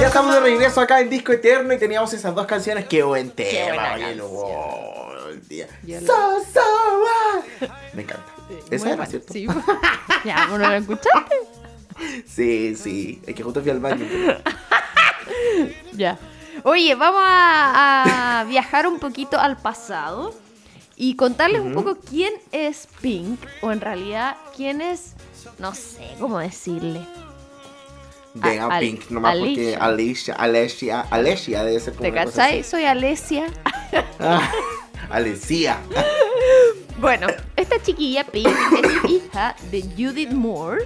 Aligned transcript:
Ya 0.00 0.06
estamos 0.06 0.34
de 0.34 0.40
regreso 0.40 0.80
acá 0.80 1.00
en 1.00 1.10
Disco 1.10 1.32
Eterno 1.32 1.72
y 1.74 1.78
teníamos 1.78 2.12
esas 2.12 2.34
dos 2.34 2.46
canciones. 2.46 2.86
Qué 2.86 3.02
buen 3.02 3.30
tema. 3.30 3.74
buena 3.74 3.94
oye, 3.94 4.14
lo- 4.14 4.26
oh, 4.30 5.10
So, 6.06 6.40
so. 6.52 7.66
Me 7.92 8.02
encanta. 8.02 8.24
Esa 8.70 8.84
Muy 8.84 8.92
era, 8.92 8.96
buena. 8.96 9.06
¿cierto? 9.06 9.32
Sí. 9.32 9.46
ya, 10.24 10.46
bueno, 10.48 10.68
¿lo 10.68 10.74
escuchaste? 10.74 11.36
Sí, 12.26 12.74
sí. 12.76 13.20
Es 13.26 13.34
que 13.34 13.42
justo 13.42 13.60
fui 13.60 13.70
al 13.70 13.80
baño. 13.80 14.06
pero- 14.10 14.38
Ya. 15.92 16.18
Oye, 16.64 16.94
vamos 16.94 17.20
a, 17.22 18.40
a 18.40 18.44
viajar 18.44 18.86
un 18.86 18.98
poquito 18.98 19.38
al 19.38 19.58
pasado 19.58 20.34
y 20.96 21.16
contarles 21.16 21.60
un 21.60 21.74
poco 21.74 21.96
quién 21.96 22.32
es 22.52 22.88
Pink, 23.02 23.38
o 23.62 23.70
en 23.72 23.80
realidad 23.82 24.36
quién 24.56 24.80
es, 24.80 25.12
no 25.58 25.74
sé 25.74 26.14
cómo 26.18 26.38
decirle. 26.38 27.00
Venga, 28.34 28.66
Al- 28.66 28.80
Pink, 28.80 29.10
nomás 29.10 29.36
porque 29.36 29.76
Alicia, 29.76 30.34
Alicia, 30.34 31.00
Alicia 31.10 31.64
debe 31.64 31.80
ser 31.80 31.94
como 31.94 32.08
¿Te 32.08 32.14
cachai? 32.14 32.62
Soy 32.62 32.84
Alesia. 32.84 33.46
Ah, 34.18 34.50
Alicia. 35.10 35.78
Bueno, 37.00 37.28
esta 37.56 37.80
chiquilla 37.80 38.24
Pink 38.24 38.46
es 38.46 39.10
hija 39.10 39.56
de 39.70 39.80
Judith 39.96 40.32
Moore, 40.32 40.84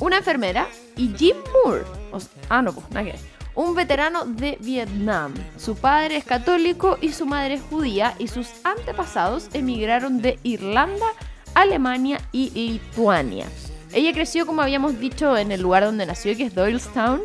una 0.00 0.16
enfermera, 0.18 0.66
y 0.96 1.12
Jim 1.16 1.36
Moore. 1.64 1.84
o 2.10 2.18
ah, 2.48 2.60
no, 2.60 2.72
pues 2.72 2.90
nada 2.90 3.04
que. 3.12 3.14
Un 3.54 3.74
veterano 3.76 4.24
de 4.24 4.58
Vietnam. 4.60 5.32
Su 5.58 5.76
padre 5.76 6.16
es 6.16 6.24
católico 6.24 6.98
y 7.00 7.12
su 7.12 7.24
madre 7.26 7.54
es 7.54 7.62
judía, 7.62 8.16
y 8.18 8.26
sus 8.26 8.48
antepasados 8.64 9.48
emigraron 9.52 10.20
de 10.22 10.40
Irlanda, 10.42 11.06
Alemania 11.54 12.20
y 12.32 12.50
Lituania. 12.50 13.46
Ella 13.92 14.12
creció, 14.12 14.46
como 14.46 14.62
habíamos 14.62 14.98
dicho, 14.98 15.36
en 15.36 15.52
el 15.52 15.60
lugar 15.60 15.84
donde 15.84 16.06
nació, 16.06 16.36
que 16.36 16.44
es 16.44 16.54
Doylestown, 16.54 17.22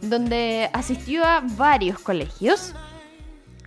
donde 0.00 0.70
asistió 0.72 1.24
a 1.24 1.42
varios 1.56 1.98
colegios. 1.98 2.74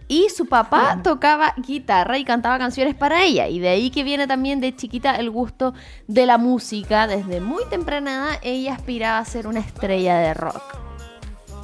Y 0.10 0.30
su 0.30 0.46
papá 0.46 1.02
tocaba 1.04 1.54
guitarra 1.58 2.18
y 2.18 2.24
cantaba 2.24 2.58
canciones 2.58 2.96
para 2.96 3.26
ella. 3.26 3.50
Y 3.50 3.60
de 3.60 3.68
ahí 3.68 3.92
que 3.92 4.06
viene 4.06 4.26
también 4.26 4.62
de 4.62 4.74
chiquita 4.74 5.16
el 5.16 5.30
gusto 5.30 5.74
de 6.08 6.26
la 6.26 6.38
música. 6.38 7.08
Desde 7.08 7.42
muy 7.42 7.66
temprana 7.70 8.12
edad 8.12 8.40
ella 8.42 8.74
aspiraba 8.74 9.20
a 9.20 9.26
ser 9.26 9.48
una 9.48 9.60
estrella 9.60 10.18
de 10.20 10.34
rock. 10.34 10.64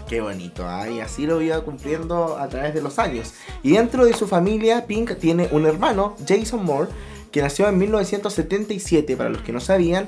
Qué 0.10 0.20
bonito, 0.20 0.68
¿ah? 0.68 0.90
y 0.90 1.00
así 1.00 1.26
lo 1.26 1.42
iba 1.42 1.62
cumpliendo 1.62 2.38
a 2.38 2.50
través 2.50 2.74
de 2.74 2.82
los 2.82 3.00
años. 3.00 3.34
Y 3.64 3.72
dentro 3.72 4.06
de 4.06 4.14
su 4.14 4.28
familia, 4.28 4.86
Pink 4.86 5.18
tiene 5.18 5.48
un 5.52 5.66
hermano, 5.66 6.18
Jason 6.28 6.66
Moore, 6.66 6.92
que 7.32 7.42
nació 7.42 7.70
en 7.70 7.78
1977, 7.78 9.16
para 9.16 9.30
los 9.30 9.42
que 9.42 9.54
no 9.54 9.62
sabían. 9.62 10.06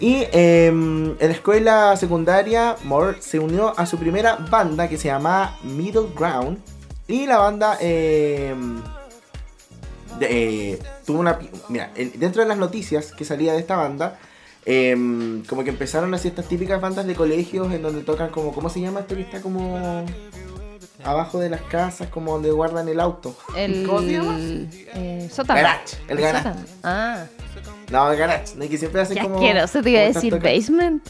Y 0.00 0.24
em, 0.32 1.10
en 1.20 1.28
la 1.28 1.34
escuela 1.34 1.94
secundaria, 1.96 2.76
Moore 2.84 3.20
se 3.20 3.38
unió 3.38 3.78
a 3.78 3.84
su 3.84 3.98
primera 3.98 4.36
banda 4.36 4.88
que 4.88 4.96
se 4.96 5.08
llamaba 5.08 5.58
Middle 5.62 6.08
Ground. 6.16 6.58
Y 7.06 7.26
la 7.26 7.38
banda 7.38 7.76
em, 7.80 8.80
eh, 10.20 10.78
tuvo 11.06 11.20
una... 11.20 11.38
Mira, 11.68 11.90
en- 11.96 12.18
dentro 12.18 12.42
de 12.42 12.48
las 12.48 12.56
noticias 12.58 13.12
que 13.12 13.24
salía 13.24 13.52
de 13.52 13.58
esta 13.58 13.76
banda, 13.76 14.18
em, 14.64 15.42
como 15.44 15.64
que 15.64 15.70
empezaron 15.70 16.14
así 16.14 16.28
estas 16.28 16.46
típicas 16.48 16.80
bandas 16.80 17.06
de 17.06 17.14
colegios 17.14 17.72
en 17.72 17.82
donde 17.82 18.02
tocan 18.02 18.30
como... 18.30 18.52
¿Cómo 18.52 18.70
se 18.70 18.80
llama 18.80 19.00
esto 19.00 19.14
que 19.16 19.22
está 19.22 19.40
como... 19.42 20.04
Abajo 21.04 21.38
de 21.40 21.48
las 21.50 21.62
casas, 21.62 22.08
como 22.08 22.32
donde 22.32 22.50
guardan 22.50 22.88
el 22.88 23.00
auto? 23.00 23.34
El 23.56 23.86
¿Cómo 23.86 24.00
se 24.00 24.12
llama? 24.12 24.36
eh, 24.38 25.28
sótano. 25.32 25.60
Garage, 25.60 25.96
el 26.08 26.18
garage. 26.20 26.48
sótano. 26.48 26.66
Ah, 26.82 27.24
No, 27.90 28.12
el 28.12 28.18
garage, 28.18 28.54
¿no? 28.56 28.68
Que 28.68 28.76
siempre 28.78 29.00
hacen 29.00 29.16
qué 29.16 29.22
como... 29.22 29.36
asqueroso 29.36 29.82
te 29.82 29.90
iba 29.90 30.00
a 30.00 30.04
decir 30.04 30.32
toca- 30.34 30.48
basement. 30.52 31.08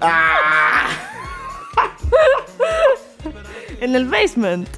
¡Ah! 0.00 0.88
En 3.80 3.94
el 3.94 4.06
basement. 4.06 4.68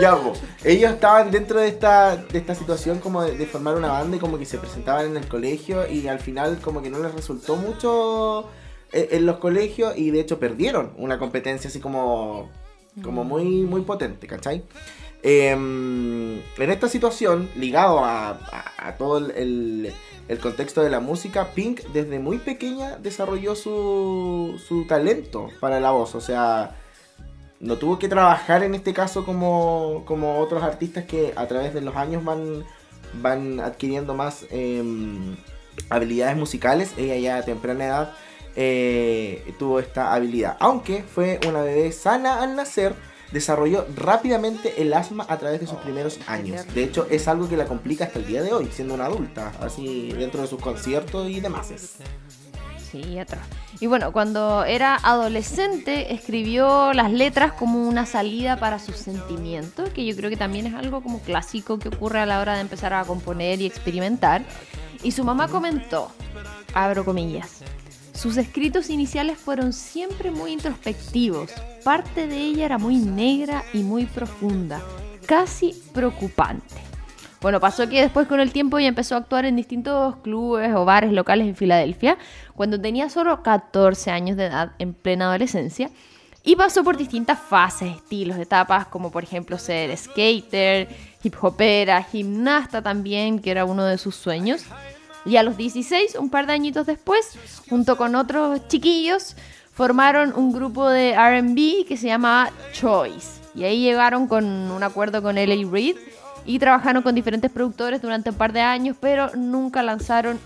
Ya, 0.00 0.16
po. 0.16 0.32
ellos 0.64 0.92
estaban 0.92 1.30
dentro 1.30 1.60
de 1.60 1.68
esta, 1.68 2.16
de 2.16 2.38
esta 2.38 2.54
situación 2.54 2.98
como 2.98 3.22
de, 3.22 3.36
de 3.36 3.46
formar 3.46 3.74
una 3.76 3.88
banda 3.92 4.16
y 4.16 4.20
como 4.20 4.36
que 4.38 4.44
se 4.44 4.58
presentaban 4.58 5.06
en 5.06 5.16
el 5.16 5.28
colegio 5.28 5.86
y 5.88 6.08
al 6.08 6.18
final 6.18 6.58
como 6.58 6.82
que 6.82 6.90
no 6.90 6.98
les 6.98 7.14
resultó 7.14 7.56
mucho 7.56 8.48
en 8.92 9.26
los 9.26 9.38
colegios 9.38 9.96
y 9.96 10.10
de 10.10 10.20
hecho 10.20 10.38
perdieron 10.38 10.92
una 10.96 11.18
competencia 11.18 11.68
así 11.68 11.80
como, 11.80 12.50
como 13.02 13.24
muy, 13.24 13.44
muy 13.62 13.82
potente, 13.82 14.26
¿cachai? 14.26 14.62
Em, 15.22 16.34
en 16.58 16.70
esta 16.70 16.88
situación, 16.88 17.48
ligado 17.56 17.98
a, 18.04 18.28
a- 18.30 18.88
a 18.88 18.96
todo 18.96 19.18
el, 19.18 19.30
el- 19.32 19.92
el 20.28 20.38
contexto 20.38 20.82
de 20.82 20.90
la 20.90 21.00
música, 21.00 21.52
Pink 21.54 21.80
desde 21.92 22.18
muy 22.18 22.38
pequeña 22.38 22.96
desarrolló 22.96 23.54
su, 23.54 24.60
su 24.66 24.84
talento 24.86 25.48
para 25.60 25.78
la 25.80 25.90
voz, 25.92 26.14
o 26.14 26.20
sea 26.20 26.76
no 27.58 27.76
tuvo 27.76 27.98
que 27.98 28.08
trabajar 28.08 28.62
en 28.64 28.74
este 28.74 28.92
caso 28.92 29.24
como, 29.24 30.02
como 30.06 30.40
otros 30.40 30.62
artistas 30.62 31.04
que 31.06 31.32
a 31.36 31.46
través 31.46 31.72
de 31.72 31.80
los 31.80 31.96
años 31.96 32.22
van, 32.22 32.64
van 33.22 33.60
adquiriendo 33.60 34.14
más 34.14 34.44
em, 34.50 35.36
habilidades 35.88 36.36
musicales. 36.36 36.92
Ella 36.98 37.16
ya 37.16 37.36
a 37.38 37.42
temprana 37.46 37.86
edad 37.86 38.12
eh, 38.56 39.54
tuvo 39.58 39.80
esta 39.80 40.12
habilidad. 40.14 40.56
Aunque 40.60 41.02
fue 41.02 41.38
una 41.46 41.62
bebé 41.62 41.92
sana 41.92 42.42
al 42.42 42.56
nacer, 42.56 42.94
desarrolló 43.32 43.86
rápidamente 43.94 44.80
el 44.80 44.92
asma 44.94 45.26
a 45.28 45.38
través 45.38 45.60
de 45.60 45.66
sus 45.66 45.78
primeros 45.78 46.18
años. 46.26 46.66
De 46.74 46.84
hecho, 46.84 47.06
es 47.10 47.28
algo 47.28 47.48
que 47.48 47.56
la 47.56 47.66
complica 47.66 48.04
hasta 48.04 48.18
el 48.18 48.26
día 48.26 48.42
de 48.42 48.52
hoy, 48.52 48.68
siendo 48.72 48.94
una 48.94 49.06
adulta, 49.06 49.52
así 49.60 50.12
dentro 50.12 50.42
de 50.42 50.48
sus 50.48 50.60
conciertos 50.60 51.28
y 51.28 51.40
demás. 51.40 51.72
Sí, 52.90 53.18
atrás. 53.18 53.42
Y 53.80 53.88
bueno, 53.88 54.12
cuando 54.12 54.64
era 54.64 54.96
adolescente 54.96 56.14
escribió 56.14 56.92
las 56.92 57.12
letras 57.12 57.52
como 57.52 57.86
una 57.86 58.06
salida 58.06 58.58
para 58.58 58.78
sus 58.78 58.96
sentimientos, 58.96 59.90
que 59.90 60.06
yo 60.06 60.16
creo 60.16 60.30
que 60.30 60.36
también 60.36 60.66
es 60.66 60.74
algo 60.74 61.02
como 61.02 61.20
clásico 61.20 61.78
que 61.78 61.88
ocurre 61.88 62.20
a 62.20 62.26
la 62.26 62.40
hora 62.40 62.54
de 62.54 62.60
empezar 62.60 62.94
a 62.94 63.04
componer 63.04 63.60
y 63.60 63.66
experimentar. 63.66 64.42
Y 65.02 65.12
su 65.12 65.24
mamá 65.24 65.48
comentó, 65.48 66.10
abro 66.72 67.04
comillas, 67.04 67.60
sus 68.16 68.36
escritos 68.38 68.88
iniciales 68.90 69.38
fueron 69.38 69.72
siempre 69.72 70.30
muy 70.30 70.52
introspectivos. 70.52 71.50
Parte 71.84 72.26
de 72.26 72.38
ella 72.38 72.64
era 72.64 72.78
muy 72.78 72.96
negra 72.96 73.62
y 73.72 73.78
muy 73.82 74.06
profunda, 74.06 74.80
casi 75.26 75.74
preocupante. 75.92 76.74
Bueno, 77.42 77.60
pasó 77.60 77.88
que 77.88 78.00
después 78.00 78.26
con 78.26 78.40
el 78.40 78.52
tiempo 78.52 78.78
ella 78.78 78.88
empezó 78.88 79.14
a 79.14 79.18
actuar 79.18 79.44
en 79.44 79.56
distintos 79.56 80.16
clubes 80.16 80.74
o 80.74 80.84
bares 80.84 81.12
locales 81.12 81.46
en 81.46 81.54
Filadelfia, 81.54 82.16
cuando 82.54 82.80
tenía 82.80 83.10
solo 83.10 83.42
14 83.42 84.10
años 84.10 84.36
de 84.36 84.46
edad, 84.46 84.72
en 84.78 84.94
plena 84.94 85.26
adolescencia, 85.26 85.90
y 86.42 86.56
pasó 86.56 86.82
por 86.82 86.96
distintas 86.96 87.38
fases, 87.38 87.96
estilos, 87.96 88.38
etapas, 88.38 88.86
como 88.86 89.10
por 89.10 89.24
ejemplo 89.24 89.58
ser 89.58 89.94
skater, 89.96 90.88
hip 91.22 91.34
hopera, 91.40 92.02
gimnasta 92.02 92.80
también, 92.80 93.40
que 93.40 93.50
era 93.50 93.64
uno 93.64 93.84
de 93.84 93.98
sus 93.98 94.14
sueños. 94.14 94.64
Y 95.26 95.36
a 95.36 95.42
los 95.42 95.56
16, 95.56 96.14
un 96.14 96.30
par 96.30 96.46
de 96.46 96.52
añitos 96.52 96.86
después, 96.86 97.36
junto 97.68 97.96
con 97.96 98.14
otros 98.14 98.66
chiquillos, 98.68 99.36
formaron 99.72 100.32
un 100.34 100.52
grupo 100.52 100.88
de 100.88 101.14
RB 101.14 101.86
que 101.86 101.96
se 101.96 102.06
llamaba 102.06 102.52
Choice. 102.72 103.40
Y 103.54 103.64
ahí 103.64 103.82
llegaron 103.82 104.28
con 104.28 104.44
un 104.44 104.82
acuerdo 104.82 105.22
con 105.22 105.34
LA 105.34 105.68
Reid 105.70 105.96
y 106.46 106.58
trabajaron 106.58 107.02
con 107.02 107.14
diferentes 107.14 107.50
productores 107.50 108.00
durante 108.00 108.30
un 108.30 108.36
par 108.36 108.52
de 108.52 108.60
años, 108.60 108.96
pero 109.00 109.30
nunca 109.34 109.82
lanzaron 109.82 110.38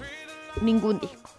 ningún 0.62 0.98
disco. 0.98 1.30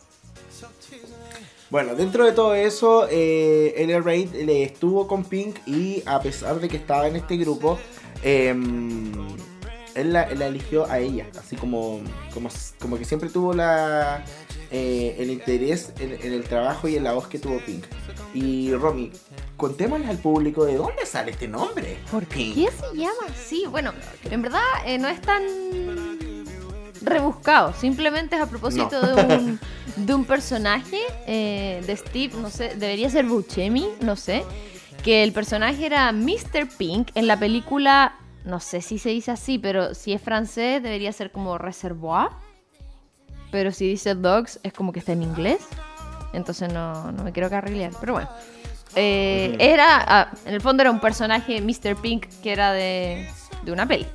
Bueno, 1.72 1.96
dentro 1.96 2.26
de 2.26 2.34
todo 2.34 2.54
eso, 2.54 3.08
eh, 3.10 3.74
L.A. 3.78 4.02
Reid 4.02 4.36
le 4.46 4.64
estuvo 4.64 5.08
con 5.08 5.24
Pink 5.24 5.56
y 5.66 6.04
a 6.06 6.20
pesar 6.20 6.60
de 6.60 6.68
que 6.68 6.76
estaba 6.76 7.08
en 7.08 7.16
este 7.16 7.38
grupo, 7.38 7.80
em, 8.24 9.14
él, 9.96 10.14
la, 10.14 10.24
él 10.24 10.40
la 10.40 10.48
eligió 10.48 10.90
a 10.90 11.00
ella, 11.00 11.28
así 11.40 11.56
como, 11.56 12.02
como, 12.34 12.50
como 12.80 12.98
que 12.98 13.06
siempre 13.06 13.30
tuvo 13.30 13.54
la, 13.54 14.24
eh, 14.72 15.16
el 15.20 15.30
interés 15.30 15.92
en, 16.00 16.14
en 16.14 16.34
el 16.34 16.44
trabajo 16.44 16.88
y 16.88 16.96
en 16.96 17.04
la 17.04 17.14
voz 17.14 17.28
que 17.28 17.40
tuvo 17.40 17.60
Pink. 17.66 17.86
Y 18.34 18.74
Romy, 18.74 19.12
contémosle 19.58 20.08
al 20.08 20.18
público 20.18 20.66
de 20.66 20.76
dónde 20.76 21.06
sale 21.06 21.32
este 21.32 21.48
nombre. 21.48 21.98
¿Por 22.10 22.26
Pink. 22.26 22.56
qué 22.56 22.70
se 22.72 22.96
llama 22.98 23.28
así? 23.30 23.66
Bueno, 23.70 23.94
en 24.30 24.42
verdad 24.42 24.62
eh, 24.86 24.98
no 24.98 25.08
es 25.10 25.20
tan 25.22 25.42
rebuscado, 27.02 27.74
simplemente 27.74 28.36
es 28.36 28.42
a 28.42 28.46
propósito 28.48 29.02
No. 29.02 29.16
de, 29.16 29.36
un, 29.36 29.60
de 29.96 30.14
un 30.14 30.26
personaje 30.26 31.00
eh, 31.28 31.82
de 31.86 31.98
Steve, 31.98 32.34
no 32.40 32.50
sé, 32.50 32.76
debería 32.76 33.10
ser 33.10 33.26
Buscemi, 33.26 33.88
no 34.02 34.16
sé, 34.16 34.44
que 35.04 35.24
el 35.24 35.34
personaje 35.34 35.86
era 35.86 36.12
Mr. 36.12 36.68
Pink 36.78 37.10
en 37.16 37.26
la 37.26 37.40
película, 37.40 38.16
no 38.46 38.60
sé 38.60 38.82
si 38.82 38.98
se 38.98 39.10
dice 39.10 39.32
así, 39.32 39.60
pero 39.60 39.94
si 39.94 40.14
es 40.14 40.22
francés 40.22 40.82
debería 40.82 41.12
ser 41.12 41.32
como 41.32 41.58
Reservoir, 41.58 42.30
pero 43.52 43.72
si 43.72 43.88
dice 43.88 44.16
Dogs 44.16 44.60
es 44.64 44.74
como 44.74 44.92
que 44.92 45.00
está 45.00 45.12
en 45.12 45.24
inglés, 45.24 45.60
entonces 46.34 46.72
no, 46.72 47.12
no 47.12 47.24
me 47.24 47.32
quiero 47.32 47.50
carrilear, 47.50 47.92
pero 48.00 48.14
bueno. 48.14 48.30
Eh. 48.96 49.56
Era, 49.60 50.04
ah, 50.08 50.32
en 50.46 50.54
el 50.54 50.62
fondo 50.62 50.82
era 50.82 50.92
un 50.92 51.00
personaje, 51.00 51.62
Mr. 51.62 51.96
Pink, 52.02 52.28
que 52.42 52.52
era 52.52 52.74
de, 52.74 53.28
de 53.64 53.72
una 53.72 53.86
peli. 53.86 54.06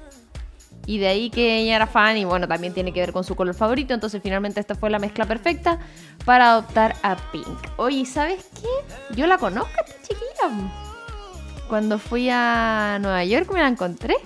Y 0.87 0.99
de 0.99 1.08
ahí 1.08 1.31
que 1.31 1.58
ella 1.58 1.76
era 1.76 1.87
fan 1.87 2.17
y 2.17 2.25
bueno, 2.25 2.46
también 2.46 2.72
tiene 2.72 2.93
que 2.93 3.00
ver 3.00 3.12
con 3.12 3.25
su 3.25 3.34
color 3.34 3.55
favorito. 3.55 3.93
Entonces 3.93 4.22
finalmente 4.22 4.61
esta 4.61 4.76
fue 4.76 4.88
la 4.88 5.00
mezcla 5.00 5.25
perfecta 5.26 5.81
para 6.25 6.52
adoptar 6.52 6.94
a 7.02 7.17
Pink. 7.32 7.46
Oye, 7.76 8.06
¿sabes 8.06 8.46
qué? 8.55 9.17
Yo 9.17 9.26
la 9.26 9.37
conozco 9.37 9.72
a 9.79 9.84
esta 9.84 10.00
chiquilla. 10.02 10.85
Cuando 11.68 11.98
fui 11.98 12.28
a 12.30 12.98
Nueva 13.00 13.24
York 13.24 13.50
me 13.52 13.60
la 13.60 13.68
encontré. 13.68 14.16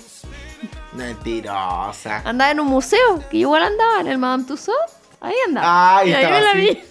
Mentirosa. 0.93 2.23
Andaba 2.25 2.51
en 2.51 2.61
un 2.61 2.67
museo, 2.67 3.23
que 3.31 3.39
igual 3.39 3.63
andaba 3.63 4.01
en 4.01 4.09
el 4.09 4.19
Madame 4.19 4.45
Tussauds. 4.45 4.93
Ahí 5.21 5.35
andaba. 5.47 5.99
Ah, 5.99 6.05
y 6.05 6.13
ahí 6.13 6.25
estaba 6.25 6.39
me 6.39 6.45
la 6.45 6.55
vi. 6.55 6.83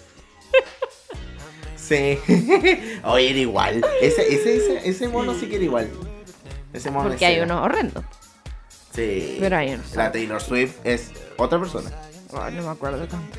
Sí. 1.76 2.18
Oye, 3.04 3.30
era 3.30 3.38
igual. 3.38 3.84
Ese, 4.00 4.22
ese, 4.32 4.56
ese, 4.56 4.88
ese 4.88 5.08
mono 5.08 5.34
sí 5.34 5.48
que 5.48 5.56
era 5.56 5.64
igual. 5.64 5.90
Ese 6.72 6.90
mono 6.90 7.08
Porque 7.08 7.26
hay 7.26 7.40
unos 7.40 7.64
horrendos. 7.64 8.04
Sí. 8.92 9.38
Pero 9.40 9.56
hay 9.56 9.74
unos. 9.74 9.94
La 9.96 10.12
Taylor 10.12 10.40
Swift 10.40 10.76
es 10.84 11.10
otra 11.36 11.58
persona. 11.58 11.90
Ay, 12.32 12.54
no 12.54 12.62
me 12.62 12.68
acuerdo 12.68 13.06
tanto. 13.08 13.38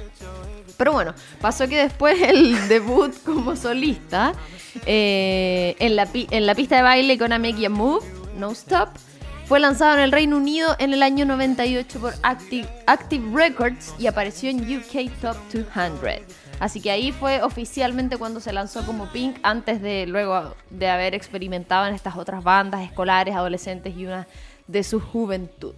Pero 0.81 0.93
bueno, 0.93 1.13
pasó 1.39 1.67
que 1.67 1.77
después 1.77 2.19
el 2.27 2.67
debut 2.67 3.13
como 3.23 3.55
solista 3.55 4.33
eh, 4.87 5.75
en, 5.77 5.95
la 5.95 6.55
pista 6.55 6.75
de 6.75 6.81
baile 6.81 7.19
con 7.19 7.29
Make 7.29 7.61
You 7.61 7.69
Move, 7.69 8.03
No 8.35 8.49
Stop, 8.49 8.89
fue 9.45 9.59
lanzado 9.59 9.93
en 9.93 9.99
el 9.99 10.11
Reino 10.11 10.37
Unido 10.37 10.75
en 10.79 10.91
el 10.93 11.03
año 11.03 11.23
98 11.25 11.99
por 11.99 12.15
Active, 12.23 12.67
Active 12.87 13.29
Records 13.31 13.93
y 13.99 14.07
apareció 14.07 14.49
en 14.49 14.61
UK 14.61 15.11
Top 15.21 15.37
200. 15.53 16.01
Así 16.59 16.81
que 16.81 16.89
ahí 16.89 17.11
fue 17.11 17.43
oficialmente 17.43 18.17
cuando 18.17 18.39
se 18.39 18.51
lanzó 18.51 18.83
como 18.83 19.05
Pink, 19.11 19.37
antes 19.43 19.83
de 19.83 20.07
luego 20.07 20.55
de 20.71 20.89
haber 20.89 21.13
experimentado 21.13 21.85
en 21.85 21.93
estas 21.93 22.17
otras 22.17 22.43
bandas 22.43 22.81
escolares, 22.81 23.35
adolescentes 23.35 23.95
y 23.95 24.07
una 24.07 24.27
de 24.65 24.83
su 24.83 24.99
juventud. 24.99 25.75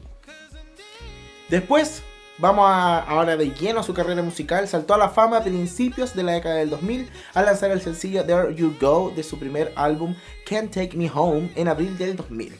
Después, 1.49 2.03
vamos 2.37 2.65
a, 2.69 2.99
ahora 2.99 3.35
de 3.37 3.51
lleno 3.51 3.79
a 3.79 3.83
su 3.83 3.93
carrera 3.93 4.21
musical. 4.21 4.67
Saltó 4.67 4.93
a 4.93 4.97
la 4.97 5.09
fama 5.09 5.37
a 5.37 5.43
principios 5.43 6.15
de 6.15 6.23
la 6.23 6.33
década 6.33 6.55
del 6.55 6.69
2000 6.69 7.09
al 7.33 7.45
lanzar 7.45 7.71
el 7.71 7.81
sencillo 7.81 8.25
There 8.25 8.53
You 8.55 8.75
Go 8.79 9.11
de 9.15 9.23
su 9.23 9.37
primer 9.39 9.71
álbum 9.75 10.15
Can't 10.47 10.71
Take 10.73 10.97
Me 10.97 11.09
Home 11.13 11.51
en 11.55 11.67
abril 11.67 11.97
del 11.97 12.15
2000. 12.15 12.53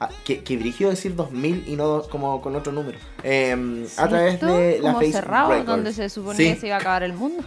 Ah, 0.00 0.08
que, 0.24 0.42
que 0.42 0.56
dirigió 0.56 0.90
decir 0.90 1.14
2000 1.14 1.64
y 1.68 1.76
no 1.76 2.02
como 2.02 2.40
con 2.42 2.56
otro 2.56 2.72
número. 2.72 2.98
Em, 3.22 3.86
a 3.96 4.08
través 4.08 4.40
de 4.40 4.80
la 4.82 4.94
Face 4.94 5.12
cerrado, 5.12 5.50
Records. 5.50 5.66
donde 5.68 5.92
se 5.92 6.08
suponía 6.08 6.36
Sí. 6.36 6.54
que 6.54 6.60
se 6.60 6.66
iba 6.66 6.76
a 6.76 6.80
acabar 6.80 7.04
el 7.04 7.12
mundo. 7.12 7.44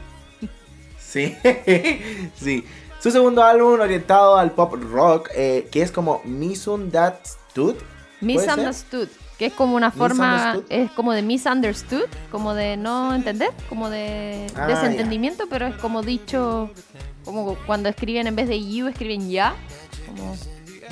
Sí, 0.97 1.35
sí. 2.35 2.65
Su 3.01 3.11
segundo 3.11 3.43
álbum 3.43 3.79
orientado 3.79 4.37
al 4.37 4.51
pop 4.51 4.73
rock, 4.89 5.29
eh, 5.35 5.67
que 5.71 5.81
es 5.81 5.91
como 5.91 6.21
Misunderstood. 6.23 7.75
Misunderstood, 8.21 9.09
que 9.37 9.47
es 9.47 9.53
como 9.53 9.75
una 9.75 9.91
forma, 9.91 10.59
es 10.69 10.91
como 10.91 11.11
de 11.13 11.21
misunderstood, 11.21 12.05
como 12.31 12.53
de 12.53 12.77
no 12.77 13.13
entender, 13.13 13.49
como 13.69 13.89
de 13.89 14.47
Ah, 14.55 14.67
desentendimiento, 14.67 15.47
pero 15.49 15.67
es 15.67 15.75
como 15.75 16.01
dicho, 16.01 16.69
como 17.23 17.55
cuando 17.65 17.89
escriben 17.89 18.27
en 18.27 18.35
vez 18.35 18.47
de 18.47 18.63
you, 18.63 18.87
escriben 18.87 19.29
ya, 19.29 19.55
como, 20.05 20.35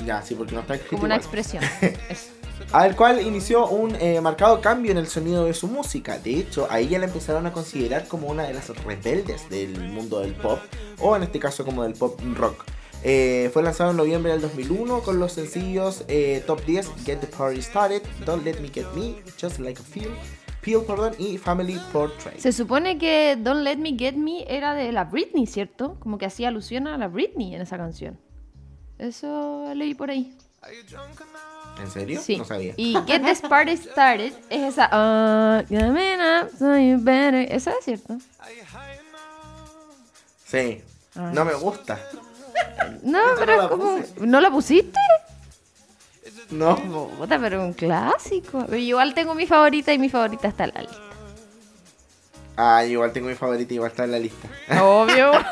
Ya, 0.04 0.20
sí, 0.22 0.34
porque 0.34 0.54
no 0.54 0.60
está 0.60 0.74
escrito 0.74 0.96
como 0.96 1.04
una 1.04 1.16
expresión. 1.16 1.62
Al 2.72 2.94
cual 2.96 3.20
inició 3.20 3.66
un 3.68 3.96
eh, 3.96 4.20
marcado 4.20 4.60
cambio 4.60 4.92
en 4.92 4.98
el 4.98 5.06
sonido 5.06 5.44
de 5.44 5.54
su 5.54 5.66
música. 5.66 6.18
De 6.18 6.38
hecho, 6.38 6.66
ahí 6.70 6.88
ya 6.88 6.98
la 6.98 7.06
empezaron 7.06 7.46
a 7.46 7.52
considerar 7.52 8.06
como 8.06 8.28
una 8.28 8.44
de 8.44 8.54
las 8.54 8.68
rebeldes 8.84 9.48
del 9.48 9.78
mundo 9.90 10.20
del 10.20 10.34
pop, 10.34 10.58
o 11.00 11.16
en 11.16 11.24
este 11.24 11.38
caso 11.38 11.64
como 11.64 11.82
del 11.82 11.94
pop 11.94 12.20
rock. 12.34 12.64
Eh, 13.06 13.50
fue 13.52 13.62
lanzado 13.62 13.90
en 13.90 13.98
noviembre 13.98 14.32
del 14.32 14.40
2001 14.40 15.00
con 15.02 15.18
los 15.20 15.32
sencillos 15.32 16.04
eh, 16.08 16.42
Top 16.46 16.64
10, 16.64 16.90
Get 17.04 17.18
the 17.20 17.26
Party 17.26 17.60
Started, 17.60 18.02
Don't 18.24 18.42
Let 18.44 18.60
Me 18.60 18.68
Get 18.68 18.86
Me, 18.94 19.16
Just 19.38 19.58
Like 19.58 19.78
a 19.80 19.84
Feel, 19.84 20.10
Peel, 20.62 20.82
perdón, 20.86 21.14
y 21.18 21.36
Family 21.36 21.78
Portrait. 21.92 22.38
Se 22.38 22.50
supone 22.50 22.96
que 22.96 23.36
Don't 23.38 23.60
Let 23.62 23.76
Me 23.76 23.94
Get 23.98 24.14
Me 24.14 24.44
era 24.48 24.72
de 24.72 24.90
la 24.90 25.04
Britney, 25.04 25.46
¿cierto? 25.46 25.96
Como 26.00 26.16
que 26.16 26.24
hacía 26.24 26.48
alusión 26.48 26.86
a 26.86 26.96
la 26.96 27.08
Britney 27.08 27.54
en 27.54 27.60
esa 27.60 27.76
canción. 27.76 28.18
Eso 28.98 29.70
leí 29.74 29.94
por 29.94 30.08
ahí. 30.08 30.34
¿En 31.78 31.90
serio? 31.90 32.20
Sí. 32.22 32.38
No 32.38 32.44
sabía. 32.46 32.72
Y 32.78 32.96
Get 33.06 33.22
This 33.22 33.42
Party 33.42 33.76
Started 33.76 34.32
es 34.48 34.62
esa. 34.62 34.86
"Uh, 34.86 35.66
coming 35.68 36.20
up, 36.20 36.48
so 36.58 36.78
you 36.78 36.96
better. 37.02 37.52
Esa 37.52 37.72
es 37.72 37.84
cierto. 37.84 38.16
Sí. 40.46 40.80
Ah. 41.16 41.30
No 41.34 41.44
me 41.44 41.52
gusta. 41.54 41.98
No, 43.02 43.20
pero 43.38 43.56
no 43.56 43.62
es 43.62 43.68
como. 43.68 43.96
puse. 43.96 44.26
¿No 44.26 44.40
la 44.40 44.50
pusiste? 44.50 44.98
No. 46.50 46.76
Puta, 47.18 47.38
pero 47.38 47.62
un 47.62 47.72
clásico. 47.72 48.64
Pero 48.66 48.76
igual 48.76 49.14
tengo 49.14 49.34
mi 49.34 49.46
favorita 49.46 49.92
y 49.92 49.98
mi 49.98 50.08
favorita 50.08 50.48
está 50.48 50.64
en 50.64 50.72
la 50.74 50.80
lista. 50.82 50.98
Ah, 52.56 52.84
igual 52.84 53.12
tengo 53.12 53.28
mi 53.28 53.34
favorita, 53.34 53.74
igual 53.74 53.90
está 53.90 54.04
en 54.04 54.12
la 54.12 54.18
lista. 54.18 54.48
Obvio. 54.80 55.32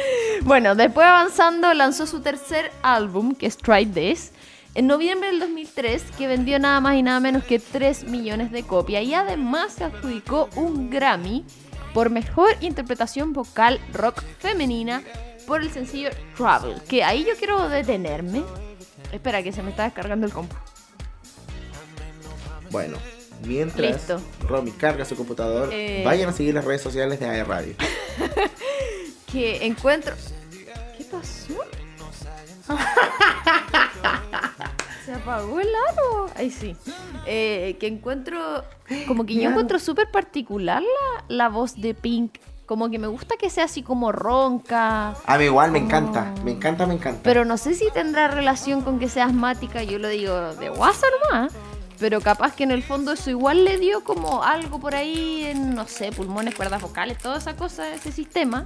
bueno, 0.42 0.74
después 0.74 1.06
avanzando, 1.06 1.72
lanzó 1.74 2.06
su 2.06 2.20
tercer 2.20 2.70
álbum, 2.82 3.34
que 3.34 3.46
es 3.46 3.56
Try 3.56 3.86
This, 3.86 4.32
en 4.74 4.86
noviembre 4.86 5.28
del 5.30 5.40
2003, 5.40 6.02
que 6.16 6.26
vendió 6.26 6.58
nada 6.58 6.80
más 6.80 6.96
y 6.96 7.02
nada 7.02 7.20
menos 7.20 7.44
que 7.44 7.58
3 7.58 8.04
millones 8.04 8.50
de 8.50 8.62
copias. 8.62 9.04
Y 9.04 9.14
además 9.14 9.74
se 9.74 9.84
adjudicó 9.84 10.48
un 10.56 10.90
Grammy 10.90 11.44
por 11.92 12.08
mejor 12.08 12.56
interpretación 12.60 13.32
vocal 13.32 13.78
rock 13.92 14.22
femenina 14.38 15.02
por 15.46 15.60
el 15.62 15.70
sencillo 15.70 16.10
Travel. 16.36 16.80
Que 16.88 17.02
ahí 17.04 17.24
yo 17.24 17.34
quiero 17.38 17.68
detenerme. 17.68 18.42
Espera, 19.12 19.42
que 19.42 19.52
se 19.52 19.62
me 19.62 19.70
está 19.70 19.84
descargando 19.84 20.26
el 20.26 20.32
compu. 20.32 20.54
Bueno, 22.70 22.96
mientras 23.44 23.92
Listo. 23.92 24.20
Romy 24.48 24.70
carga 24.72 25.04
su 25.04 25.14
computador, 25.16 25.68
Eh. 25.72 26.02
vayan 26.04 26.28
a 26.30 26.32
seguir 26.32 26.54
las 26.54 26.64
redes 26.64 26.80
sociales 26.82 27.20
de 27.20 27.26
AE 27.28 27.44
Radio. 27.44 27.74
Que 29.32 29.64
encuentro. 29.64 30.14
¿Qué 30.98 31.04
pasó? 31.04 31.54
Se 35.06 35.12
apagó 35.14 35.58
el 35.58 35.68
aro. 35.90 36.30
Ahí 36.36 36.50
sí. 36.50 36.76
Eh, 37.26 37.76
que 37.80 37.86
encuentro. 37.86 38.62
Como 39.08 39.24
que 39.24 39.34
yo 39.34 39.48
encuentro 39.48 39.78
súper 39.78 40.10
particular 40.10 40.82
la, 40.82 41.24
la 41.28 41.48
voz 41.48 41.80
de 41.80 41.94
Pink. 41.94 42.34
Como 42.72 42.88
que 42.88 42.98
me 42.98 43.06
gusta 43.06 43.36
que 43.36 43.50
sea 43.50 43.64
así 43.64 43.82
como 43.82 44.12
ronca. 44.12 45.14
A 45.26 45.36
mí 45.36 45.44
igual 45.44 45.70
me 45.72 45.80
Como- 45.80 45.90
encanta, 45.90 46.32
me 46.42 46.52
encanta, 46.52 46.86
me 46.86 46.94
encanta. 46.94 47.20
Pero 47.22 47.44
no 47.44 47.58
sé 47.58 47.74
si 47.74 47.90
tendrá 47.90 48.28
relación 48.28 48.80
con 48.80 48.98
que 48.98 49.10
sea 49.10 49.26
asmática. 49.26 49.82
Yo 49.82 49.98
lo 49.98 50.08
digo 50.08 50.54
de 50.54 50.70
WhatsApp 50.70 51.10
nomás. 51.30 51.52
Pero 51.98 52.22
capaz 52.22 52.54
que 52.54 52.64
en 52.64 52.70
el 52.70 52.82
fondo 52.82 53.12
eso 53.12 53.28
igual 53.28 53.66
le 53.66 53.76
dio 53.76 54.02
como 54.04 54.42
algo 54.42 54.80
por 54.80 54.94
ahí 54.94 55.44
en, 55.44 55.74
no 55.74 55.86
sé, 55.86 56.12
pulmones, 56.12 56.54
cuerdas 56.54 56.80
vocales, 56.80 57.18
toda 57.18 57.36
esa 57.36 57.56
cosa, 57.56 57.92
ese 57.92 58.10
sistema. 58.10 58.64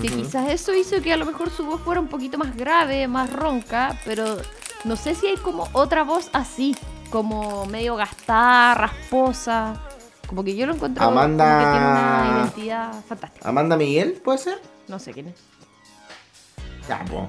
Que 0.00 0.06
Ujú. 0.06 0.18
quizás 0.18 0.48
eso 0.50 0.72
hizo 0.72 1.02
que 1.02 1.12
a 1.12 1.16
lo 1.16 1.26
mejor 1.26 1.50
su 1.50 1.66
voz 1.66 1.80
fuera 1.80 2.00
un 2.00 2.06
poquito 2.06 2.38
más 2.38 2.56
grave, 2.56 3.08
más 3.08 3.32
ronca, 3.32 3.98
pero 4.04 4.36
no 4.84 4.94
sé 4.94 5.16
si 5.16 5.26
hay 5.26 5.36
como 5.38 5.68
otra 5.72 6.04
voz 6.04 6.30
así, 6.32 6.76
como 7.10 7.66
medio 7.66 7.96
gastada, 7.96 8.74
rasposa. 8.74 9.82
Como 10.28 10.44
que 10.44 10.54
yo 10.54 10.66
lo 10.66 10.74
encuentro 10.74 11.02
Amanda- 11.04 11.44
como 11.44 11.58
que 11.58 11.70
tiene 11.72 11.86
una 11.86 12.38
identidad 12.42 13.04
fantástica. 13.08 13.48
Amanda 13.48 13.76
Miguel, 13.76 14.12
¿puede 14.22 14.38
ser? 14.38 14.60
No 14.86 14.98
sé 14.98 15.12
quién 15.12 15.28
es. 15.28 15.34
Ya, 16.88 17.04
po. 17.06 17.28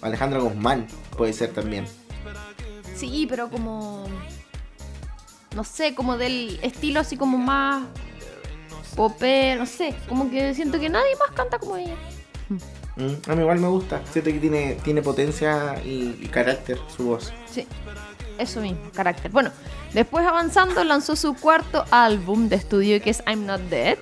Alejandra 0.00 0.40
Guzmán, 0.40 0.86
puede 1.16 1.32
ser 1.32 1.52
también. 1.52 1.86
Sí, 2.94 3.26
pero 3.28 3.50
como. 3.50 4.06
No 5.54 5.64
sé, 5.64 5.94
como 5.96 6.16
del 6.16 6.58
estilo 6.62 7.00
así 7.00 7.16
como 7.16 7.38
más. 7.38 7.84
Popé, 8.96 9.56
no 9.56 9.66
sé. 9.66 9.94
Como 10.08 10.30
que 10.30 10.54
siento 10.54 10.78
que 10.78 10.88
nadie 10.88 11.16
más 11.16 11.34
canta 11.36 11.58
como 11.58 11.76
ella. 11.76 11.94
Mm, 12.96 13.30
a 13.30 13.34
mí 13.34 13.40
igual 13.42 13.58
me 13.58 13.68
gusta. 13.68 14.00
Siento 14.12 14.30
que 14.32 14.38
tiene, 14.38 14.74
tiene 14.84 15.00
potencia 15.02 15.80
y, 15.84 16.18
y 16.20 16.28
carácter 16.28 16.78
su 16.94 17.04
voz. 17.04 17.32
Sí, 17.46 17.66
eso 18.40 18.60
mismo, 18.60 18.78
carácter. 18.94 19.30
Bueno, 19.30 19.50
después 19.92 20.26
avanzando, 20.26 20.82
lanzó 20.84 21.16
su 21.16 21.34
cuarto 21.34 21.84
álbum 21.90 22.48
de 22.48 22.56
estudio 22.56 23.00
que 23.02 23.10
es 23.10 23.22
I'm 23.26 23.46
Not 23.46 23.60
Dead. 23.62 23.98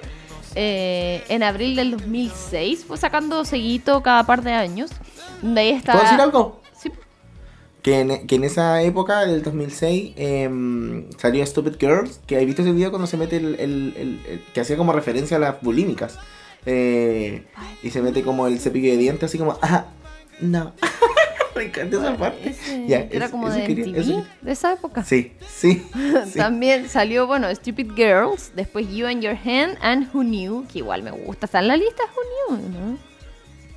eh, 0.55 1.23
en 1.29 1.43
abril 1.43 1.77
del 1.77 1.91
2006. 1.93 2.85
Fue 2.87 2.97
sacando 2.97 3.45
seguito 3.45 4.03
cada 4.03 4.25
par 4.25 4.43
de 4.43 4.53
años. 4.53 4.91
De 5.43 5.61
ahí 5.61 5.69
está. 5.71 5.93
¿Puedo 5.93 6.05
decir 6.05 6.21
algo? 6.21 6.63
Sí, 6.81 6.91
Que 7.83 8.01
en, 8.01 8.27
que 8.27 8.37
en 8.37 8.45
esa 8.45 8.83
época, 8.83 9.25
del 9.27 9.43
2006, 9.43 10.15
em, 10.17 11.11
salió 11.19 11.45
Stupid 11.47 11.75
Girls. 11.79 12.21
Que 12.27 12.41
he 12.41 12.45
visto 12.45 12.63
ese 12.63 12.73
video 12.73 12.91
cuando 12.91 13.07
se 13.07 13.17
mete 13.17 13.37
el, 13.37 13.55
el- 13.57 13.95
el- 13.97 14.21
el- 14.27 14.45
que 14.53 14.61
hacía 14.61 14.77
como 14.77 14.93
referencia 14.93 15.37
a 15.37 15.41
las 15.41 15.61
bulímicas. 15.61 16.19
Eh, 16.67 17.47
y 17.83 17.91
se 17.91 18.03
mete 18.03 18.23
como 18.23 18.47
el 18.49 18.59
cepillo 18.59 18.91
de 18.91 18.97
dientes, 18.97 19.25
así 19.29 19.39
como, 19.39 19.59
ah, 19.63 19.85
no. 20.41 20.73
Me 21.59 21.65
encanta 21.65 21.97
esa 21.99 22.17
parte. 22.17 22.49
ese- 22.51 22.87
Ya, 22.87 22.99
era 23.11 23.27
eso- 23.27 23.33
como 23.33 23.49
eso 23.49 23.57
de 23.59 23.65
quería- 23.67 23.85
MTV, 23.87 24.01
eso- 24.01 24.27
de 24.41 24.53
esa 24.53 24.73
época. 24.73 25.05
Sí, 25.05 25.33
sí. 25.47 25.87
sí. 26.33 26.39
También 26.39 26.89
salió, 26.89 27.27
bueno, 27.27 27.55
Stupid 27.55 27.93
Girls, 27.95 28.53
después 28.55 28.87
You 28.91 29.07
and 29.07 29.23
Your 29.23 29.37
Hand 29.37 29.77
and 29.81 30.09
Who 30.15 30.23
Knew, 30.23 30.67
que 30.73 30.79
igual 30.79 31.03
me 31.03 31.11
gusta. 31.11 31.47
Está 31.47 31.59
en 31.61 31.69
la 31.69 31.77
lista 31.77 32.03
Who 32.05 32.57
Knew, 32.57 32.69
¿no? 32.71 32.99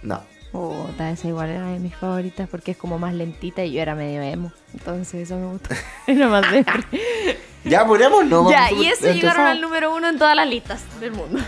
No. 0.03 0.31
Puta, 0.51 1.11
esa 1.11 1.29
igual 1.29 1.49
era 1.49 1.67
de 1.67 1.79
mis 1.79 1.95
favoritas 1.95 2.49
porque 2.49 2.71
es 2.71 2.77
como 2.77 2.99
más 2.99 3.13
lentita 3.13 3.63
y 3.63 3.71
yo 3.71 3.81
era 3.81 3.95
medio 3.95 4.21
emo. 4.21 4.51
Entonces 4.73 5.21
eso 5.21 5.37
me 5.37 5.47
gustó. 5.47 5.69
Era 6.07 6.27
más 6.27 6.51
de... 6.51 6.65
Ya, 7.63 7.85
ponemos, 7.85 8.25
no. 8.25 8.49
ya, 8.49 8.71
y 8.71 8.87
eso 8.87 9.11
llegaron 9.13 9.45
al 9.45 9.61
número 9.61 9.95
uno 9.95 10.09
en 10.09 10.17
todas 10.17 10.35
las 10.35 10.47
listas 10.49 10.81
del 10.99 11.11
mundo. 11.11 11.39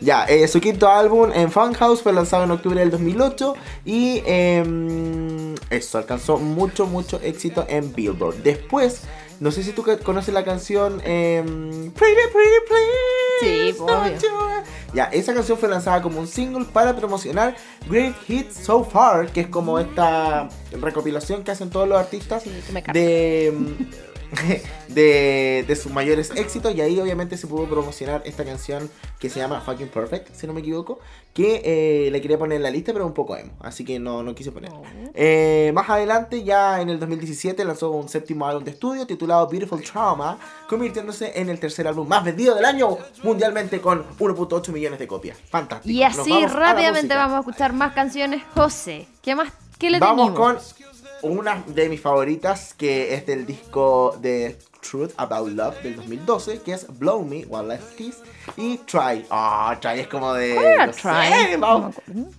Ya, 0.00 0.24
eh, 0.24 0.46
su 0.48 0.60
quinto 0.60 0.88
álbum 0.88 1.30
en 1.32 1.50
Funhouse 1.50 2.02
fue 2.02 2.12
lanzado 2.12 2.44
en 2.44 2.50
octubre 2.50 2.80
del 2.80 2.90
2008 2.90 3.54
y 3.84 4.22
em, 4.26 5.54
eso, 5.70 5.98
alcanzó 5.98 6.38
mucho, 6.38 6.86
mucho 6.86 7.20
éxito 7.22 7.64
en 7.68 7.94
Billboard. 7.94 8.36
Después, 8.42 9.02
no 9.40 9.50
sé 9.50 9.62
si 9.62 9.72
tú 9.72 9.84
conoces 10.04 10.32
la 10.32 10.44
canción 10.44 11.00
em, 11.04 11.90
Pretty, 11.92 12.20
Pretty 12.32 12.60
Please. 12.68 13.72
Sí, 13.72 13.76
obvio. 13.80 14.64
Ya, 14.94 15.04
esa 15.04 15.34
canción 15.34 15.58
fue 15.58 15.68
lanzada 15.68 16.00
como 16.00 16.20
un 16.20 16.26
single 16.26 16.64
para 16.64 16.96
promocionar 16.96 17.56
Great 17.88 18.14
Hits 18.28 18.54
So 18.54 18.84
Far, 18.84 19.30
que 19.30 19.42
es 19.42 19.46
como 19.48 19.78
esta 19.78 20.48
recopilación 20.80 21.44
que 21.44 21.50
hacen 21.50 21.68
todos 21.68 21.86
los 21.86 21.98
artistas 21.98 22.44
Sí, 22.44 22.50
de, 22.92 23.52
de, 24.88 25.64
de 25.66 25.76
sus 25.76 25.92
mayores 25.92 26.30
éxitos 26.34 26.74
y 26.74 26.80
ahí 26.80 27.00
obviamente 27.00 27.36
se 27.36 27.46
pudo 27.46 27.66
promocionar 27.66 28.22
esta 28.24 28.44
canción 28.44 28.90
que 29.18 29.30
se 29.30 29.40
llama 29.40 29.60
Fucking 29.60 29.88
Perfect, 29.88 30.34
si 30.34 30.46
no 30.46 30.52
me 30.52 30.60
equivoco, 30.60 31.00
que 31.32 31.60
eh, 31.64 32.10
le 32.10 32.20
quería 32.20 32.38
poner 32.38 32.56
en 32.56 32.62
la 32.62 32.70
lista 32.70 32.92
pero 32.92 33.06
un 33.06 33.12
poco 33.12 33.36
emo, 33.36 33.52
así 33.60 33.84
que 33.84 33.98
no, 33.98 34.22
no 34.22 34.34
quise 34.34 34.52
poner. 34.52 34.70
Oh. 34.72 34.82
Eh, 35.14 35.70
más 35.74 35.88
adelante, 35.90 36.42
ya 36.44 36.80
en 36.80 36.88
el 36.88 36.98
2017, 36.98 37.64
lanzó 37.64 37.90
un 37.90 38.08
séptimo 38.08 38.46
álbum 38.46 38.64
de 38.64 38.70
estudio 38.70 39.06
titulado 39.06 39.46
Beautiful 39.48 39.82
Trauma, 39.82 40.38
convirtiéndose 40.68 41.38
en 41.38 41.50
el 41.50 41.60
tercer 41.60 41.86
álbum 41.88 42.08
más 42.08 42.24
vendido 42.24 42.54
del 42.54 42.64
año 42.64 42.96
mundialmente 43.22 43.80
con 43.80 44.04
1.8 44.18 44.72
millones 44.72 44.98
de 44.98 45.06
copias. 45.06 45.38
Fantástico. 45.50 45.92
Y 45.92 46.02
así 46.02 46.30
vamos 46.30 46.52
rápidamente 46.52 47.14
vamos 47.14 47.36
a 47.36 47.40
escuchar 47.40 47.72
más 47.72 47.92
canciones. 47.92 48.42
José, 48.54 49.06
¿qué 49.22 49.34
más? 49.34 49.52
¿Qué 49.78 49.90
le 49.90 49.98
Vamos 49.98 50.32
tenemos? 50.32 50.74
con 50.74 50.85
una 51.22 51.62
de 51.66 51.88
mis 51.88 52.00
favoritas 52.00 52.74
que 52.74 53.14
es 53.14 53.26
del 53.26 53.46
disco 53.46 54.16
de 54.20 54.58
Truth 54.80 55.12
About 55.16 55.48
Love 55.50 55.82
del 55.82 55.96
2012, 55.96 56.60
que 56.62 56.72
es 56.74 56.86
Blow 56.98 57.24
Me 57.24 57.44
One 57.50 57.68
Last 57.68 57.94
Kiss 57.96 58.18
y 58.56 58.78
Try. 58.78 59.26
Ah, 59.30 59.76
Try 59.80 60.00
es 60.00 60.08
como 60.08 60.32
de. 60.34 60.54
¿Cuál 60.54 60.66
era 60.66 60.86
no 60.86 60.92
sé, 60.92 61.00
Try? 61.02 61.48
Me 61.50 61.56
vamos. 61.56 61.96
acuerdo. 61.98 62.30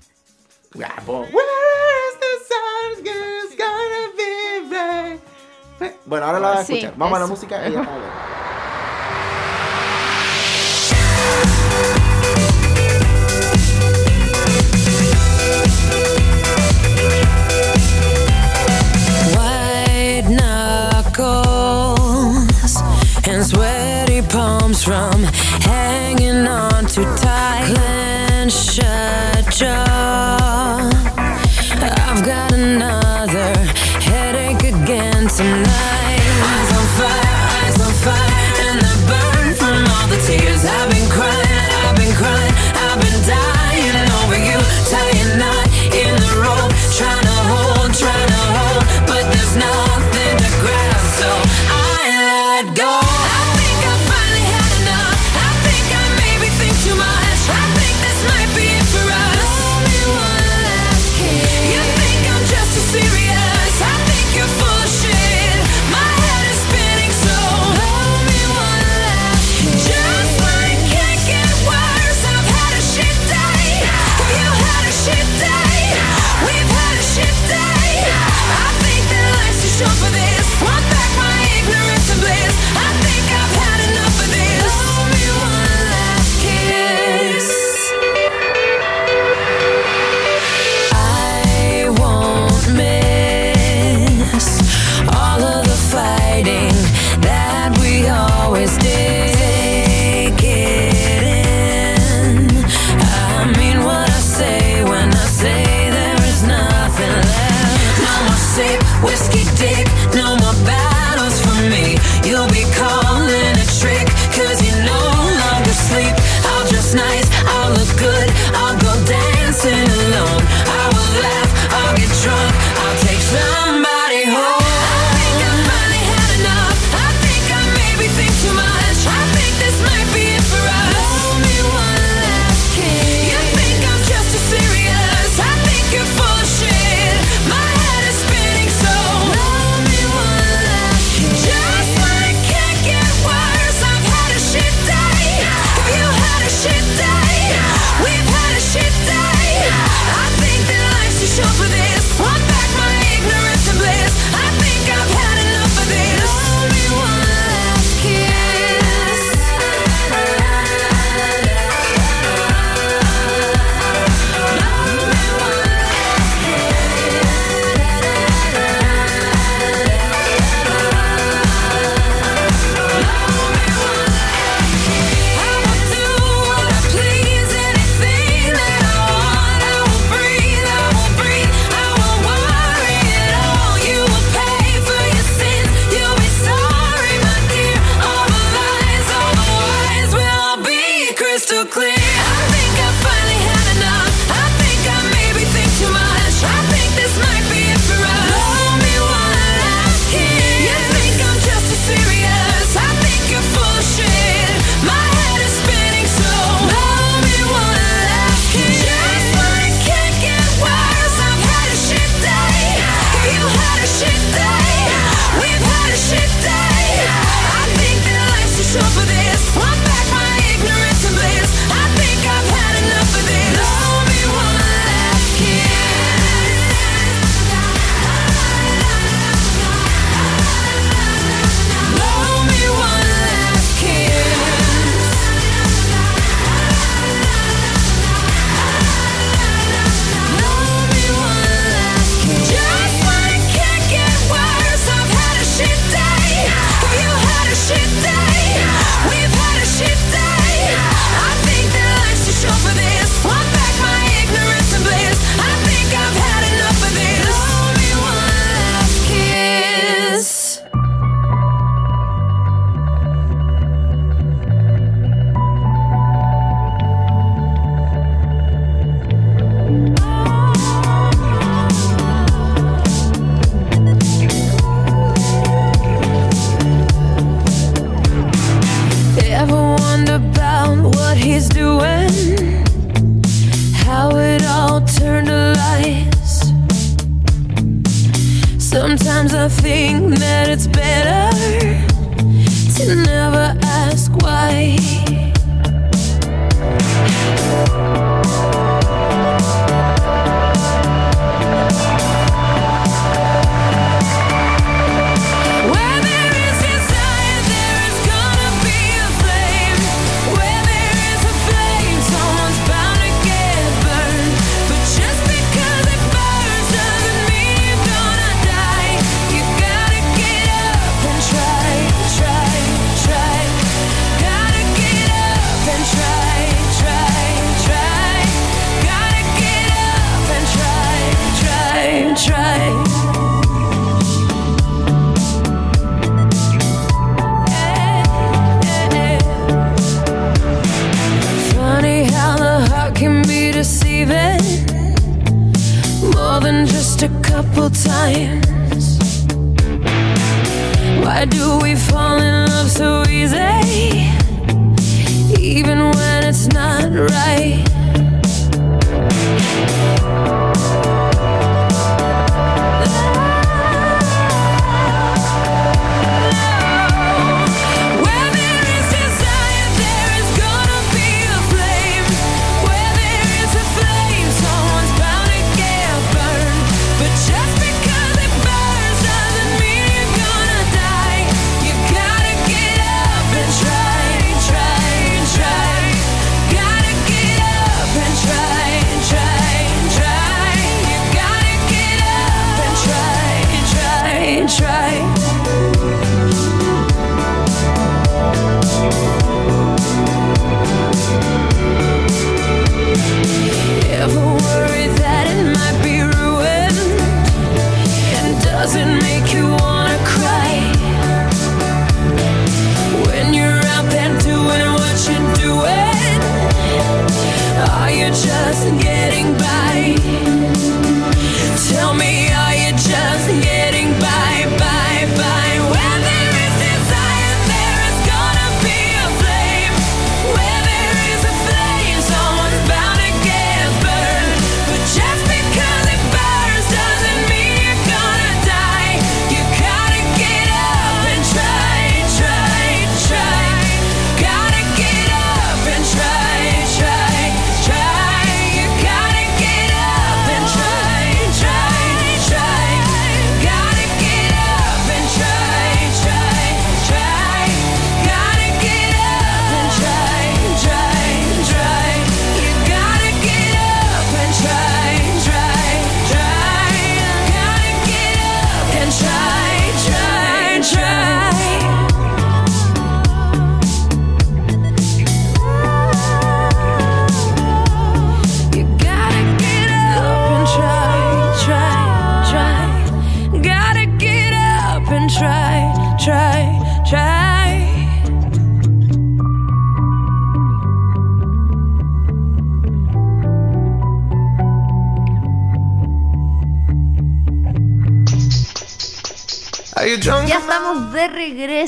Ya, 0.74 0.94
po. 1.06 1.20
Where's 1.22 2.20
the 2.20 2.34
sun 2.48 3.06
is 3.06 3.58
gonna 3.58 4.12
be 4.16 4.70
right? 5.80 5.94
Bueno, 6.06 6.26
ahora 6.26 6.40
la 6.40 6.50
voy 6.50 6.58
a 6.58 6.64
Sí, 6.66 6.74
escuchar. 6.76 6.94
Vamos 6.98 7.16
a 7.16 7.20
la 7.20 7.26
eso. 7.26 7.34
música 7.34 7.68
y 7.68 7.72
ya 7.74 7.82
knuckles 21.18 22.82
and 23.28 23.46
sweaty 23.46 24.22
palms 24.22 24.84
from 24.84 25.24
hanging 25.64 26.48
on 26.48 26.86
too 26.86 27.04
tight. 27.18 27.66
Clenched 27.74 28.58
shut 28.58 29.50
jaw. 29.52 29.87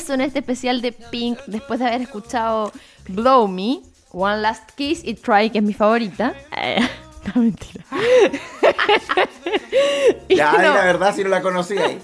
Regreso 0.10 0.13
en 0.13 0.22
este 0.22 0.39
especial 0.39 0.82
de 0.82 0.91
Pink 0.91 1.39
después 1.48 1.80
de 1.80 1.88
haber 1.88 2.02
escuchado 2.02 2.72
Blow 3.08 3.48
Me, 3.48 3.82
One 4.12 4.41
Last 4.41 4.72
Kiss 4.76 5.02
y 5.04 5.13
Try, 5.13 5.50
que 5.52 5.60
es 5.60 5.63
mi 5.63 5.74
favorita. 5.74 6.34
Eh, 6.58 6.80
no, 7.36 7.41
mentira. 7.41 7.84
Ya, 10.30 10.52
no, 10.54 10.62
la 10.62 10.86
verdad, 10.86 11.15
si 11.15 11.24
no 11.24 11.30
la 11.30 11.41
conocía 11.41 11.86
ahí. 11.86 12.00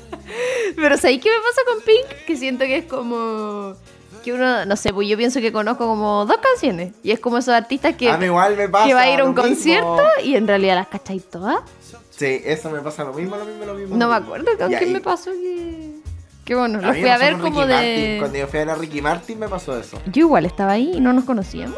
Pero 0.75 0.97
¿sabéis 0.97 1.21
qué 1.21 1.29
me 1.29 1.37
pasa 1.37 1.61
con 1.67 1.81
Pink? 1.83 2.25
Que 2.25 2.35
siento 2.35 2.65
que 2.65 2.77
es 2.77 2.85
como... 2.85 3.75
Que 4.23 4.33
uno, 4.33 4.65
no 4.65 4.75
sé, 4.75 4.91
pues 4.91 5.07
yo 5.07 5.15
pienso 5.15 5.39
que 5.39 5.51
conozco 5.51 5.85
como 5.85 6.25
dos 6.25 6.37
canciones. 6.37 6.93
Y 7.03 7.11
es 7.11 7.19
como 7.19 7.37
esos 7.37 7.53
artistas 7.53 7.95
que, 7.95 8.09
A 8.09 8.17
mí 8.17 8.25
igual 8.25 8.57
me 8.57 8.67
pasa. 8.67 8.87
que 8.87 8.93
va 8.95 9.01
a 9.01 9.13
ir 9.13 9.19
a 9.19 9.23
un 9.23 9.35
mismo. 9.35 9.43
concierto 9.43 10.03
y 10.23 10.35
en 10.35 10.47
realidad 10.47 10.75
las 10.75 10.87
cacháis 10.87 11.23
todas. 11.29 11.59
Sí, 12.09 12.41
eso 12.43 12.71
me 12.71 12.79
pasa 12.79 13.03
lo 13.03 13.13
mismo, 13.13 13.35
lo 13.35 13.45
mismo, 13.45 13.65
lo 13.65 13.73
mismo. 13.75 13.95
No 13.95 14.09
me 14.09 14.15
acuerdo 14.15 14.57
con 14.57 14.69
qué 14.71 14.85
me 14.87 15.01
pasó 15.01 15.31
que... 15.31 15.94
Que 16.45 16.55
bueno, 16.55 16.79
lo 16.79 16.93
fui 16.93 17.09
a 17.09 17.17
ver 17.17 17.37
como 17.39 17.61
Ricky 17.63 17.67
de... 17.67 17.73
Martin. 17.73 18.19
Cuando 18.19 18.37
yo 18.37 18.47
fui 18.47 18.59
a 18.59 18.65
ver 18.65 18.69
a 18.69 18.75
Ricky 18.75 19.01
Martin 19.01 19.39
me 19.39 19.49
pasó 19.49 19.77
eso. 19.79 19.99
Yo 20.05 20.21
igual 20.21 20.45
estaba 20.45 20.73
ahí 20.73 20.91
y 20.95 20.99
no 21.01 21.11
nos 21.11 21.25
conocíamos. 21.25 21.77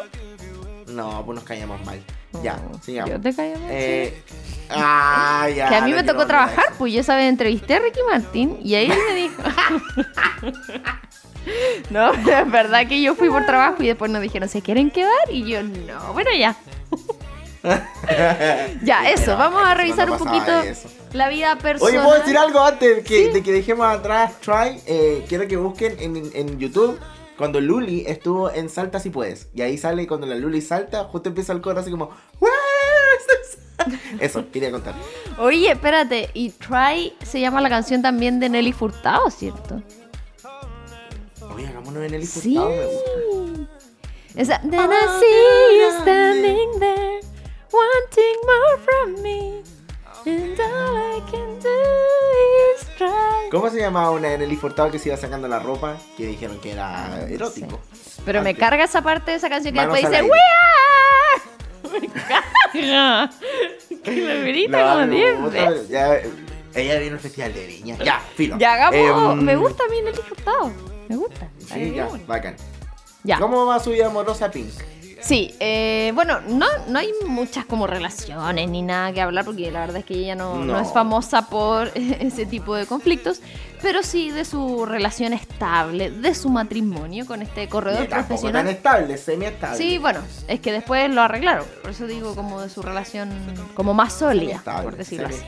No, 0.88 1.24
pues 1.24 1.36
nos 1.36 1.44
caíamos 1.44 1.84
mal. 1.84 2.00
Ya, 2.42 2.58
Oh, 2.70 2.78
sigamos. 2.82 3.10
Yo 3.10 3.20
te 3.20 3.34
callo 3.34 3.58
mal, 3.58 3.68
Eh, 3.70 4.22
ah, 4.70 5.48
ya. 5.54 5.68
que 5.70 5.74
a 5.76 5.80
mí 5.80 5.92
me 5.92 6.02
tocó 6.02 6.26
trabajar, 6.26 6.66
pues 6.76 6.92
yo 6.92 7.02
sabía, 7.02 7.28
entrevisté 7.28 7.74
a 7.74 7.78
Ricky 7.80 8.00
Martin 8.10 8.58
y 8.62 8.74
ahí 8.74 8.88
me 8.88 9.14
dijo. 9.14 9.42
no, 11.90 12.12
es 12.14 12.50
verdad 12.50 12.86
que 12.86 13.00
yo 13.00 13.14
fui 13.14 13.28
por 13.28 13.46
trabajo 13.46 13.82
y 13.82 13.86
después 13.86 14.10
nos 14.10 14.20
dijeron, 14.22 14.48
¿se 14.48 14.62
quieren 14.62 14.90
quedar? 14.90 15.12
Y 15.30 15.44
yo, 15.48 15.62
no, 15.62 16.12
bueno, 16.12 16.30
ya. 16.38 16.56
ya, 18.82 19.10
eso, 19.10 19.36
vamos 19.36 19.62
a 19.64 19.74
revisar 19.74 20.10
un 20.10 20.18
poquito 20.18 20.60
eso. 20.60 20.88
la 21.12 21.28
vida 21.28 21.56
personal. 21.56 21.94
Oye, 21.94 22.04
¿puedo 22.04 22.20
decir 22.20 22.38
algo 22.38 22.60
antes 22.60 23.04
que, 23.04 23.30
de 23.30 23.42
que 23.42 23.52
dejemos 23.52 23.86
atrás 23.86 24.40
Try? 24.40 24.80
Eh, 24.86 25.24
quiero 25.28 25.46
que 25.48 25.56
busquen 25.56 25.96
en, 26.00 26.30
en 26.34 26.58
YouTube 26.58 26.98
cuando 27.38 27.60
Luli 27.60 28.04
estuvo 28.06 28.50
en 28.50 28.68
Salta 28.68 28.98
si 28.98 29.10
puedes. 29.10 29.48
Y 29.54 29.62
ahí 29.62 29.78
sale 29.78 30.06
cuando 30.06 30.26
la 30.26 30.34
Luli 30.34 30.60
salta, 30.60 31.04
justo 31.04 31.28
empieza 31.28 31.52
el 31.52 31.60
coro 31.60 31.80
así 31.80 31.90
como. 31.90 32.10
Eso, 34.20 34.44
quería 34.50 34.72
contar. 34.72 34.94
Oye, 35.38 35.70
espérate, 35.70 36.30
y 36.34 36.50
Try 36.50 37.14
se 37.22 37.40
llama 37.40 37.60
la 37.60 37.68
canción 37.68 38.02
también 38.02 38.40
de 38.40 38.48
Nelly 38.48 38.72
Furtado, 38.72 39.30
¿cierto? 39.30 39.80
Oye, 41.54 41.68
hagámonos 41.68 42.02
en 42.04 42.14
el 42.14 42.26
Sí. 42.26 42.56
Furtado, 42.56 42.70
me 42.70 42.86
gusta. 42.86 43.78
Esa. 44.34 44.60
Then 44.60 44.74
I 44.74 45.06
see 45.20 45.80
you 45.80 46.02
standing 46.02 46.80
there, 46.80 47.20
wanting 47.72 48.36
more 48.46 48.78
from 48.84 49.22
me. 49.22 49.62
And 50.26 50.58
all 50.60 50.96
I 50.96 51.20
can 51.30 51.58
do 51.60 51.68
is 52.74 52.86
try. 52.96 53.48
¿Cómo 53.50 53.70
se 53.70 53.78
llamaba 53.80 54.10
una 54.10 54.32
en 54.32 54.42
el 54.42 54.56
Furtado 54.58 54.90
que 54.90 54.98
se 54.98 55.08
iba 55.08 55.16
sacando 55.16 55.48
la 55.48 55.58
ropa? 55.58 55.96
Que 56.16 56.26
dijeron 56.26 56.60
que 56.60 56.72
era 56.72 57.26
erótico. 57.28 57.80
Pero 58.24 58.42
me 58.42 58.50
Antes. 58.50 58.60
carga 58.60 58.84
esa 58.84 59.00
parte 59.02 59.30
de 59.30 59.36
esa 59.38 59.48
canción 59.48 59.72
que 59.74 59.80
Manos 59.80 59.94
después 59.94 60.12
dice. 60.20 60.30
¡We 60.30 60.38
are! 60.38 62.00
Me 62.00 62.08
carga. 62.08 63.30
Que 64.02 64.10
lo 64.16 64.40
grita 64.42 64.92
como 64.92 65.06
me 65.06 65.16
10 65.16 65.40
gusta, 65.40 65.70
veces. 65.70 65.88
ya, 65.88 66.20
ella 66.74 66.98
vino 66.98 67.14
al 67.14 67.20
festival 67.20 67.54
de 67.54 67.66
Viña. 67.66 67.96
Ya, 68.04 68.20
filo. 68.36 68.58
Ya 68.58 68.74
hagamos. 68.74 69.38
Em, 69.38 69.44
me 69.44 69.56
gusta 69.56 69.84
a 69.84 69.88
mí 69.88 70.02
Nelly 70.02 70.18
Furtado. 70.18 70.72
Me 71.08 71.16
gusta. 71.16 71.48
Sí, 71.58 71.66
Ay, 71.72 71.94
ya, 71.94 72.08
bacán. 72.26 72.56
Ya. 73.24 73.38
¿Cómo 73.38 73.64
va 73.66 73.80
su 73.80 73.90
vida 73.90 74.06
amorosa 74.06 74.50
Pink? 74.50 74.72
Sí, 75.20 75.54
eh, 75.58 76.12
bueno, 76.14 76.40
no, 76.42 76.66
no 76.86 76.98
hay 76.98 77.10
muchas 77.26 77.64
como 77.66 77.86
relaciones 77.86 78.68
ni 78.68 78.82
nada 78.82 79.12
que 79.12 79.20
hablar 79.20 79.44
porque 79.44 79.70
la 79.70 79.80
verdad 79.80 79.96
es 79.98 80.04
que 80.04 80.14
ella 80.14 80.34
no, 80.36 80.56
no 80.56 80.74
No. 80.74 80.80
es 80.80 80.92
famosa 80.92 81.48
por 81.48 81.90
ese 81.96 82.46
tipo 82.46 82.74
de 82.76 82.86
conflictos, 82.86 83.40
pero 83.82 84.02
sí 84.02 84.30
de 84.30 84.44
su 84.44 84.86
relación 84.86 85.32
estable, 85.32 86.10
de 86.10 86.34
su 86.34 86.48
matrimonio 86.50 87.26
con 87.26 87.42
este 87.42 87.68
corredor 87.68 88.02
Ni 88.02 88.06
tampoco 88.08 88.28
tan 88.42 88.52
profesional. 88.52 88.68
estable, 88.68 89.18
semi-estable. 89.18 89.76
Sí, 89.76 89.98
bueno, 89.98 90.20
es 90.46 90.60
que 90.60 90.70
después 90.72 91.10
lo 91.10 91.22
arreglaron, 91.22 91.66
por 91.82 91.90
eso 91.90 92.06
digo 92.06 92.34
como 92.36 92.60
de 92.60 92.70
su 92.70 92.80
relación 92.82 93.30
como 93.74 93.94
más 93.94 94.12
sólida, 94.12 94.62
por 94.82 94.96
decirlo 94.96 95.26
así. 95.28 95.42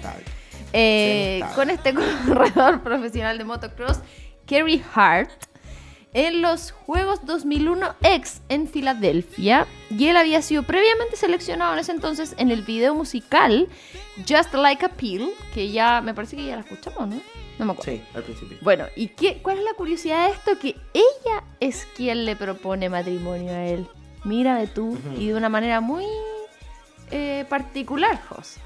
Eh, 0.72 1.42
con 1.54 1.70
este 1.70 1.94
corredor 2.26 2.82
profesional 2.82 3.38
de 3.38 3.44
motocross, 3.44 4.00
Kerry 4.46 4.82
Hart, 4.94 5.30
en 6.12 6.42
los 6.42 6.72
Juegos 6.72 7.24
2001 7.24 7.94
X 8.02 8.40
en 8.48 8.68
Filadelfia. 8.68 9.66
Y 9.90 10.08
él 10.08 10.16
había 10.16 10.42
sido 10.42 10.62
previamente 10.62 11.16
seleccionado 11.16 11.72
en 11.72 11.78
ese 11.80 11.92
entonces 11.92 12.34
en 12.38 12.50
el 12.50 12.62
video 12.62 12.94
musical 12.94 13.68
Just 14.28 14.54
Like 14.54 14.84
a 14.84 14.88
Pill, 14.88 15.30
que 15.54 15.70
ya 15.70 16.00
me 16.00 16.14
parece 16.14 16.36
que 16.36 16.46
ya 16.46 16.56
la 16.56 16.62
escuchamos, 16.62 17.08
¿no? 17.08 17.20
No 17.58 17.66
me 17.66 17.72
acuerdo. 17.72 17.92
Sí, 17.92 18.02
al 18.14 18.22
principio. 18.22 18.56
Bueno, 18.62 18.86
¿y 18.96 19.08
qué, 19.08 19.40
cuál 19.42 19.58
es 19.58 19.64
la 19.64 19.74
curiosidad 19.74 20.26
de 20.26 20.32
esto? 20.32 20.58
Que 20.58 20.76
ella 20.94 21.44
es 21.60 21.86
quien 21.94 22.24
le 22.24 22.34
propone 22.34 22.88
matrimonio 22.88 23.52
a 23.52 23.66
él. 23.66 23.86
Mira 24.24 24.56
de 24.56 24.66
tú 24.66 24.98
y 25.18 25.28
de 25.28 25.34
una 25.34 25.48
manera 25.48 25.80
muy 25.80 26.04
eh, 27.10 27.44
particular, 27.48 28.20
José. 28.28 28.60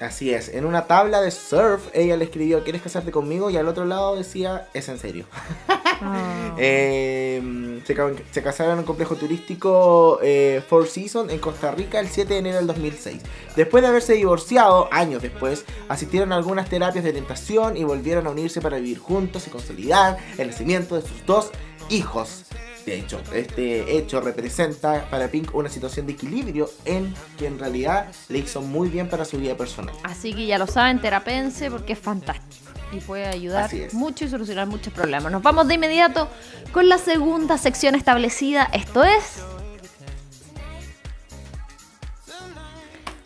Así 0.00 0.32
es, 0.32 0.48
en 0.48 0.64
una 0.64 0.86
tabla 0.86 1.20
de 1.20 1.30
surf 1.30 1.88
ella 1.92 2.16
le 2.16 2.24
escribió 2.24 2.64
¿Quieres 2.64 2.82
casarte 2.82 3.12
conmigo? 3.12 3.48
Y 3.50 3.56
al 3.56 3.68
otro 3.68 3.84
lado 3.84 4.16
decía 4.16 4.68
¿Es 4.74 4.88
en 4.88 4.98
serio? 4.98 5.24
Ah. 6.00 6.54
Eh, 6.58 7.80
se, 7.86 7.94
ca- 7.94 8.12
se 8.30 8.42
casaron 8.42 8.74
en 8.74 8.78
un 8.80 8.84
complejo 8.84 9.16
turístico 9.16 10.18
eh, 10.22 10.62
Four 10.68 10.86
Seasons 10.86 11.32
en 11.32 11.38
Costa 11.38 11.70
Rica 11.72 12.00
el 12.00 12.08
7 12.08 12.32
de 12.34 12.38
enero 12.40 12.56
del 12.58 12.66
2006. 12.66 13.22
Después 13.56 13.82
de 13.82 13.88
haberse 13.88 14.14
divorciado, 14.14 14.88
años 14.92 15.22
después, 15.22 15.64
asistieron 15.88 16.32
a 16.32 16.36
algunas 16.36 16.68
terapias 16.68 17.04
de 17.04 17.12
tentación 17.12 17.76
y 17.76 17.84
volvieron 17.84 18.26
a 18.26 18.30
unirse 18.30 18.60
para 18.60 18.76
vivir 18.78 18.98
juntos 18.98 19.46
y 19.46 19.50
consolidar 19.50 20.16
el 20.38 20.48
nacimiento 20.48 20.94
de 20.96 21.02
sus 21.02 21.24
dos 21.26 21.50
hijos. 21.90 22.44
De 22.86 22.98
hecho, 22.98 23.18
este 23.32 23.96
hecho 23.96 24.20
representa 24.20 25.08
para 25.10 25.28
Pink 25.28 25.54
una 25.54 25.70
situación 25.70 26.06
de 26.06 26.12
equilibrio 26.12 26.68
en 26.84 27.14
que 27.38 27.46
en 27.46 27.58
realidad 27.58 28.08
le 28.28 28.38
hizo 28.38 28.60
muy 28.60 28.90
bien 28.90 29.08
para 29.08 29.24
su 29.24 29.38
vida 29.38 29.56
personal. 29.56 29.94
Así 30.02 30.34
que 30.34 30.44
ya 30.44 30.58
lo 30.58 30.66
saben, 30.66 31.00
terapense 31.00 31.70
porque 31.70 31.94
es 31.94 31.98
fantástico 31.98 32.63
y 32.92 33.00
puede 33.00 33.26
ayudar 33.26 33.70
mucho 33.92 34.24
y 34.24 34.28
solucionar 34.28 34.66
muchos 34.66 34.92
problemas. 34.92 35.32
Nos 35.32 35.42
vamos 35.42 35.68
de 35.68 35.74
inmediato 35.74 36.28
con 36.72 36.88
la 36.88 36.98
segunda 36.98 37.58
sección 37.58 37.94
establecida. 37.94 38.68
Esto 38.72 39.02
es. 39.04 39.42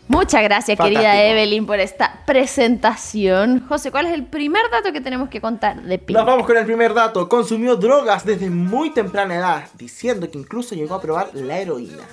Muchas 0.08 0.42
gracias, 0.42 0.78
querida. 0.78 1.22
Evelyn, 1.22 1.66
por 1.66 1.78
esta 1.80 2.22
presentación. 2.24 3.66
José, 3.68 3.90
¿cuál 3.90 4.06
es 4.06 4.14
el 4.14 4.24
primer 4.24 4.62
dato 4.70 4.90
que 4.90 5.02
tenemos 5.02 5.28
que 5.28 5.38
contar 5.38 5.82
de 5.82 5.98
Pink? 5.98 6.16
Nos 6.16 6.26
vamos 6.26 6.46
con 6.46 6.56
el 6.56 6.64
primer 6.64 6.94
dato. 6.94 7.28
Consumió 7.28 7.76
drogas 7.76 8.24
desde 8.24 8.48
muy 8.48 8.90
temprana 8.90 9.36
edad, 9.36 9.68
diciendo 9.76 10.30
que 10.30 10.38
incluso 10.38 10.74
llegó 10.74 10.94
a 10.94 11.02
probar 11.02 11.30
la 11.34 11.58
heroína. 11.58 12.04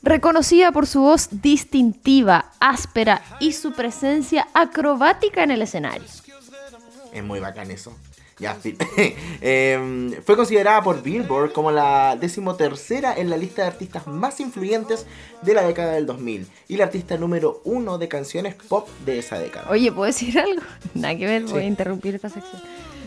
Reconocida 0.00 0.70
por 0.70 0.86
su 0.86 1.00
voz 1.00 1.28
distintiva, 1.42 2.52
áspera 2.60 3.22
y 3.40 3.52
su 3.52 3.72
presencia 3.72 4.46
acrobática 4.54 5.42
en 5.42 5.50
el 5.50 5.62
escenario. 5.62 6.04
Es 7.14 7.24
muy 7.24 7.40
bacán 7.40 7.70
eso. 7.70 7.96
Ya, 8.38 8.54
fin. 8.56 8.76
Em, 9.40 10.12
fue 10.24 10.36
considerada 10.36 10.82
por 10.82 11.00
Billboard 11.02 11.52
como 11.52 11.70
la 11.70 12.16
decimotercera 12.20 13.14
en 13.16 13.30
la 13.30 13.36
lista 13.36 13.62
de 13.62 13.68
artistas 13.68 14.08
más 14.08 14.40
influyentes 14.40 15.06
de 15.42 15.54
la 15.54 15.62
década 15.62 15.92
del 15.92 16.04
2000 16.06 16.48
y 16.66 16.76
la 16.76 16.84
artista 16.84 17.16
número 17.16 17.60
uno 17.64 17.96
de 17.96 18.08
canciones 18.08 18.56
pop 18.56 18.88
de 19.06 19.20
esa 19.20 19.38
década. 19.38 19.70
Oye, 19.70 19.92
¿puedo 19.92 20.06
decir 20.06 20.36
algo? 20.38 20.62
Nada 20.94 21.16
que 21.16 21.26
ver, 21.26 21.44
voy 21.44 21.58
a 21.58 21.62
Sí. 21.62 21.66
interrumpir 21.68 22.16
esta 22.16 22.28
sección. 22.28 22.60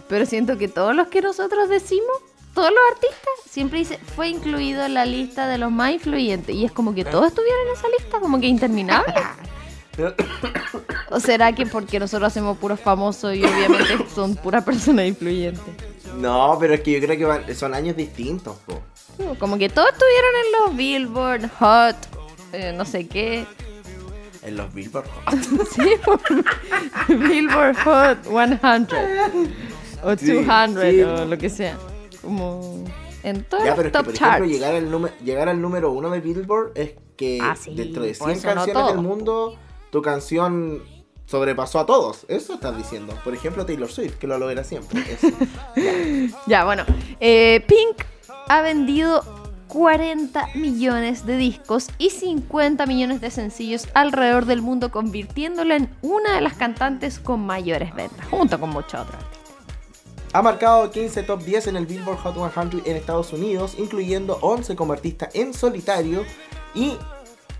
Pero 0.08 0.26
siento 0.26 0.58
que 0.58 0.70
todos 0.70 0.96
los 0.96 1.08
que 1.10 1.22
nosotros 1.22 1.68
decimos, 1.68 2.16
todos 2.54 2.70
los 2.70 2.80
artistas, 2.94 3.52
siempre 3.52 3.80
dice, 3.80 4.00
fue 4.16 4.30
incluido 4.30 4.86
en 4.86 4.94
la 4.94 5.06
lista 5.06 5.48
de 5.50 5.58
los 5.58 5.70
más 5.72 5.92
influyentes. 5.92 6.56
Y 6.56 6.64
es 6.64 6.72
como 6.72 6.96
que 6.96 7.04
todos 7.04 7.28
estuvieron 7.28 7.68
en 7.68 7.74
esa 7.74 7.88
lista, 8.00 8.20
como 8.22 8.40
que 8.40 8.48
interminable. 8.48 9.14
¿O 11.10 11.20
será 11.20 11.54
que 11.54 11.66
porque 11.66 12.00
nosotros 12.00 12.28
hacemos 12.28 12.58
puros 12.58 12.80
famosos 12.80 13.34
y 13.36 13.44
obviamente 13.44 14.06
son 14.14 14.36
puras 14.36 14.64
personas 14.64 15.06
influyentes? 15.08 15.64
no, 16.18 16.58
pero 16.60 16.74
es 16.74 16.82
que 16.82 17.00
yo 17.00 17.06
creo 17.08 17.46
que 17.46 17.54
son 17.56 17.74
años 17.74 17.96
distintos. 17.96 18.58
po. 18.66 18.82
Como 19.40 19.58
que 19.58 19.70
todos 19.70 19.90
estuvieron 19.90 20.32
en 20.36 20.52
los 20.66 20.76
Billboard, 20.78 21.50
Hot, 21.60 21.96
eh, 22.54 22.74
no 22.76 22.86
sé 22.86 23.08
qué. 23.08 23.46
En 24.44 24.58
los 24.58 24.74
Billboard. 24.74 25.06
Sí, 25.76 25.92
por 26.06 26.20
Billboard 27.08 27.76
Hot 27.84 28.24
100 28.24 28.60
o 30.04 30.16
Sí, 30.18 30.32
200 30.34 30.84
sí. 30.84 31.02
o 31.02 31.26
lo 31.26 31.38
que 31.38 31.50
sea. 31.50 31.78
Como 32.22 32.84
en 33.24 33.44
todos 33.44 33.64
Ya, 33.64 33.70
los 33.76 33.78
pero 33.78 33.88
es 33.88 33.92
que, 33.94 33.98
top 33.98 34.06
por 34.06 34.14
charts. 34.14 34.36
ejemplo, 34.38 34.54
llegar 34.54 34.76
al, 34.76 34.92
número, 34.92 35.14
llegar 35.24 35.50
al 35.50 35.62
número 35.62 35.92
uno 35.92 36.10
de 36.12 36.20
Billboard 36.22 36.72
es 36.76 36.92
que 37.16 37.40
Ah, 37.42 37.56
sí, 37.60 37.74
dentro 37.76 38.04
de 38.04 38.14
por 38.14 38.28
100 38.30 38.38
eso 38.38 38.48
no 38.50 38.54
canciones 38.56 38.88
del 38.94 39.02
mundo, 39.02 39.58
tu 39.92 40.02
canción 40.02 40.84
sobrepasó 41.28 41.80
a 41.80 41.86
todos. 41.86 42.26
Eso 42.28 42.56
estás 42.56 42.76
diciendo. 42.76 43.14
Por 43.24 43.36
ejemplo, 43.36 43.66
Taylor 43.66 43.92
Swift, 43.92 44.16
que 44.16 44.26
lo 44.26 44.40
logra 44.40 44.64
siempre. 44.64 45.02
Eso. 45.12 45.28
Ya. 45.76 46.34
Ya, 46.48 46.66
bueno. 46.66 46.84
eh, 47.20 47.64
Pink 47.68 48.04
ha 48.48 48.62
vendido 48.62 49.24
40 49.68 50.48
millones 50.56 51.26
de 51.26 51.38
discos 51.38 51.90
y 51.98 52.10
50 52.10 52.86
millones 52.86 53.22
de 53.22 53.30
sencillos 53.30 53.88
alrededor 53.94 54.46
del 54.46 54.62
mundo, 54.62 54.92
convirtiéndola 54.92 55.76
en 55.76 55.90
una 56.02 56.36
de 56.36 56.42
las 56.42 56.54
cantantes 56.54 57.20
con 57.20 57.46
mayores 57.46 57.94
ventas, 57.94 58.26
junto 58.30 58.60
con 58.60 58.70
muchos 58.70 59.02
otros. 59.02 59.22
Ha 60.34 60.42
marcado 60.42 60.90
15 60.92 61.24
top 61.24 61.42
10 61.44 61.68
en 61.68 61.76
el 61.78 61.86
Billboard 61.86 62.18
Hot 62.20 62.36
100 62.54 62.84
en 62.86 62.96
Estados 62.96 63.34
Unidos, 63.34 63.76
incluyendo 63.78 64.38
11 64.42 64.76
como 64.76 64.94
artista 64.94 65.30
en 65.34 65.54
solitario 65.54 66.24
y... 66.74 66.98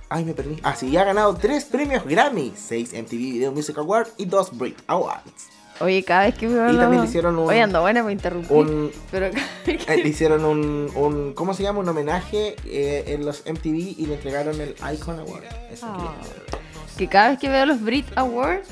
Ay, 0.10 0.24
me 0.26 0.34
perdí. 0.34 0.58
Ah, 0.64 0.76
sí, 0.76 0.96
ha 0.96 1.04
ganado 1.04 1.36
3 1.36 1.66
premios 1.66 2.06
Grammy, 2.06 2.54
6 2.56 2.94
MTV 2.94 3.18
Video 3.18 3.52
Music 3.52 3.78
Awards 3.78 4.14
y 4.18 4.26
2 4.26 4.58
Brit 4.58 4.78
Awards. 4.88 5.50
Oye, 5.80 6.02
cada 6.04 6.24
vez 6.24 6.36
que 6.36 6.48
veo 6.48 6.70
Y 6.70 6.74
los- 6.74 6.82
también 6.82 7.04
le 7.04 7.08
hicieron 7.08 7.38
un- 7.38 7.50
Oye, 7.50 7.62
ando 7.62 7.82
buena 7.82 8.02
para 8.02 8.12
interrumpir. 8.14 8.52
Un, 8.52 8.92
Pero 9.12 9.30
que- 9.32 9.74
eh, 9.74 9.98
le 10.02 10.10
hicieron 10.10 10.44
un, 10.46 10.90
un... 10.96 11.34
¿Cómo 11.34 11.54
se 11.54 11.62
llama? 11.62 11.80
Un 11.80 11.90
homenaje 11.90 12.56
eh, 12.66 13.04
en 13.08 13.26
los 13.26 13.44
MTV 13.46 13.76
y 13.98 14.06
le 14.08 14.16
entregaron 14.16 14.60
el 14.60 14.76
Icon 14.94 15.20
Award. 15.20 15.44
Eso 15.72 15.86
Ah. 15.88 16.16
quería. 16.22 16.62
que 16.98 17.08
cada 17.08 17.30
vez 17.30 17.40
que 17.40 17.48
veo 17.50 17.66
los 17.68 17.80
Brit 17.82 18.08
Awards 18.16 18.68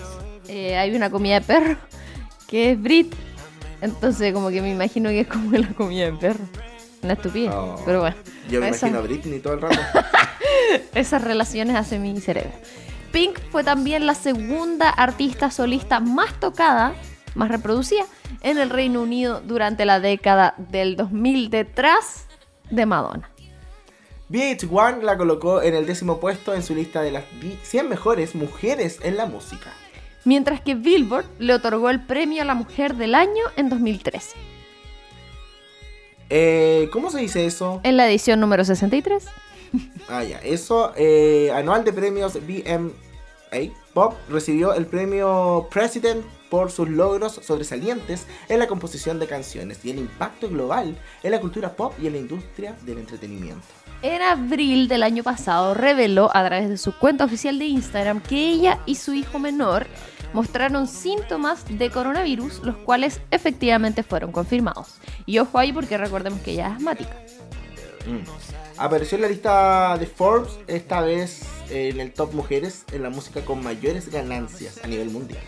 eh, 0.48 0.78
hay 0.78 0.95
una 0.95 1.12
comida 1.12 1.39
de 1.39 1.45
perro 1.45 1.78
que 2.48 2.71
es 2.71 2.82
Brit. 2.82 3.13
Entonces 3.82 4.34
como 4.34 4.50
que 4.50 4.62
me 4.63 4.71
imagino 4.71 5.10
que 5.10 5.19
es 5.19 5.28
como 5.28 5.52
la 5.56 5.67
comida 5.74 6.06
de 6.06 6.13
perro. 6.13 6.39
Una 7.04 7.13
estupidez. 7.13 7.52
Oh. 7.54 7.80
Pero 7.86 8.00
bueno. 8.00 8.15
Yo 8.50 8.62
me 8.62 8.69
imagino 8.69 8.98
a 8.98 9.02
Britney 9.02 9.39
todo 9.41 9.54
el 9.54 9.62
rato. 9.62 9.78
Esas 10.96 11.24
relaciones 11.24 11.76
hace 11.76 12.00
mi 12.00 12.20
cerebro. 12.20 12.52
Pink 13.12 13.39
fue 13.50 13.63
también 13.63 14.06
la 14.06 14.15
segunda 14.15 14.89
artista 14.89 15.50
solista 15.50 16.00
más 16.00 16.38
tocada, 16.39 16.94
más 17.34 17.50
reproducida, 17.50 18.06
en 18.41 18.58
el 18.58 18.70
Reino 18.70 19.02
Unido 19.02 19.41
durante 19.41 19.86
la 19.86 20.00
década 20.00 20.56
del 20.58 20.96
2000 20.96 21.50
detrás 21.50 22.26
de 22.70 22.86
Madonna. 22.86 23.30
VH1 24.30 25.02
la 25.02 25.18
colocó 25.18 25.62
en 25.62 25.76
el 25.76 25.86
décimo 25.86 26.20
puesto 26.20 26.54
en 26.54 26.63
su 26.63 26.74
lista 26.74 27.02
de 27.02 27.12
las 27.12 27.24
100 27.63 27.88
mejores 27.88 28.36
mujeres 28.36 29.00
en 29.04 29.18
la 29.18 29.28
música. 29.28 29.72
Mientras 30.24 30.60
que 30.62 30.74
Billboard 30.74 31.26
le 31.38 31.54
otorgó 31.54 31.91
el 31.91 32.04
premio 32.04 32.41
a 32.41 32.46
la 32.46 32.56
mujer 32.56 32.96
del 32.96 33.13
año 33.13 33.44
en 33.56 33.70
2013. 33.70 34.36
Eh, 36.32 36.89
¿Cómo 36.91 37.12
se 37.12 37.20
dice 37.20 37.46
eso? 37.46 37.80
En 37.84 37.98
la 37.98 38.08
edición 38.08 38.39
número 38.39 38.65
63. 38.65 39.28
Ah, 40.08 40.23
ya. 40.23 40.38
Eso, 40.39 40.93
eh, 40.95 41.51
anual 41.54 41.84
de 41.84 41.91
premios 41.91 42.34
BMA 42.36 43.73
Pop 43.93 44.13
recibió 44.30 44.73
el 44.73 44.86
premio 44.86 45.67
President 45.71 46.23
por 46.49 46.71
sus 46.71 46.89
logros 46.89 47.39
sobresalientes 47.43 48.28
en 48.49 48.60
la 48.60 48.67
composición 48.67 49.19
de 49.19 49.28
canciones 49.28 49.84
y 49.84 49.91
el 49.91 49.99
impacto 49.99 50.49
global 50.49 50.97
en 51.23 51.32
la 51.32 51.39
cultura 51.39 51.75
pop 51.75 51.93
y 52.01 52.08
en 52.08 52.13
la 52.13 52.19
industria 52.19 52.75
del 52.84 52.99
entretenimiento. 52.99 53.65
En 54.01 54.21
abril 54.21 54.88
del 54.88 55.04
año 55.04 55.23
pasado 55.23 55.73
reveló 55.73 56.30
a 56.34 56.45
través 56.45 56.69
de 56.69 56.78
su 56.78 56.93
cuenta 56.97 57.25
oficial 57.25 57.58
de 57.58 57.65
Instagram 57.65 58.21
que 58.21 58.49
ella 58.49 58.80
y 58.86 58.95
su 58.95 59.13
hijo 59.13 59.39
menor 59.39 59.88
mostraron 60.34 60.88
síntomas 60.88 61.65
de 61.69 61.89
coronavirus, 61.89 62.60
los 62.63 62.75
cuales 62.78 63.21
efectivamente 63.32 64.04
fueron 64.04 64.32
confirmados. 64.32 64.95
Y 65.25 65.39
ojo 65.39 65.58
ahí 65.58 65.71
porque 65.71 65.97
recordemos 65.97 66.41
que 66.41 66.51
ella 66.51 66.67
es 66.67 66.73
asmática. 66.75 67.15
Mm. 68.06 68.55
Apareció 68.77 69.15
en 69.15 69.21
la 69.21 69.29
lista 69.29 69.97
de 69.97 70.05
Forbes, 70.05 70.59
esta 70.67 71.01
vez 71.01 71.43
eh, 71.69 71.89
en 71.93 72.01
el 72.01 72.11
top 72.11 72.33
mujeres 72.33 72.83
en 72.91 73.03
la 73.03 73.09
música 73.09 73.41
con 73.41 73.63
mayores 73.63 74.11
ganancias 74.11 74.81
a 74.83 74.88
nivel 74.88 75.09
mundial. 75.09 75.41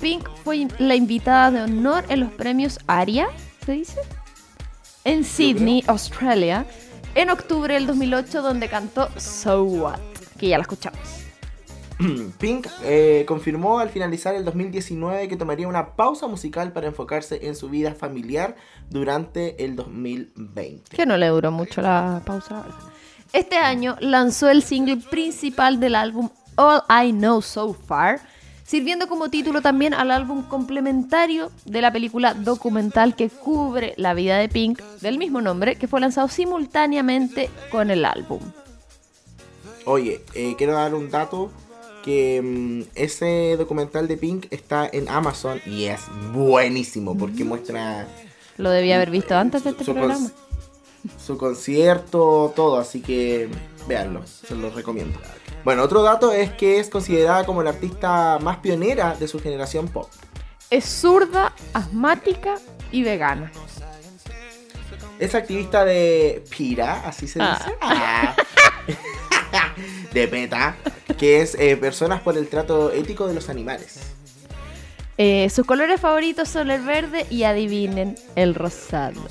Pink 0.00 0.28
fue 0.44 0.66
la 0.78 0.94
invitada 0.94 1.50
de 1.50 1.62
honor 1.62 2.04
en 2.08 2.20
los 2.20 2.32
premios 2.32 2.78
ARIA, 2.86 3.28
¿se 3.64 3.72
dice? 3.72 4.00
En 5.04 5.24
Sydney, 5.24 5.84
Australia, 5.86 6.66
en 7.14 7.30
octubre 7.30 7.72
del 7.74 7.86
2008, 7.86 8.42
donde 8.42 8.68
cantó 8.68 9.08
So 9.16 9.62
What, 9.62 10.00
que 10.38 10.48
ya 10.48 10.58
la 10.58 10.62
escuchamos. 10.62 11.25
Pink 12.38 12.66
eh, 12.82 13.24
confirmó 13.26 13.78
al 13.78 13.88
finalizar 13.88 14.34
el 14.34 14.44
2019 14.44 15.28
que 15.28 15.36
tomaría 15.36 15.66
una 15.66 15.96
pausa 15.96 16.26
musical 16.26 16.72
para 16.72 16.88
enfocarse 16.88 17.46
en 17.46 17.56
su 17.56 17.68
vida 17.68 17.94
familiar 17.94 18.56
durante 18.90 19.64
el 19.64 19.76
2020. 19.76 20.94
Que 20.94 21.06
no 21.06 21.16
le 21.16 21.28
duró 21.28 21.50
mucho 21.50 21.80
la 21.80 22.20
pausa. 22.24 22.66
Este 23.32 23.56
año 23.56 23.96
lanzó 24.00 24.48
el 24.50 24.62
single 24.62 24.98
principal 24.98 25.80
del 25.80 25.94
álbum 25.94 26.28
All 26.56 26.82
I 26.88 27.12
Know 27.12 27.40
So 27.40 27.72
Far, 27.74 28.20
sirviendo 28.62 29.08
como 29.08 29.30
título 29.30 29.62
también 29.62 29.94
al 29.94 30.10
álbum 30.10 30.42
complementario 30.42 31.50
de 31.64 31.80
la 31.80 31.92
película 31.92 32.34
documental 32.34 33.14
que 33.14 33.30
cubre 33.30 33.94
la 33.96 34.14
vida 34.14 34.38
de 34.38 34.48
Pink 34.48 34.80
del 35.00 35.18
mismo 35.18 35.40
nombre, 35.40 35.76
que 35.76 35.88
fue 35.88 36.00
lanzado 36.00 36.28
simultáneamente 36.28 37.48
con 37.70 37.90
el 37.90 38.04
álbum. 38.04 38.40
Oye, 39.86 40.20
eh, 40.34 40.54
quiero 40.58 40.72
dar 40.72 40.94
un 40.94 41.10
dato 41.10 41.52
que 42.06 42.40
mm, 42.42 42.82
ese 42.94 43.56
documental 43.58 44.08
de 44.08 44.16
Pink 44.16 44.46
está 44.50 44.88
en 44.90 45.08
Amazon 45.10 45.60
y 45.66 45.84
es 45.86 46.00
buenísimo 46.32 47.18
porque 47.18 47.44
muestra 47.44 48.06
Lo 48.56 48.70
debía 48.70 48.96
haber 48.96 49.10
visto 49.10 49.36
antes 49.36 49.64
de 49.64 49.70
este 49.70 49.84
su 49.84 49.92
programa. 49.92 50.30
su 51.22 51.36
concierto, 51.36 52.52
todo, 52.56 52.78
así 52.78 53.02
que 53.02 53.48
véanlo, 53.86 54.22
se 54.26 54.54
los 54.54 54.74
recomiendo. 54.74 55.18
Bueno, 55.64 55.82
otro 55.82 56.02
dato 56.02 56.32
es 56.32 56.50
que 56.52 56.78
es 56.78 56.88
considerada 56.88 57.44
como 57.44 57.62
la 57.62 57.70
artista 57.70 58.38
más 58.40 58.58
pionera 58.58 59.14
de 59.16 59.26
su 59.28 59.40
generación 59.40 59.88
pop. 59.88 60.08
Es 60.70 60.84
zurda, 60.84 61.52
asmática 61.74 62.54
y 62.92 63.02
vegana. 63.02 63.50
Es 65.18 65.34
activista 65.34 65.84
de 65.84 66.44
PIRA, 66.56 67.02
así 67.06 67.26
se 67.26 67.40
Ah. 67.42 67.58
dice. 67.58 67.76
Ah. 67.80 68.36
de 70.12 70.28
PETA, 70.28 70.76
que 71.18 71.40
es 71.40 71.54
eh, 71.54 71.76
Personas 71.76 72.20
por 72.20 72.36
el 72.36 72.48
Trato 72.48 72.92
Ético 72.92 73.26
de 73.26 73.34
los 73.34 73.48
Animales. 73.48 74.00
Eh, 75.18 75.48
sus 75.48 75.66
colores 75.66 76.00
favoritos 76.00 76.48
son 76.48 76.70
el 76.70 76.82
verde 76.82 77.26
y 77.30 77.44
adivinen, 77.44 78.16
el 78.34 78.54
rosado. 78.54 79.22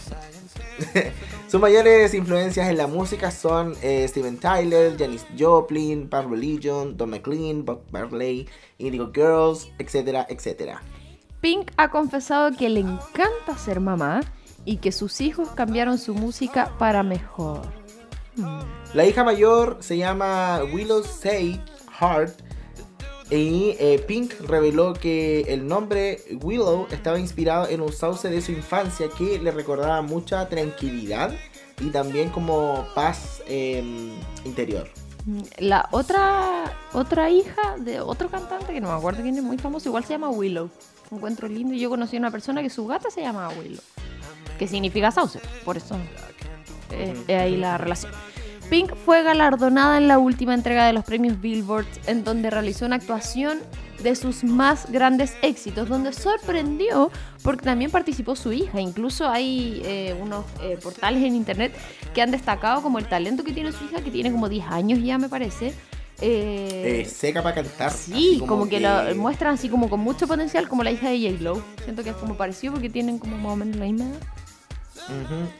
Sus 1.47 1.61
mayores 1.61 2.13
influencias 2.13 2.67
en 2.69 2.77
la 2.77 2.87
música 2.87 3.31
son 3.31 3.75
eh, 3.81 4.05
Steven 4.07 4.37
Tyler, 4.37 4.97
Janis 4.97 5.25
Joplin, 5.37 6.09
Bad 6.09 6.27
Religion, 6.27 6.97
Don 6.97 7.11
McLean, 7.11 7.63
Bob 7.63 7.81
Marley, 7.91 8.49
Indigo 8.79 9.11
Girls, 9.13 9.69
etcétera, 9.77 10.25
etcétera. 10.27 10.81
Pink 11.39 11.71
ha 11.77 11.91
confesado 11.91 12.51
que 12.57 12.67
le 12.69 12.79
encanta 12.79 13.57
ser 13.57 13.79
mamá 13.79 14.21
y 14.65 14.77
que 14.77 14.91
sus 14.91 15.21
hijos 15.21 15.49
cambiaron 15.49 15.99
su 15.99 16.15
música 16.15 16.73
para 16.79 17.03
mejor. 17.03 17.61
La 18.93 19.05
hija 19.05 19.23
mayor 19.23 19.77
se 19.79 19.97
llama 19.97 20.61
Willow 20.73 21.03
Sage 21.03 21.61
Hart 21.99 22.41
y 23.29 23.75
eh, 23.79 24.03
Pink 24.08 24.34
reveló 24.41 24.93
que 24.93 25.41
el 25.41 25.67
nombre 25.67 26.19
Willow 26.41 26.88
estaba 26.91 27.19
inspirado 27.19 27.67
en 27.67 27.81
un 27.81 27.91
sauce 27.91 28.29
de 28.29 28.41
su 28.41 28.51
infancia 28.51 29.08
que 29.17 29.39
le 29.39 29.51
recordaba 29.51 30.01
mucha 30.03 30.47
tranquilidad 30.47 31.34
y 31.79 31.89
también 31.89 32.29
como 32.29 32.86
paz 32.93 33.41
em, 33.47 34.12
interior. 34.45 34.88
La 35.58 35.89
otra 35.91 36.77
otra 36.93 37.31
hija 37.31 37.77
de 37.79 37.99
otro 37.99 38.29
cantante 38.29 38.73
que 38.73 38.79
no 38.79 38.89
me 38.89 38.93
acuerdo 38.93 39.23
quién 39.23 39.36
es 39.36 39.43
muy 39.43 39.58
famoso, 39.58 39.89
igual 39.89 40.03
se 40.03 40.13
llama 40.13 40.29
Willow. 40.29 40.69
Encuentro 41.12 41.47
lindo 41.47 41.73
y 41.73 41.79
yo 41.79 41.89
conocí 41.89 42.17
a 42.17 42.19
una 42.19 42.31
persona 42.31 42.62
que 42.62 42.69
su 42.69 42.86
gata 42.86 43.10
se 43.10 43.21
llama 43.21 43.49
Willow, 43.49 43.81
que 44.60 44.67
significa 44.67 45.12
sauce, 45.12 45.39
por 45.63 45.77
eso 45.77 45.97
eh, 46.91 47.15
es 47.27 47.41
ahí 47.41 47.58
la 47.58 47.77
relación. 47.79 48.12
Pink 48.69 48.95
fue 48.95 49.23
galardonada 49.23 49.97
en 49.97 50.08
la 50.08 50.17
última 50.17 50.54
entrega 50.54 50.88
de 50.88 50.93
los 50.93 51.04
premios 51.04 51.39
Billboard, 51.39 51.86
en 52.08 52.23
donde 52.23 52.49
realizó 52.49 52.86
una 52.86 52.95
actuación 52.95 53.60
de 54.01 54.15
sus 54.15 54.43
más 54.43 54.91
grandes 54.91 55.36
éxitos, 55.41 55.88
donde 55.88 56.13
sorprendió 56.13 57.12
porque 57.43 57.65
también 57.65 57.91
participó 57.91 58.36
su 58.36 58.51
hija. 58.51 58.82
Incluso 58.82 59.30
hay 59.30 59.82
eh, 59.86 60.15
unos 60.19 60.45
eh, 60.62 60.78
portales 60.82 61.23
en 61.23 61.36
internet 61.36 61.73
que 62.13 62.21
han 62.21 62.32
destacado 62.32 62.82
como 62.82 62.99
el 62.99 63.08
talento 63.08 63.43
que 63.43 63.54
tiene 63.54 63.71
su 63.71 63.86
hija, 63.86 64.01
que 64.01 64.12
tiene 64.12 64.32
como 64.32 64.49
10 64.49 64.65
años 64.67 64.99
ya, 65.01 65.17
me 65.17 65.30
parece. 65.30 65.73
Eh, 66.21 67.08
seca 67.10 67.43
para 67.43 67.56
cantar. 67.56 67.91
Sí, 67.91 68.38
así 68.38 68.39
como, 68.39 68.67
que, 68.67 68.80
lo 68.80 69.15
muestran 69.15 69.56
así 69.56 69.69
como 69.69 69.89
con 69.89 69.99
mucho 69.99 70.28
potencial, 70.28 70.67
como 70.67 70.84
la 70.84 70.91
hija 70.91 71.10
de 71.10 71.32
J. 71.32 71.43
Lo. 71.43 71.62
Siento 71.84 72.04
que 72.04 72.10
es 72.10 72.15
como 72.15 72.36
parecido 72.36 72.73
porque 72.73 72.89
tienen 72.89 73.19
como 73.19 73.38
más 73.38 73.54
o 73.54 73.56
menos 73.56 73.75
la 73.75 73.86
misma 73.86 74.06
edad. 74.06 74.19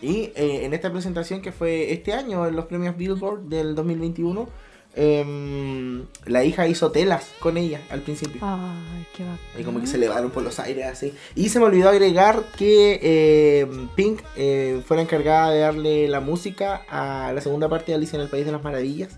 Y 0.02 0.32
eh, 0.36 0.66
en 0.66 0.74
esta 0.74 0.92
presentación 0.92 1.42
que 1.42 1.52
fue 1.52 1.92
este 1.92 2.14
año 2.14 2.48
en 2.48 2.56
los 2.56 2.66
premios 2.66 2.98
Billboard 2.98 3.42
del 3.42 3.76
2021, 3.76 4.48
em, 4.96 6.06
la 6.26 6.44
hija 6.44 6.68
hizo 6.68 6.92
telas 6.92 7.32
con 7.40 7.58
ella 7.58 7.82
al 7.90 8.02
principio. 8.02 8.42
Ay, 8.42 9.06
qué 9.16 9.24
bacán. 9.24 9.40
Y 9.60 9.64
como 9.64 9.80
que 9.80 9.88
se 9.88 9.98
elevaron 9.98 10.32
por 10.32 10.44
los 10.44 10.60
aires 10.60 10.86
así. 10.86 11.14
Y 11.36 11.50
se 11.50 11.60
me 11.60 11.66
olvidó 11.66 11.90
agregar 11.90 12.44
que 12.58 13.00
eh, 13.02 13.68
Pink 13.96 14.22
eh, 14.36 14.82
fue 14.86 14.98
la 14.98 15.04
encargada 15.04 15.52
de 15.52 15.60
darle 15.60 16.08
la 16.08 16.22
música 16.22 16.82
a 16.90 17.32
la 17.34 17.42
segunda 17.42 17.70
parte 17.70 17.92
de 17.92 17.96
Alicia 17.96 18.18
en 18.18 18.24
el 18.24 18.30
País 18.30 18.46
de 18.46 18.52
las 18.52 18.64
Maravillas. 18.64 19.18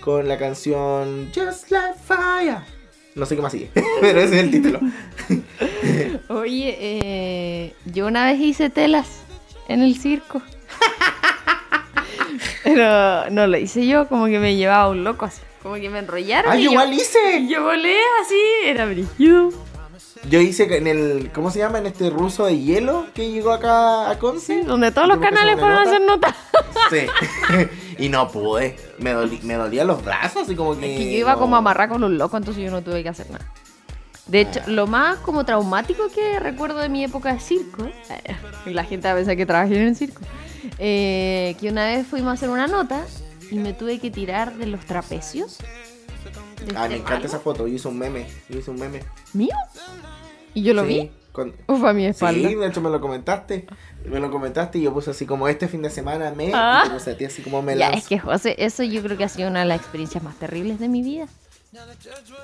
Con 0.00 0.28
la 0.28 0.38
canción 0.38 1.30
Just 1.34 1.70
Like 1.70 1.98
Fire. 2.02 2.60
No 3.14 3.26
sé 3.26 3.36
qué 3.36 3.42
más 3.42 3.52
sigue, 3.52 3.70
pero 4.00 4.20
ese 4.20 4.36
es 4.36 4.44
el 4.44 4.50
título. 4.50 4.80
Oye, 6.28 6.76
eh, 6.80 7.74
yo 7.84 8.06
una 8.06 8.24
vez 8.24 8.40
hice 8.40 8.70
telas 8.70 9.20
en 9.72 9.82
el 9.82 9.96
circo. 9.98 10.42
Pero 12.64 13.30
no 13.30 13.46
lo 13.46 13.56
hice 13.56 13.86
yo, 13.86 14.06
como 14.08 14.26
que 14.26 14.38
me 14.38 14.54
llevaba 14.56 14.88
un 14.88 15.04
loco 15.04 15.24
así. 15.24 15.40
Como 15.62 15.74
que 15.76 15.88
me 15.90 15.98
enrollaron. 15.98 16.52
¡Ah, 16.52 16.56
y 16.56 16.64
yo 16.64 16.70
igual 16.70 16.92
hice! 16.92 17.38
y 17.38 17.48
yo 17.48 17.62
volé 17.62 17.96
así, 18.22 18.40
era 18.64 18.86
brillo. 18.86 19.50
Yo 20.28 20.40
hice 20.40 20.64
en 20.76 20.86
el. 20.86 21.30
¿Cómo 21.34 21.50
se 21.50 21.60
llama? 21.60 21.78
En 21.78 21.86
este 21.86 22.10
ruso 22.10 22.44
de 22.46 22.58
hielo 22.58 23.06
que 23.14 23.30
llegó 23.30 23.52
acá 23.52 24.10
a 24.10 24.18
Conce. 24.18 24.60
Sí, 24.60 24.66
donde 24.66 24.90
todos 24.92 25.08
los 25.08 25.18
canales 25.18 25.58
fueron 25.58 25.78
a 25.78 25.82
hacer 25.82 26.00
notas. 26.02 26.34
Sí. 26.90 27.06
y 27.98 28.08
no 28.10 28.28
pude. 28.30 28.76
Me, 28.98 29.14
doli- 29.14 29.40
me 29.42 29.54
dolían 29.54 29.86
los 29.86 30.04
brazos, 30.04 30.42
así 30.42 30.54
como 30.54 30.78
que. 30.78 30.92
Es 30.92 30.98
que 30.98 31.12
yo 31.12 31.18
iba 31.20 31.32
no. 31.32 31.38
como 31.38 31.56
amarrada 31.56 31.88
con 31.88 32.04
un 32.04 32.18
loco, 32.18 32.36
entonces 32.36 32.62
yo 32.62 32.70
no 32.70 32.82
tuve 32.82 33.02
que 33.02 33.08
hacer 33.08 33.30
nada. 33.30 33.46
De 34.30 34.42
hecho, 34.42 34.60
lo 34.66 34.86
más 34.86 35.18
como 35.18 35.44
traumático 35.44 36.08
que 36.14 36.38
recuerdo 36.38 36.78
de 36.78 36.88
mi 36.88 37.02
época 37.04 37.32
de 37.34 37.40
circo, 37.40 37.84
eh, 37.86 38.36
la 38.72 38.84
gente 38.84 39.08
a 39.08 39.14
veces 39.14 39.36
que 39.36 39.44
trabajé 39.46 39.76
en 39.80 39.88
el 39.88 39.96
circo, 39.96 40.20
eh, 40.78 41.56
que 41.60 41.68
una 41.70 41.86
vez 41.86 42.06
fuimos 42.06 42.30
a 42.30 42.32
hacer 42.34 42.48
una 42.50 42.66
nota 42.68 43.04
y 43.50 43.56
me 43.56 43.72
tuve 43.72 43.98
que 43.98 44.10
tirar 44.10 44.54
de 44.56 44.66
los 44.66 44.84
trapecios. 44.86 45.58
de 45.58 46.76
Ah, 46.76 46.84
este 46.84 46.88
me 46.90 46.96
encanta 46.96 47.26
esa 47.26 47.40
foto. 47.40 47.66
Yo 47.66 47.74
hice 47.74 47.88
un 47.88 47.98
meme. 47.98 48.26
Yo 48.48 48.58
hice 48.60 48.70
un 48.70 48.78
meme. 48.78 49.00
¿Mío? 49.32 49.54
¿Y 50.54 50.62
yo 50.62 50.74
lo 50.74 50.82
Sí, 50.82 50.88
vi? 50.88 51.10
con- 51.32 51.54
Uf, 51.66 51.82
a 51.84 51.92
mi 51.92 52.06
espalda. 52.06 52.48
Sí, 52.48 52.54
de 52.54 52.66
hecho 52.68 52.80
me 52.80 52.90
lo 52.90 53.00
comentaste. 53.00 53.66
Me 54.04 54.20
lo 54.20 54.30
comentaste 54.30 54.78
y 54.78 54.82
yo 54.82 54.92
puse 54.92 55.10
así 55.10 55.26
como 55.26 55.48
este 55.48 55.66
fin 55.68 55.82
de 55.82 55.90
semana 55.90 56.32
me. 56.36 56.52
Ah. 56.54 56.84
Y 57.04 57.14
ti 57.14 57.24
así 57.24 57.42
como 57.42 57.62
me 57.62 57.76
Ya, 57.76 57.86
lanzo. 57.90 57.98
es 57.98 58.06
que 58.08 58.18
José, 58.18 58.54
eso 58.58 58.82
yo 58.84 59.02
creo 59.02 59.16
que 59.16 59.24
ha 59.24 59.28
sido 59.28 59.48
una 59.48 59.60
de 59.60 59.66
las 59.66 59.78
experiencias 59.80 60.22
más 60.22 60.36
terribles 60.36 60.78
de 60.78 60.88
mi 60.88 61.02
vida. 61.02 61.26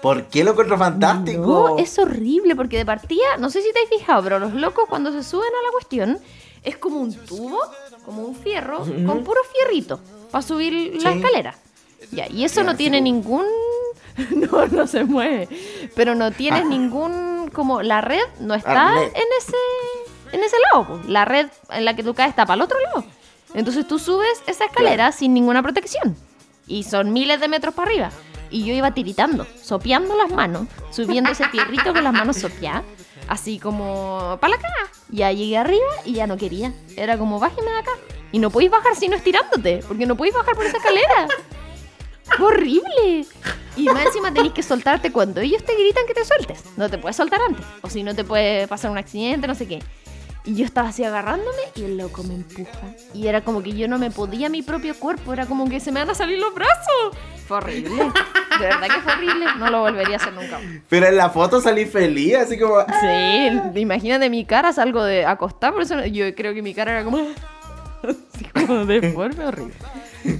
¿Por 0.02 0.26
qué 0.26 0.44
lo 0.44 0.52
encuentro 0.52 0.78
fantástico? 0.78 1.40
No, 1.40 1.78
es 1.78 1.98
horrible 1.98 2.54
porque 2.54 2.78
de 2.78 2.86
partida, 2.86 3.36
no 3.38 3.50
sé 3.50 3.60
si 3.60 3.72
te 3.72 3.80
has 3.80 3.88
fijado, 3.88 4.22
pero 4.22 4.38
los 4.38 4.54
locos 4.54 4.84
cuando 4.88 5.10
se 5.10 5.24
suben 5.24 5.48
a 5.48 5.66
la 5.66 5.72
cuestión 5.72 6.18
es 6.62 6.76
como 6.76 7.00
un 7.00 7.12
tubo, 7.12 7.58
como 8.04 8.22
un 8.22 8.36
fierro, 8.36 8.78
con 8.78 9.24
puro 9.24 9.40
fierrito 9.52 10.00
para 10.30 10.42
subir 10.42 11.02
la 11.02 11.12
escalera. 11.12 11.54
Ya, 12.12 12.28
y 12.28 12.44
eso 12.44 12.62
no 12.62 12.76
tiene 12.76 13.00
ningún 13.00 13.46
no, 14.30 14.66
no 14.66 14.86
se 14.86 15.04
mueve, 15.04 15.48
pero 15.94 16.14
no 16.14 16.30
tienes 16.30 16.64
ningún 16.66 17.50
como 17.52 17.82
la 17.82 18.00
red 18.00 18.22
no 18.40 18.54
está 18.54 19.02
en 19.02 19.28
ese 19.38 19.56
en 20.32 20.42
ese 20.42 20.56
lado, 20.72 21.00
la 21.06 21.24
red 21.24 21.48
en 21.70 21.84
la 21.84 21.94
que 21.96 22.02
tú 22.02 22.14
caes 22.14 22.30
está 22.30 22.46
para 22.46 22.56
el 22.56 22.62
otro 22.62 22.78
lado. 22.80 23.04
Entonces 23.54 23.86
tú 23.86 23.98
subes 23.98 24.42
esa 24.46 24.66
escalera 24.66 25.12
sin 25.12 25.32
ninguna 25.34 25.62
protección 25.62 26.16
y 26.66 26.82
son 26.82 27.12
miles 27.12 27.40
de 27.40 27.48
metros 27.48 27.74
para 27.74 27.90
arriba. 27.90 28.10
Y 28.50 28.64
yo 28.64 28.74
iba 28.74 28.92
tiritando, 28.92 29.46
sopeando 29.62 30.16
las 30.16 30.30
manos, 30.30 30.66
subiendo 30.90 31.30
ese 31.30 31.48
fierrito 31.48 31.92
con 31.92 32.04
las 32.04 32.12
manos 32.12 32.36
sopeadas, 32.36 32.84
así 33.28 33.58
como 33.58 34.38
para 34.40 34.56
cara. 34.56 34.90
Ya 35.08 35.32
llegué 35.32 35.56
arriba 35.56 35.86
y 36.04 36.14
ya 36.14 36.26
no 36.26 36.36
quería. 36.36 36.72
Era 36.96 37.18
como, 37.18 37.38
bájeme 37.38 37.70
de 37.70 37.78
acá. 37.78 37.92
Y 38.32 38.38
no 38.38 38.50
podéis 38.50 38.70
bajar 38.70 38.96
si 38.96 39.08
no 39.08 39.16
estirándote, 39.16 39.82
porque 39.86 40.06
no 40.06 40.16
podéis 40.16 40.34
bajar 40.34 40.54
por 40.54 40.66
esa 40.66 40.76
escalera. 40.78 41.28
Horrible. 42.38 43.26
Y 43.76 43.84
más 43.84 44.06
encima 44.06 44.32
tenéis 44.32 44.52
que 44.52 44.62
soltarte 44.62 45.12
cuando 45.12 45.40
ellos 45.40 45.62
te 45.64 45.74
gritan 45.74 46.06
que 46.06 46.14
te 46.14 46.24
sueltes. 46.24 46.64
No 46.76 46.88
te 46.88 46.98
puedes 46.98 47.16
soltar 47.16 47.40
antes. 47.40 47.64
O 47.82 47.90
si 47.90 48.02
no 48.02 48.14
te 48.14 48.24
puede 48.24 48.66
pasar 48.66 48.90
un 48.90 48.98
accidente, 48.98 49.46
no 49.46 49.54
sé 49.54 49.68
qué. 49.68 49.82
Y 50.46 50.54
yo 50.54 50.64
estaba 50.64 50.90
así 50.90 51.02
agarrándome 51.02 51.58
y 51.74 51.82
el 51.82 51.98
loco 51.98 52.22
me 52.22 52.34
empuja. 52.34 52.94
Y 53.12 53.26
era 53.26 53.40
como 53.40 53.64
que 53.64 53.72
yo 53.72 53.88
no 53.88 53.98
me 53.98 54.12
podía 54.12 54.48
mi 54.48 54.62
propio 54.62 54.94
cuerpo. 54.94 55.32
Era 55.32 55.46
como 55.46 55.68
que 55.68 55.80
se 55.80 55.90
me 55.90 55.98
van 55.98 56.10
a 56.10 56.14
salir 56.14 56.38
los 56.38 56.54
brazos. 56.54 57.16
Fue 57.48 57.56
horrible. 57.56 58.04
De 58.60 58.64
verdad 58.64 58.86
que 58.86 59.00
fue 59.00 59.12
horrible. 59.12 59.46
No 59.58 59.70
lo 59.70 59.80
volvería 59.80 60.14
a 60.14 60.16
hacer 60.18 60.32
nunca. 60.32 60.60
Pero 60.88 61.06
en 61.06 61.16
la 61.16 61.30
foto 61.30 61.60
salí 61.60 61.84
feliz, 61.84 62.36
así 62.36 62.58
como. 62.58 62.80
Sí, 63.00 63.80
imagínate 63.80 64.30
mi 64.30 64.44
cara, 64.44 64.72
salgo 64.72 65.02
de 65.02 65.26
acostar. 65.26 65.72
Por 65.72 65.82
eso 65.82 66.06
yo 66.06 66.32
creo 66.36 66.54
que 66.54 66.62
mi 66.62 66.74
cara 66.74 66.92
era 66.92 67.04
como. 67.04 67.18
Así 68.34 68.44
como 68.44 68.86
deforme, 68.86 69.46
horrible. 69.46 69.74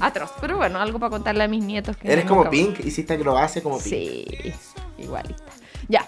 Atroz. 0.01 0.31
Pero 0.41 0.57
bueno, 0.57 0.79
algo 0.79 1.01
para 1.01 1.11
contarle 1.11 1.43
a 1.43 1.49
mis 1.49 1.65
nietos. 1.65 1.97
Que 1.97 2.13
Eres 2.13 2.27
no 2.27 2.37
como 2.37 2.51
Pink, 2.51 2.79
hiciste 2.81 3.15
acrobacia 3.15 3.61
como 3.63 3.79
Pink. 3.79 3.89
Sí, 3.89 4.27
igualita. 4.99 5.43
Ya. 5.89 6.07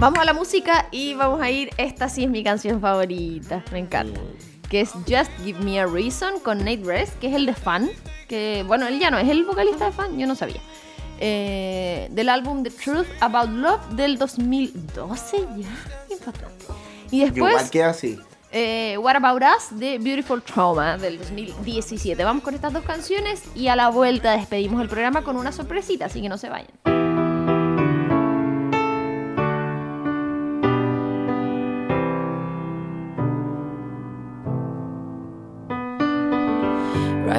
Vamos 0.00 0.18
a 0.18 0.24
la 0.24 0.32
música 0.32 0.86
y 0.90 1.12
vamos 1.12 1.42
a 1.42 1.50
ir. 1.50 1.68
Esta 1.76 2.08
sí 2.08 2.24
es 2.24 2.30
mi 2.30 2.42
canción 2.42 2.80
favorita. 2.80 3.62
Me 3.70 3.80
encanta. 3.80 4.18
Que 4.70 4.80
es 4.80 4.92
Just 5.06 5.30
Give 5.44 5.58
Me 5.58 5.78
a 5.78 5.84
Reason 5.84 6.40
con 6.40 6.56
Nate 6.60 6.80
Rest, 6.82 7.18
que 7.18 7.26
es 7.26 7.34
el 7.34 7.44
de 7.44 7.52
Fan. 7.52 7.90
Que, 8.26 8.64
bueno, 8.66 8.88
él 8.88 8.98
ya 8.98 9.10
no 9.10 9.18
es 9.18 9.28
el 9.28 9.44
vocalista 9.44 9.84
de 9.84 9.92
Fan, 9.92 10.18
yo 10.18 10.26
no 10.26 10.34
sabía. 10.34 10.62
Eh, 11.18 12.08
del 12.12 12.30
álbum 12.30 12.62
The 12.62 12.70
Truth 12.70 13.08
About 13.20 13.50
Love 13.50 13.88
del 13.90 14.16
2012. 14.16 15.36
Ya, 15.58 15.68
impactante. 16.10 16.64
Y 17.10 17.20
después. 17.20 17.52
igual 17.52 17.70
queda 17.70 17.90
así. 17.90 18.18
Eh, 18.52 18.96
What 18.96 19.16
About 19.16 19.42
Us 19.42 19.78
de 19.78 19.98
Beautiful 19.98 20.40
Trauma 20.40 20.96
del 20.96 21.18
2017. 21.18 22.24
Vamos 22.24 22.42
con 22.42 22.54
estas 22.54 22.72
dos 22.72 22.84
canciones 22.84 23.42
y 23.54 23.68
a 23.68 23.76
la 23.76 23.90
vuelta 23.90 24.32
despedimos 24.32 24.80
el 24.80 24.88
programa 24.88 25.22
con 25.22 25.36
una 25.36 25.52
sorpresita, 25.52 26.06
así 26.06 26.22
que 26.22 26.30
no 26.30 26.38
se 26.38 26.48
vayan. 26.48 26.99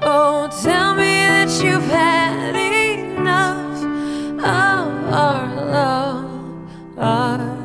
Oh, 0.00 0.48
tell 0.62 0.94
me 0.94 1.02
that 1.02 1.50
you've 1.62 1.82
had 1.84 2.54
enough 2.54 3.82
of 4.38 5.12
our 5.12 5.46
love. 5.66 7.57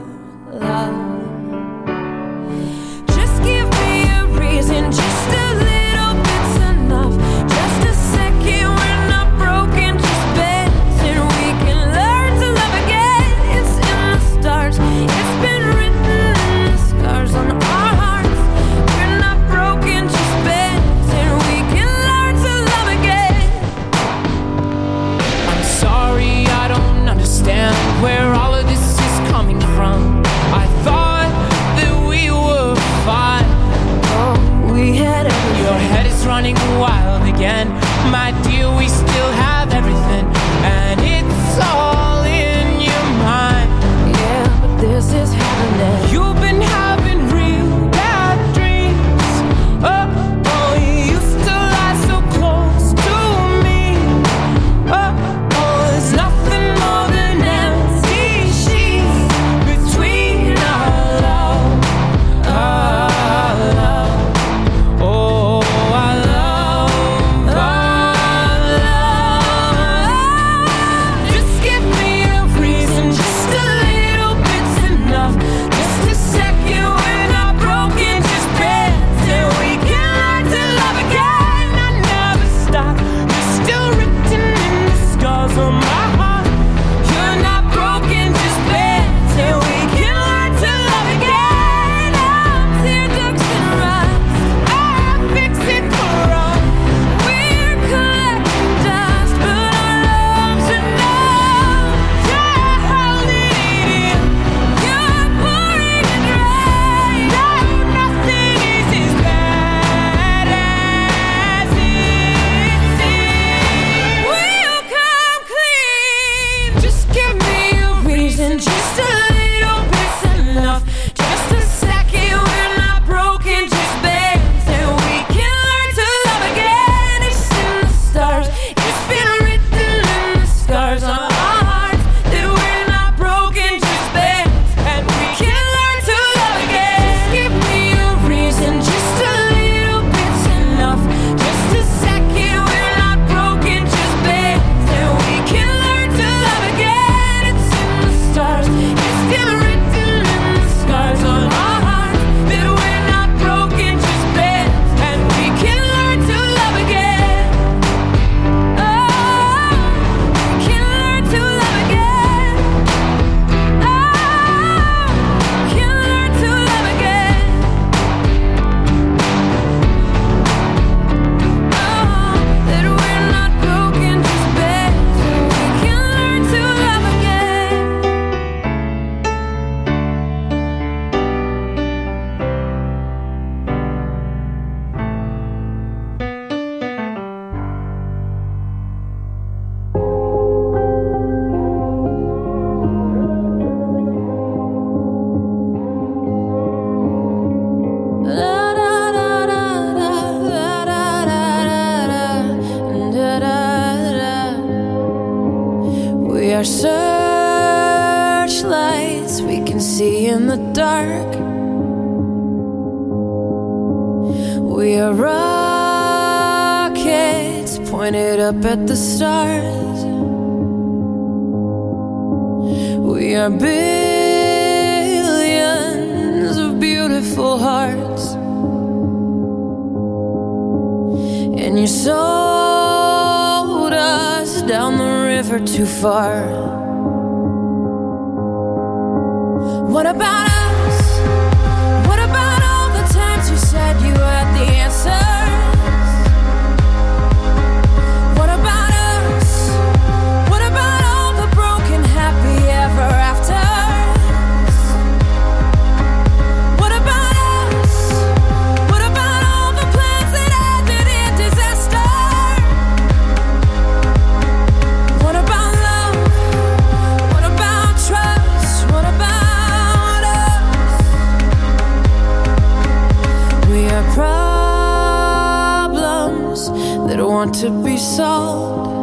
Sold. 278.16 278.94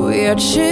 We 0.00 0.26
are 0.26 0.34
children 0.36 0.67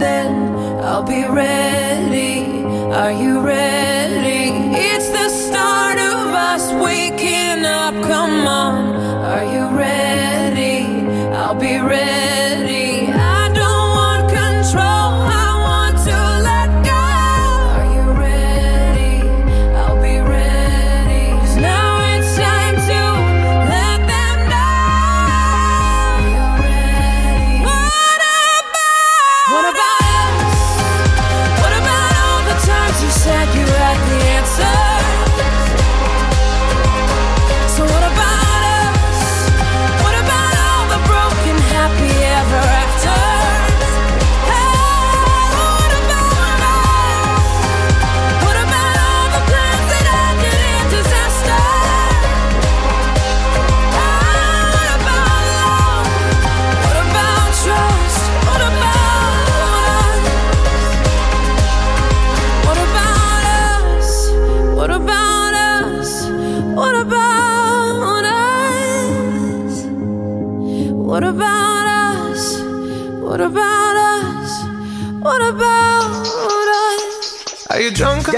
then 0.00 0.54
I'll 0.82 1.02
be 1.02 1.24
ready. 1.24 2.64
Are 2.92 3.12
you 3.12 3.40
ready? 3.40 4.50
It's 4.76 5.08
the 5.08 5.28
start 5.28 5.98
of 5.98 6.34
us 6.52 6.72
waking 6.82 7.64
up. 7.64 7.94
Come 8.04 8.46
on, 8.46 8.94
are 9.24 9.44
you 9.44 9.76
ready? 9.76 10.86
I'll 11.34 11.54
be 11.54 11.78
ready. 11.78 12.33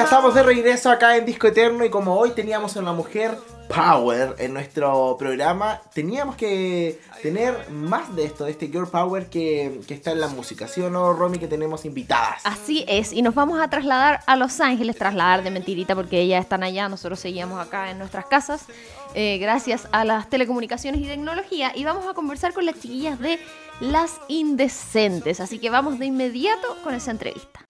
Estamos 0.07 0.34
de 0.34 0.42
regreso 0.44 0.88
acá 0.88 1.16
en 1.16 1.26
Disco 1.26 1.48
Eterno 1.48 1.84
y 1.84 1.90
como 1.90 2.14
hoy 2.14 2.30
teníamos 2.30 2.76
a 2.76 2.80
una 2.80 2.92
mujer 2.92 3.36
power 3.68 4.36
en 4.38 4.54
nuestro 4.54 5.16
programa, 5.18 5.82
teníamos 5.92 6.36
que 6.36 7.00
tener 7.22 7.68
más 7.70 8.14
de 8.14 8.24
esto, 8.24 8.44
de 8.44 8.52
este 8.52 8.68
girl 8.68 8.86
power 8.86 9.26
que, 9.26 9.80
que 9.88 9.94
está 9.94 10.12
en 10.12 10.20
la 10.20 10.28
música, 10.28 10.68
¿sí 10.68 10.80
o 10.80 10.90
no, 10.90 11.12
Romy? 11.12 11.40
Que 11.40 11.48
tenemos 11.48 11.84
invitadas. 11.84 12.42
Así 12.44 12.84
es, 12.86 13.12
y 13.12 13.20
nos 13.20 13.34
vamos 13.34 13.59
a 13.59 13.68
trasladar 13.68 14.20
a 14.26 14.36
Los 14.36 14.61
Ángeles, 14.61 14.94
trasladar 14.96 15.42
de 15.42 15.50
mentirita 15.50 15.96
porque 15.96 16.20
ellas 16.20 16.44
están 16.44 16.62
allá, 16.62 16.88
nosotros 16.88 17.18
seguíamos 17.18 17.59
acá 17.59 17.90
en 17.90 17.98
nuestras 17.98 18.26
casas, 18.26 18.66
eh, 19.14 19.38
gracias 19.38 19.88
a 19.90 20.04
las 20.04 20.30
telecomunicaciones 20.30 21.00
y 21.00 21.07
tecnología, 21.07 21.72
y 21.74 21.82
vamos 21.82 22.07
a 22.07 22.14
conversar 22.14 22.52
con 22.52 22.64
las 22.64 22.76
chiquillas 22.76 23.18
de 23.18 23.40
Las 23.80 24.20
Indecentes, 24.28 25.40
así 25.40 25.59
que 25.59 25.68
vamos 25.68 25.98
de 25.98 26.07
inmediato 26.07 26.76
con 26.84 26.94
esa 26.94 27.11
entrevista. 27.11 27.66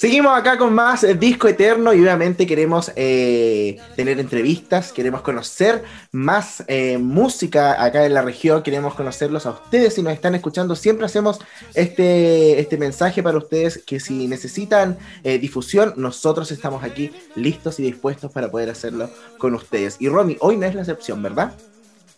Seguimos 0.00 0.34
acá 0.34 0.56
con 0.56 0.72
más 0.72 1.04
Disco 1.18 1.46
Eterno 1.46 1.92
y 1.92 2.00
obviamente 2.00 2.46
queremos 2.46 2.90
eh, 2.96 3.76
tener 3.96 4.18
entrevistas, 4.18 4.94
queremos 4.94 5.20
conocer 5.20 5.84
más 6.10 6.64
eh, 6.68 6.96
música 6.96 7.84
acá 7.84 8.06
en 8.06 8.14
la 8.14 8.22
región, 8.22 8.62
queremos 8.62 8.94
conocerlos 8.94 9.44
a 9.44 9.50
ustedes 9.50 9.92
si 9.92 10.02
nos 10.02 10.14
están 10.14 10.34
escuchando. 10.34 10.74
Siempre 10.74 11.04
hacemos 11.04 11.40
este, 11.74 12.58
este 12.58 12.78
mensaje 12.78 13.22
para 13.22 13.36
ustedes 13.36 13.82
que 13.84 14.00
si 14.00 14.26
necesitan 14.26 14.96
eh, 15.22 15.38
difusión, 15.38 15.92
nosotros 15.98 16.50
estamos 16.50 16.82
aquí 16.82 17.12
listos 17.34 17.78
y 17.78 17.82
dispuestos 17.82 18.32
para 18.32 18.50
poder 18.50 18.70
hacerlo 18.70 19.10
con 19.36 19.54
ustedes. 19.54 19.96
Y 19.98 20.08
Romy, 20.08 20.38
hoy 20.40 20.56
no 20.56 20.64
es 20.64 20.74
la 20.74 20.80
excepción, 20.80 21.22
¿verdad? 21.22 21.52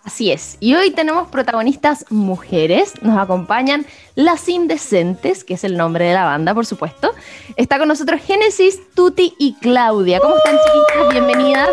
Así 0.04 0.32
es, 0.32 0.56
y 0.58 0.74
hoy 0.74 0.90
tenemos 0.90 1.28
protagonistas 1.28 2.06
mujeres, 2.10 2.94
nos 3.02 3.16
acompañan 3.22 3.86
Las 4.16 4.48
Indecentes, 4.48 5.44
que 5.44 5.54
es 5.54 5.62
el 5.62 5.76
nombre 5.76 6.06
de 6.06 6.14
la 6.14 6.24
banda, 6.24 6.54
por 6.54 6.66
supuesto. 6.66 7.12
Está 7.54 7.78
con 7.78 7.86
nosotros 7.86 8.20
Génesis, 8.20 8.80
Tuti 8.94 9.34
y 9.38 9.54
Claudia. 9.60 10.18
¿Cómo 10.18 10.34
están, 10.36 10.56
chiquitas? 10.56 11.08
Bienvenidas. 11.12 11.68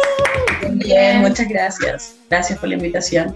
Bien, 0.73 1.21
muchas 1.21 1.47
gracias. 1.49 2.15
Gracias 2.29 2.59
por 2.59 2.69
la 2.69 2.75
invitación. 2.75 3.35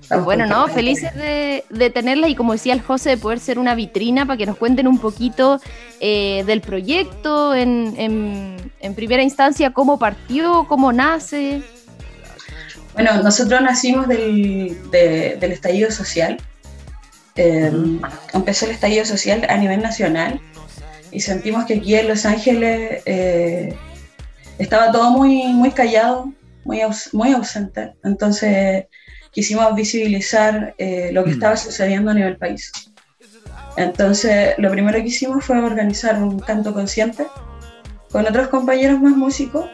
Estamos 0.00 0.24
Bueno, 0.24 0.46
no, 0.46 0.66
felices 0.68 1.14
de, 1.14 1.64
de 1.68 1.90
tenerlas 1.90 2.30
y 2.30 2.34
como 2.34 2.52
decía 2.52 2.72
el 2.72 2.80
José, 2.80 3.10
de 3.10 3.16
poder 3.18 3.38
ser 3.38 3.58
una 3.58 3.74
vitrina 3.74 4.24
para 4.24 4.38
que 4.38 4.46
nos 4.46 4.56
cuenten 4.56 4.88
un 4.88 4.98
poquito 4.98 5.60
eh, 6.00 6.42
del 6.46 6.62
proyecto, 6.62 7.54
en, 7.54 7.94
en- 7.98 8.72
en 8.80 8.94
primera 8.94 9.22
instancia, 9.22 9.72
cómo 9.74 9.98
partió, 9.98 10.64
cómo 10.68 10.90
nace. 10.90 11.62
Bueno, 12.94 13.22
nosotros 13.22 13.60
nacimos 13.62 14.06
del, 14.08 14.76
de- 14.90 15.36
del 15.40 15.52
estallido 15.52 15.90
social. 15.90 16.38
Eh, 17.36 17.72
Empezó 18.34 18.66
el 18.66 18.72
estallido 18.72 19.04
social 19.06 19.46
a 19.48 19.56
nivel 19.56 19.80
nacional 19.80 20.40
y 21.10 21.20
sentimos 21.20 21.64
que 21.64 21.74
aquí 21.74 21.94
en 21.94 22.08
Los 22.08 22.26
Ángeles 22.26 23.02
eh, 23.06 23.74
estaba 24.58 24.92
todo 24.92 25.10
muy, 25.10 25.44
muy 25.48 25.70
callado, 25.70 26.32
muy, 26.64 26.80
aus- 26.80 27.10
muy 27.14 27.32
ausente. 27.32 27.94
Entonces 28.04 28.86
quisimos 29.30 29.74
visibilizar 29.74 30.74
eh, 30.76 31.10
lo 31.12 31.24
que 31.24 31.30
Mm. 31.30 31.34
estaba 31.34 31.56
sucediendo 31.56 32.10
a 32.10 32.14
nivel 32.14 32.36
país. 32.36 32.70
Entonces 33.78 34.54
lo 34.58 34.70
primero 34.70 34.98
que 34.98 35.06
hicimos 35.08 35.42
fue 35.44 35.58
organizar 35.58 36.22
un 36.22 36.38
canto 36.40 36.74
consciente 36.74 37.26
con 38.10 38.26
otros 38.26 38.48
compañeros 38.48 39.00
más 39.00 39.16
músicos 39.16 39.64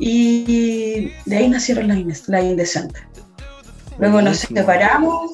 y 0.00 1.12
de 1.26 1.36
ahí 1.36 1.48
nacieron 1.48 1.88
las 1.88 2.28
las 2.28 2.42
indecentes. 2.42 3.02
Luego 3.98 4.22
nos 4.22 4.38
separamos 4.38 5.30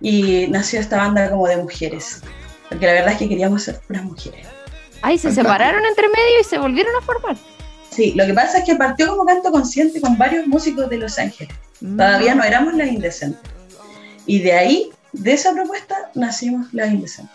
y 0.00 0.46
nació 0.48 0.80
esta 0.80 0.98
banda 0.98 1.30
como 1.30 1.48
de 1.48 1.56
mujeres, 1.56 2.20
porque 2.68 2.86
la 2.86 2.92
verdad 2.92 3.12
es 3.12 3.18
que 3.18 3.28
queríamos 3.28 3.62
ser 3.62 3.80
puras 3.80 4.04
mujeres. 4.04 4.46
Ay, 5.00 5.16
se 5.16 5.32
separaron 5.32 5.84
entre 5.86 6.08
medio 6.08 6.40
y 6.40 6.44
se 6.44 6.58
volvieron 6.58 6.94
a 6.96 7.04
formar. 7.04 7.36
Sí, 7.90 8.12
lo 8.14 8.26
que 8.26 8.34
pasa 8.34 8.58
es 8.58 8.64
que 8.64 8.74
partió 8.76 9.08
como 9.08 9.24
canto 9.24 9.50
consciente 9.50 10.00
con 10.00 10.18
varios 10.18 10.46
músicos 10.46 10.90
de 10.90 10.98
Los 10.98 11.18
Ángeles. 11.18 11.54
Mm. 11.80 11.96
Todavía 11.96 12.34
no 12.34 12.44
éramos 12.44 12.74
las 12.74 12.88
indecentes. 12.88 13.40
Y 14.26 14.40
de 14.40 14.52
ahí, 14.52 14.90
de 15.12 15.32
esa 15.32 15.52
propuesta, 15.52 16.10
nacimos 16.14 16.72
las 16.74 16.92
indecentes. 16.92 17.34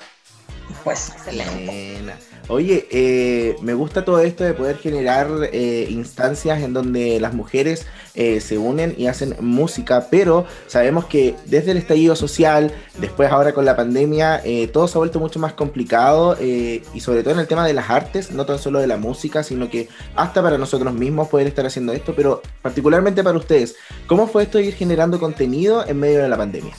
Después. 0.70 1.12
Buena. 1.26 2.14
Oye, 2.50 2.88
eh, 2.92 3.56
me 3.62 3.74
gusta 3.74 4.04
todo 4.04 4.20
esto 4.20 4.44
de 4.44 4.54
poder 4.54 4.78
generar 4.78 5.28
eh, 5.52 5.88
instancias 5.90 6.62
en 6.62 6.74
donde 6.74 7.20
las 7.20 7.34
mujeres 7.34 7.88
eh, 8.16 8.42
se 8.42 8.60
unen 8.60 8.94
y 8.96 9.08
hacen 9.08 9.36
música, 9.40 10.08
pero 10.12 10.46
sabemos 10.68 11.06
que 11.06 11.36
desde 11.46 11.72
el 11.72 11.78
estallido 11.78 12.16
social, 12.16 12.72
después 13.00 13.32
ahora 13.32 13.54
con 13.54 13.66
la 13.66 13.76
pandemia, 13.76 14.40
eh, 14.46 14.68
todo 14.68 14.88
se 14.88 14.98
ha 14.98 15.00
vuelto 15.00 15.20
mucho 15.20 15.40
más 15.40 15.54
complicado 15.54 16.38
eh, 16.40 16.84
y 16.94 17.00
sobre 17.00 17.24
todo 17.24 17.34
en 17.34 17.40
el 17.40 17.48
tema 17.48 17.66
de 17.66 17.74
las 17.74 17.90
artes, 17.90 18.32
no 18.32 18.46
tan 18.46 18.60
solo 18.60 18.80
de 18.80 18.86
la 18.86 18.98
música, 18.98 19.42
sino 19.42 19.68
que 19.68 19.90
hasta 20.16 20.44
para 20.44 20.60
nosotros 20.60 20.94
mismos 20.94 21.28
poder 21.28 21.48
estar 21.48 21.66
haciendo 21.66 21.92
esto, 21.92 22.14
pero 22.16 22.44
particularmente 22.62 23.24
para 23.24 23.38
ustedes, 23.38 23.76
¿cómo 24.06 24.28
fue 24.28 24.44
esto 24.44 24.60
de 24.60 24.66
ir 24.66 24.76
generando 24.76 25.20
contenido 25.20 25.84
en 25.88 26.00
medio 26.00 26.22
de 26.22 26.30
la 26.30 26.38
pandemia? 26.38 26.76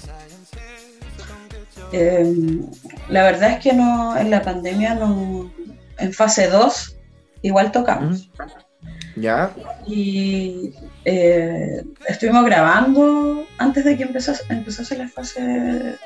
Eh, 1.97 2.35
la 3.09 3.23
verdad 3.23 3.53
es 3.53 3.59
que 3.61 3.73
no, 3.73 4.17
en 4.17 4.31
la 4.31 4.43
pandemia, 4.43 4.95
no, 4.95 5.51
en 5.99 6.13
fase 6.13 6.49
2, 6.49 6.97
igual 7.43 7.71
tocamos. 7.73 8.31
¿Ya? 9.17 9.51
Y 9.87 10.73
eh, 11.05 11.85
estuvimos 12.09 12.45
grabando 12.45 13.47
antes 13.59 13.85
de 13.85 13.97
que 13.97 14.03
empezase, 14.03 14.43
empezase 14.49 14.97
la 14.99 15.09
fase 15.09 15.97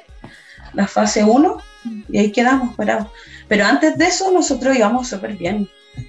la 0.74 0.86
fase 0.86 1.24
1 1.24 1.57
y 2.11 2.18
ahí 2.18 2.30
quedamos 2.32 2.74
parados. 2.76 3.09
Pero 3.49 3.64
antes 3.64 3.97
de 3.97 4.05
eso 4.07 4.30
nosotros 4.30 4.76
íbamos 4.76 5.09
súper 5.09 5.34
bien. 5.36 5.66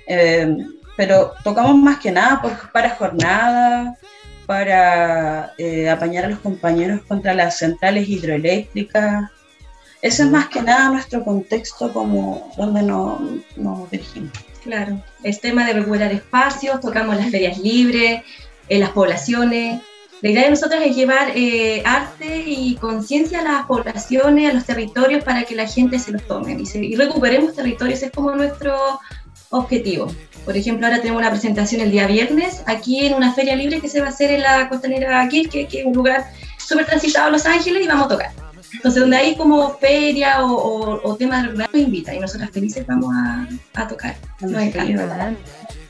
Eh, 0.08 0.58
pero 0.98 1.32
tocamos 1.46 1.78
más 1.78 2.00
que 2.00 2.12
nada 2.12 2.42
por- 2.42 2.72
para 2.74 2.90
jornadas, 2.90 3.98
para 4.46 5.54
eh, 5.58 5.90
apañar 5.90 6.26
a 6.26 6.30
los 6.30 6.40
compañeros 6.40 7.02
contra 7.08 7.34
las 7.34 7.58
centrales 7.60 8.10
hidroeléctricas. 8.10 9.32
Ese 10.02 10.24
es 10.24 10.30
más 10.30 10.48
que 10.48 10.62
nada 10.62 10.90
nuestro 10.90 11.24
contexto 11.24 11.92
como 11.92 12.52
donde 12.58 12.84
nos, 12.84 13.20
dirigimos. 13.92 14.32
Claro, 14.64 15.02
el 15.24 15.40
tema 15.40 15.66
de 15.66 15.74
recuperar 15.74 16.12
espacios, 16.12 16.80
tocamos 16.82 17.16
las 17.18 17.30
ferias 17.30 17.58
libres, 17.58 18.22
en 18.70 18.80
las 18.82 18.90
poblaciones. 18.92 19.82
La 20.22 20.30
idea 20.30 20.44
de 20.44 20.50
nosotros 20.52 20.82
es 20.86 20.96
llevar 20.96 21.32
eh, 21.34 21.82
arte 21.86 22.44
y 22.46 22.76
conciencia 22.76 23.40
a 23.40 23.44
las 23.44 23.66
poblaciones, 23.66 24.50
a 24.50 24.54
los 24.54 24.66
territorios, 24.66 25.24
para 25.24 25.44
que 25.44 25.56
la 25.56 25.66
gente 25.66 25.98
se 25.98 26.12
los 26.12 26.26
tome 26.28 26.54
y, 26.60 26.66
se- 26.66 26.84
y 26.84 26.96
recuperemos 26.96 27.56
territorios. 27.56 28.04
Es 28.04 28.12
como 28.12 28.32
nuestro 28.36 29.00
objetivo. 29.50 30.14
Por 30.46 30.56
ejemplo, 30.58 30.86
ahora 30.88 31.00
tenemos 31.00 31.22
una 31.22 31.32
presentación 31.32 31.82
el 31.82 31.92
día 31.92 32.06
viernes 32.06 32.62
aquí 32.66 33.06
en 33.06 33.14
una 33.16 33.34
feria 33.34 33.56
libre 33.56 33.80
que 33.80 33.88
se 33.90 34.02
va 34.02 34.08
a 34.08 34.10
hacer 34.10 34.32
en 34.32 34.42
la 34.44 34.68
costanera 34.70 35.28
Quilque, 35.30 35.68
que 35.68 35.80
es 35.82 35.86
un 35.86 35.94
lugar 35.94 36.26
súper 36.58 36.86
transitado 36.86 37.28
a 37.28 37.32
Los 37.32 37.46
Ángeles, 37.46 37.84
y 37.84 37.88
vamos 37.88 38.06
a 38.06 38.10
tocar. 38.10 38.32
Entonces, 38.74 39.02
donde 39.02 39.18
hay 39.18 39.36
como 39.36 39.78
feria 39.78 40.46
o, 40.46 40.54
o, 40.54 41.10
o 41.10 41.16
temas 41.16 41.54
nos 41.54 41.68
invitan 41.74 42.16
y 42.16 42.20
nosotras 42.20 42.50
felices 42.52 42.86
vamos 42.86 43.14
a, 43.16 43.48
a 43.74 43.88
tocar. 43.88 44.16
Nos 44.42 44.62
encanta. 44.62 45.34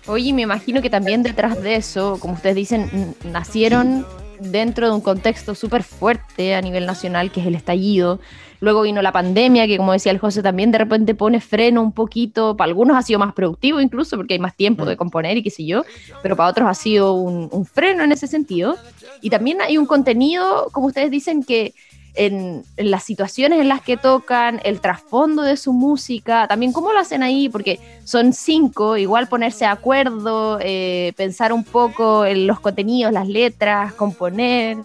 Oye, 0.07 0.33
me 0.33 0.41
imagino 0.43 0.81
que 0.81 0.89
también 0.89 1.21
detrás 1.21 1.61
de 1.61 1.75
eso, 1.75 2.17
como 2.19 2.33
ustedes 2.33 2.55
dicen, 2.55 3.15
nacieron 3.25 4.05
dentro 4.39 4.87
de 4.87 4.95
un 4.95 5.01
contexto 5.01 5.53
súper 5.53 5.83
fuerte 5.83 6.55
a 6.55 6.61
nivel 6.61 6.85
nacional, 6.85 7.31
que 7.31 7.41
es 7.41 7.47
el 7.47 7.55
estallido. 7.55 8.19
Luego 8.61 8.81
vino 8.81 9.01
la 9.01 9.11
pandemia, 9.11 9.67
que 9.67 9.77
como 9.77 9.93
decía 9.93 10.11
el 10.11 10.17
José, 10.17 10.41
también 10.41 10.71
de 10.71 10.79
repente 10.79 11.15
pone 11.15 11.39
freno 11.39 11.81
un 11.81 11.91
poquito. 11.91 12.57
Para 12.57 12.69
algunos 12.69 12.97
ha 12.97 13.01
sido 13.01 13.19
más 13.19 13.33
productivo 13.33 13.79
incluso, 13.79 14.17
porque 14.17 14.33
hay 14.33 14.39
más 14.39 14.55
tiempo 14.55 14.85
de 14.85 14.97
componer 14.97 15.37
y 15.37 15.43
qué 15.43 15.49
sé 15.49 15.65
yo, 15.65 15.83
pero 16.23 16.35
para 16.35 16.49
otros 16.49 16.67
ha 16.67 16.73
sido 16.73 17.13
un, 17.13 17.47
un 17.51 17.65
freno 17.65 18.03
en 18.03 18.11
ese 18.11 18.27
sentido. 18.27 18.77
Y 19.21 19.29
también 19.29 19.61
hay 19.61 19.77
un 19.77 19.85
contenido, 19.85 20.69
como 20.71 20.87
ustedes 20.87 21.11
dicen, 21.11 21.43
que 21.43 21.73
en, 22.19 22.65
las 22.75 23.03
situaciones 23.03 23.61
en 23.61 23.69
las 23.69 23.81
que 23.81 23.95
tocan, 23.95 24.59
el 24.65 24.81
trasfondo 24.81 25.41
de 25.41 25.55
su 25.55 25.71
música, 25.71 26.47
también 26.49 26.73
cómo 26.73 26.91
lo 26.91 26.99
hacen 26.99 27.23
ahí, 27.23 27.47
porque 27.47 27.79
son 28.03 28.33
cinco, 28.33 28.97
igual 28.97 29.27
ponerse 29.27 29.59
de 29.59 29.71
acuerdo, 29.71 30.59
eh, 30.61 31.13
pensar 31.15 31.53
un 31.53 31.63
poco 31.63 32.25
en 32.25 32.45
los 32.45 32.59
contenidos, 32.59 33.13
las 33.13 33.27
letras, 33.27 33.93
componer. 33.93 34.77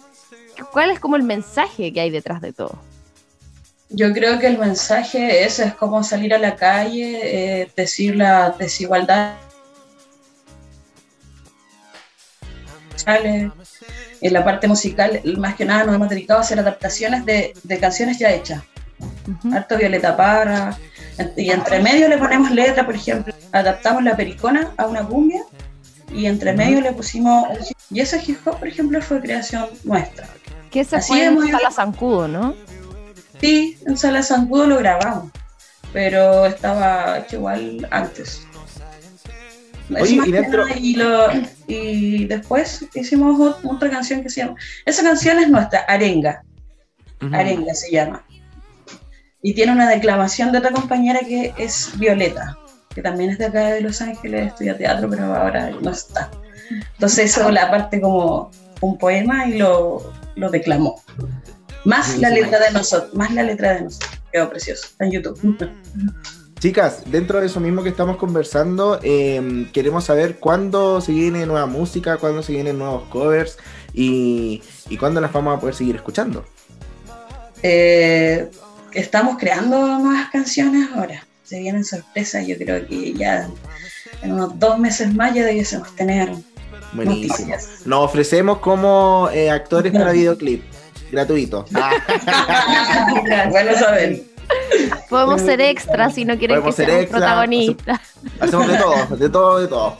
¿Cuál 0.71 0.91
es 0.91 0.99
como 1.01 1.17
el 1.17 1.23
mensaje 1.23 1.91
que 1.91 1.99
hay 1.99 2.09
detrás 2.09 2.39
de 2.39 2.53
todo? 2.53 2.79
Yo 3.89 4.13
creo 4.13 4.39
que 4.39 4.47
el 4.47 4.57
mensaje 4.57 5.43
es, 5.43 5.59
es 5.59 5.73
como 5.73 6.03
salir 6.03 6.33
a 6.33 6.39
la 6.39 6.55
calle, 6.55 7.61
eh, 7.61 7.71
decir 7.75 8.15
la 8.15 8.51
desigualdad. 8.57 9.35
En 14.25 14.33
la 14.33 14.43
parte 14.43 14.67
musical, 14.67 15.21
más 15.37 15.53
que 15.55 15.65
nada 15.65 15.83
nos 15.83 15.93
hemos 15.95 16.09
dedicado 16.09 16.39
a 16.39 16.41
hacer 16.41 16.57
adaptaciones 16.59 17.25
de, 17.25 17.53
de 17.63 17.77
canciones 17.79 18.17
ya 18.17 18.31
hechas. 18.31 18.63
Ujú. 19.27 19.55
Harto 19.55 19.77
Violeta 19.77 20.17
Parra. 20.17 20.75
Y 21.37 21.51
entre 21.51 21.79
medio 21.81 22.07
le 22.07 22.17
ponemos 22.17 22.49
letra, 22.49 22.85
por 22.87 22.95
ejemplo. 22.95 23.33
Adaptamos 23.51 24.03
la 24.03 24.15
pericona 24.17 24.71
a 24.77 24.87
una 24.87 25.03
cumbia 25.03 25.43
y 26.11 26.25
entre 26.25 26.53
medio 26.53 26.81
le 26.81 26.91
pusimos... 26.93 27.47
un 27.51 27.57
hip- 27.57 27.77
Y 27.91 27.99
ese 27.99 28.19
hip 28.25 28.39
hop, 28.47 28.57
por 28.57 28.67
ejemplo, 28.67 28.99
fue 28.99 29.21
creación 29.21 29.67
nuestra. 29.83 30.27
Que 30.71 30.83
se 30.83 30.95
Así 30.95 31.09
fue 31.13 31.25
en 31.25 31.51
Sala 31.51 31.69
Zancudo, 31.71 32.27
¿no? 32.27 32.55
Sí, 33.39 33.77
en 33.85 33.95
Sala 33.95 34.23
Zancudo 34.23 34.65
lo 34.65 34.77
grabamos, 34.77 35.31
pero 35.93 36.47
estaba 36.47 37.19
hecho 37.19 37.35
igual 37.35 37.87
antes. 37.91 38.41
Oye, 39.99 40.15
y 40.15 40.19
que 40.21 40.31
dentro- 40.31 40.65
nada, 40.65 40.79
y, 40.79 40.95
lo- 40.95 41.27
y 41.67 42.25
después 42.25 42.85
hicimos 42.93 43.39
ot- 43.39 43.59
otra 43.75 43.89
canción 43.89 44.21
que 44.23 44.29
se 44.29 44.41
llama. 44.41 44.55
Esa 44.85 45.03
canción 45.03 45.39
es 45.39 45.49
nuestra, 45.49 45.79
Arenga. 45.87 46.43
Arenga 47.33 47.73
se 47.73 47.91
llama. 47.91 48.23
Y 49.41 49.53
tiene 49.53 49.71
una 49.71 49.89
declamación 49.89 50.51
de 50.51 50.57
otra 50.59 50.71
compañera 50.71 51.19
que 51.19 51.53
es 51.57 51.91
Violeta, 51.97 52.57
que 52.93 53.01
también 53.01 53.29
es 53.31 53.37
de 53.37 53.45
acá 53.45 53.69
de 53.69 53.81
Los 53.81 54.01
Ángeles, 54.01 54.47
estudia 54.47 54.77
teatro, 54.77 55.09
pero 55.09 55.35
ahora 55.35 55.71
no 55.81 55.91
está. 55.91 56.31
Entonces 56.93 57.31
eso 57.31 57.51
la 57.51 57.69
parte 57.69 58.01
como 58.01 58.49
un 58.81 58.97
poema 58.97 59.47
y 59.47 59.57
lo, 59.57 60.13
lo 60.35 60.49
declamó. 60.49 61.01
Más 61.83 62.17
la 62.17 62.29
letra 62.31 62.59
de 62.59 62.71
nosotros, 62.71 63.13
más 63.13 63.31
la 63.31 63.43
letra 63.43 63.75
de 63.75 63.81
nosotros. 63.81 64.19
Quedó 64.31 64.49
precioso, 64.49 64.87
está 64.87 65.05
en 65.05 65.11
YouTube. 65.11 65.69
Chicas, 66.59 67.03
dentro 67.05 67.39
de 67.39 67.47
eso 67.47 67.59
mismo 67.59 67.83
que 67.83 67.89
estamos 67.89 68.17
conversando, 68.17 68.99
eh, 69.03 69.67
queremos 69.73 70.05
saber 70.05 70.37
cuándo 70.39 71.01
se 71.01 71.11
viene 71.11 71.45
nueva 71.45 71.65
música, 71.67 72.17
cuándo 72.17 72.41
se 72.41 72.53
vienen 72.53 72.79
nuevos 72.79 73.03
covers 73.09 73.57
y, 73.93 74.63
y 74.89 74.97
cuándo 74.97 75.21
las 75.21 75.31
vamos 75.31 75.57
a 75.57 75.59
poder 75.59 75.75
seguir 75.75 75.95
escuchando. 75.95 76.45
Eh, 77.61 78.49
estamos 78.93 79.37
creando 79.37 79.99
nuevas 79.99 80.29
canciones 80.31 80.89
ahora. 80.95 81.25
Se 81.43 81.59
vienen 81.59 81.83
sorpresas, 81.83 82.47
yo 82.47 82.57
creo 82.57 82.87
que 82.87 83.13
ya 83.13 83.49
en 84.23 84.31
unos 84.33 84.57
dos 84.57 84.79
meses 84.79 85.13
más 85.13 85.33
ya 85.35 85.45
debiésemos 85.45 85.95
tener 85.95 86.31
Buenísimo. 86.93 87.33
noticias. 87.33 87.69
Nos 87.85 88.05
ofrecemos 88.05 88.59
como 88.59 89.29
eh, 89.31 89.51
actores 89.51 89.91
para 89.91 90.11
videoclip, 90.13 90.63
gratuito. 91.11 91.65
Ah, 91.75 91.91
bueno 93.51 93.77
saber. 93.77 94.23
Podemos 95.09 95.41
ser 95.41 95.61
extras 95.61 96.13
si 96.15 96.25
no 96.25 96.37
quieren 96.37 96.57
Podemos 96.57 96.75
que 96.75 96.81
ser 96.83 96.85
seamos 96.89 97.03
extras, 97.03 97.21
protagonistas. 97.21 97.99
hacemos 98.39 98.67
de 98.67 98.77
todo, 98.77 99.17
de 99.17 99.29
todo, 99.29 99.59
de 99.59 99.67
todo. 99.67 99.97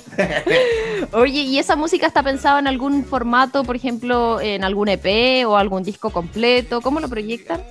Oye, 1.13 1.41
¿y 1.41 1.59
esa 1.59 1.75
música 1.75 2.07
está 2.07 2.23
pensada 2.23 2.59
en 2.59 2.67
algún 2.67 3.05
formato, 3.05 3.63
por 3.63 3.75
ejemplo, 3.75 4.39
en 4.41 4.63
algún 4.63 4.87
EP 4.89 5.45
o 5.47 5.55
algún 5.57 5.83
disco 5.83 6.09
completo? 6.09 6.81
¿Cómo 6.81 6.99
lo 6.99 7.07
proyectan? 7.07 7.61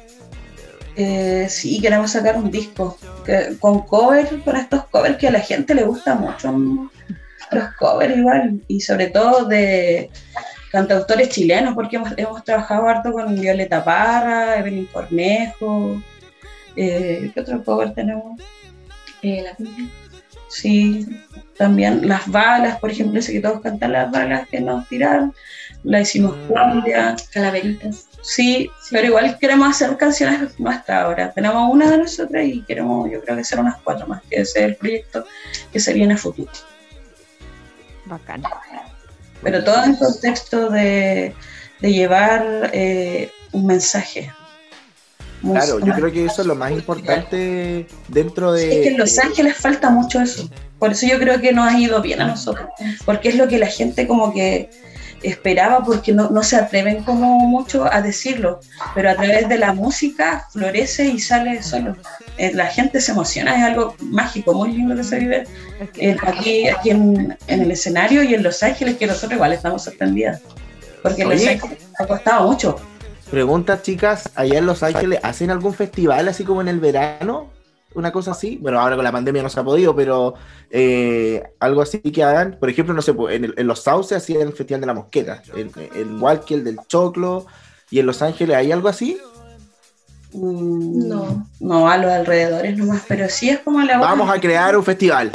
Eh, 0.96 1.46
sí, 1.50 1.80
queremos 1.80 2.12
sacar 2.12 2.36
un 2.36 2.50
disco 2.50 2.96
que- 3.26 3.56
con 3.58 3.80
cover, 3.82 4.28
con 4.44 4.56
estos 4.56 4.84
covers 4.86 5.16
que 5.16 5.26
a 5.28 5.32
la 5.32 5.40
gente 5.40 5.74
le 5.74 5.82
gusta 5.82 6.14
mucho. 6.14 6.52
mm, 6.52 6.88
Los 7.50 7.68
covers 7.78 8.16
igual, 8.16 8.60
y 8.68 8.80
sobre 8.80 9.08
todo 9.08 9.44
de 9.44 10.10
cantautores 10.72 11.28
chilenos, 11.28 11.74
porque 11.74 11.96
hemos, 11.96 12.10
hemos 12.16 12.42
trabajado 12.42 12.88
harto 12.88 13.12
con 13.12 13.38
Violeta 13.38 13.84
Parra, 13.84 14.56
Evelyn 14.58 14.86
Cornejo. 14.86 16.00
Eh, 16.76 17.30
¿Qué 17.32 17.40
otro 17.40 17.62
cover 17.64 17.94
tenemos? 17.94 18.40
Eh, 19.22 19.42
la. 19.42 19.56
Sí, 20.48 21.06
también 21.56 22.06
las 22.06 22.28
balas, 22.28 22.78
por 22.78 22.90
ejemplo, 22.90 23.18
ese 23.18 23.32
que 23.32 23.40
todos 23.40 23.60
cantan 23.60 23.92
las 23.92 24.10
balas 24.10 24.48
que 24.48 24.60
nos 24.60 24.88
tiraron, 24.88 25.34
la 25.82 26.00
hicimos 26.00 26.36
cumbia. 26.46 27.16
Calaveritas. 27.32 28.06
Sí, 28.22 28.70
pero 28.90 29.08
igual 29.08 29.36
queremos 29.38 29.68
hacer 29.68 29.96
canciones 29.96 30.58
nuestras 30.58 31.04
ahora. 31.04 31.32
Tenemos 31.32 31.72
una 31.72 31.90
de 31.90 31.98
nosotras 31.98 32.44
y 32.46 32.62
queremos, 32.62 33.10
yo 33.10 33.20
creo 33.20 33.34
que 33.34 33.42
hacer 33.42 33.58
unas 33.58 33.76
cuatro 33.82 34.06
más, 34.06 34.22
que 34.30 34.40
ese 34.40 34.60
es 34.60 34.64
el 34.64 34.76
proyecto 34.76 35.26
que 35.72 35.80
se 35.80 35.92
viene 35.92 36.14
a 36.14 36.16
futuro. 36.16 36.50
Bacán. 38.06 38.42
Pero 39.42 39.62
todo 39.64 39.84
en 39.84 39.96
contexto 39.96 40.70
de, 40.70 41.34
de 41.80 41.92
llevar 41.92 42.70
eh, 42.72 43.30
un 43.52 43.66
mensaje. 43.66 44.32
Claro, 45.52 45.78
yo 45.80 45.92
creo 45.92 46.12
que 46.12 46.24
eso 46.24 46.42
es 46.42 46.46
lo 46.46 46.54
más 46.54 46.72
importante 46.72 47.86
dentro 48.08 48.52
de... 48.52 48.76
Es 48.76 48.82
que 48.82 48.88
en 48.88 48.98
Los 48.98 49.18
Ángeles 49.18 49.56
falta 49.56 49.90
mucho 49.90 50.20
eso. 50.20 50.48
Por 50.78 50.92
eso 50.92 51.06
yo 51.06 51.18
creo 51.18 51.40
que 51.40 51.52
nos 51.52 51.72
ha 51.72 51.78
ido 51.78 52.00
bien 52.00 52.20
a 52.20 52.26
nosotros. 52.26 52.66
Porque 53.04 53.28
es 53.28 53.36
lo 53.36 53.48
que 53.48 53.58
la 53.58 53.66
gente 53.66 54.06
como 54.06 54.32
que 54.32 54.70
esperaba 55.22 55.82
porque 55.82 56.12
no, 56.12 56.28
no 56.28 56.42
se 56.42 56.56
atreven 56.56 57.02
como 57.02 57.38
mucho 57.40 57.90
a 57.90 58.02
decirlo. 58.02 58.60
Pero 58.94 59.10
a 59.10 59.14
través 59.14 59.48
de 59.48 59.58
la 59.58 59.72
música 59.72 60.46
florece 60.50 61.06
y 61.06 61.18
sale 61.18 61.62
solo. 61.62 61.96
Eh, 62.36 62.52
La 62.54 62.66
gente 62.66 63.00
se 63.00 63.12
emociona, 63.12 63.56
es 63.56 63.64
algo 63.64 63.96
mágico, 64.00 64.52
muy 64.54 64.72
lindo 64.72 64.94
que 64.94 65.04
se 65.04 65.18
vive 65.18 65.44
eh, 65.96 66.16
aquí, 66.26 66.68
aquí 66.68 66.90
en, 66.90 67.36
en 67.46 67.62
el 67.62 67.70
escenario 67.70 68.22
y 68.22 68.34
en 68.34 68.42
Los 68.42 68.62
Ángeles, 68.62 68.96
que 68.96 69.06
nosotros 69.06 69.32
igual 69.32 69.52
estamos 69.52 69.84
sorprendidas. 69.84 70.40
Porque 71.02 71.22
en 71.22 71.30
Los 71.30 71.40
Oye. 71.40 71.50
Ángeles 71.50 71.78
ha 71.98 72.06
costado 72.06 72.48
mucho. 72.48 72.76
Pregunta, 73.30 73.82
chicas, 73.82 74.30
allá 74.36 74.58
en 74.58 74.66
Los 74.66 74.82
Ángeles, 74.82 75.18
¿hacen 75.22 75.50
algún 75.50 75.74
festival 75.74 76.28
así 76.28 76.44
como 76.44 76.60
en 76.60 76.68
el 76.68 76.78
verano? 76.78 77.50
Una 77.94 78.12
cosa 78.12 78.32
así. 78.32 78.58
Bueno, 78.60 78.80
ahora 78.80 78.96
con 78.96 79.04
la 79.04 79.12
pandemia 79.12 79.42
no 79.42 79.48
se 79.48 79.60
ha 79.60 79.64
podido, 79.64 79.94
pero 79.94 80.34
eh, 80.70 81.42
algo 81.60 81.80
así 81.80 82.00
que 82.00 82.22
hagan. 82.22 82.58
Por 82.60 82.68
ejemplo, 82.68 82.94
no 82.94 83.02
sé, 83.02 83.14
pues, 83.14 83.36
en, 83.36 83.44
el- 83.46 83.54
en 83.56 83.66
Los 83.66 83.82
Sauces 83.82 84.18
hacían 84.18 84.42
el 84.42 84.52
Festival 84.52 84.80
de 84.80 84.86
la 84.86 84.94
Mosqueta, 84.94 85.42
en, 85.54 85.70
en 85.94 86.20
Walkie 86.22 86.54
el 86.54 86.64
del 86.64 86.78
Choclo, 86.86 87.46
y 87.90 88.00
en 88.00 88.06
Los 88.06 88.22
Ángeles, 88.22 88.56
¿hay 88.56 88.72
algo 88.72 88.88
así? 88.88 89.18
Mm, 90.34 91.08
No. 91.08 91.46
No, 91.60 91.88
a 91.88 91.96
los 91.96 92.10
alrededores 92.10 92.76
nomás, 92.76 93.02
pero 93.08 93.28
sí 93.28 93.48
es 93.48 93.60
como 93.60 93.80
la 93.80 93.96
Vamos 93.98 94.28
a 94.28 94.38
crear 94.40 94.76
un 94.76 94.84
festival. 94.84 95.30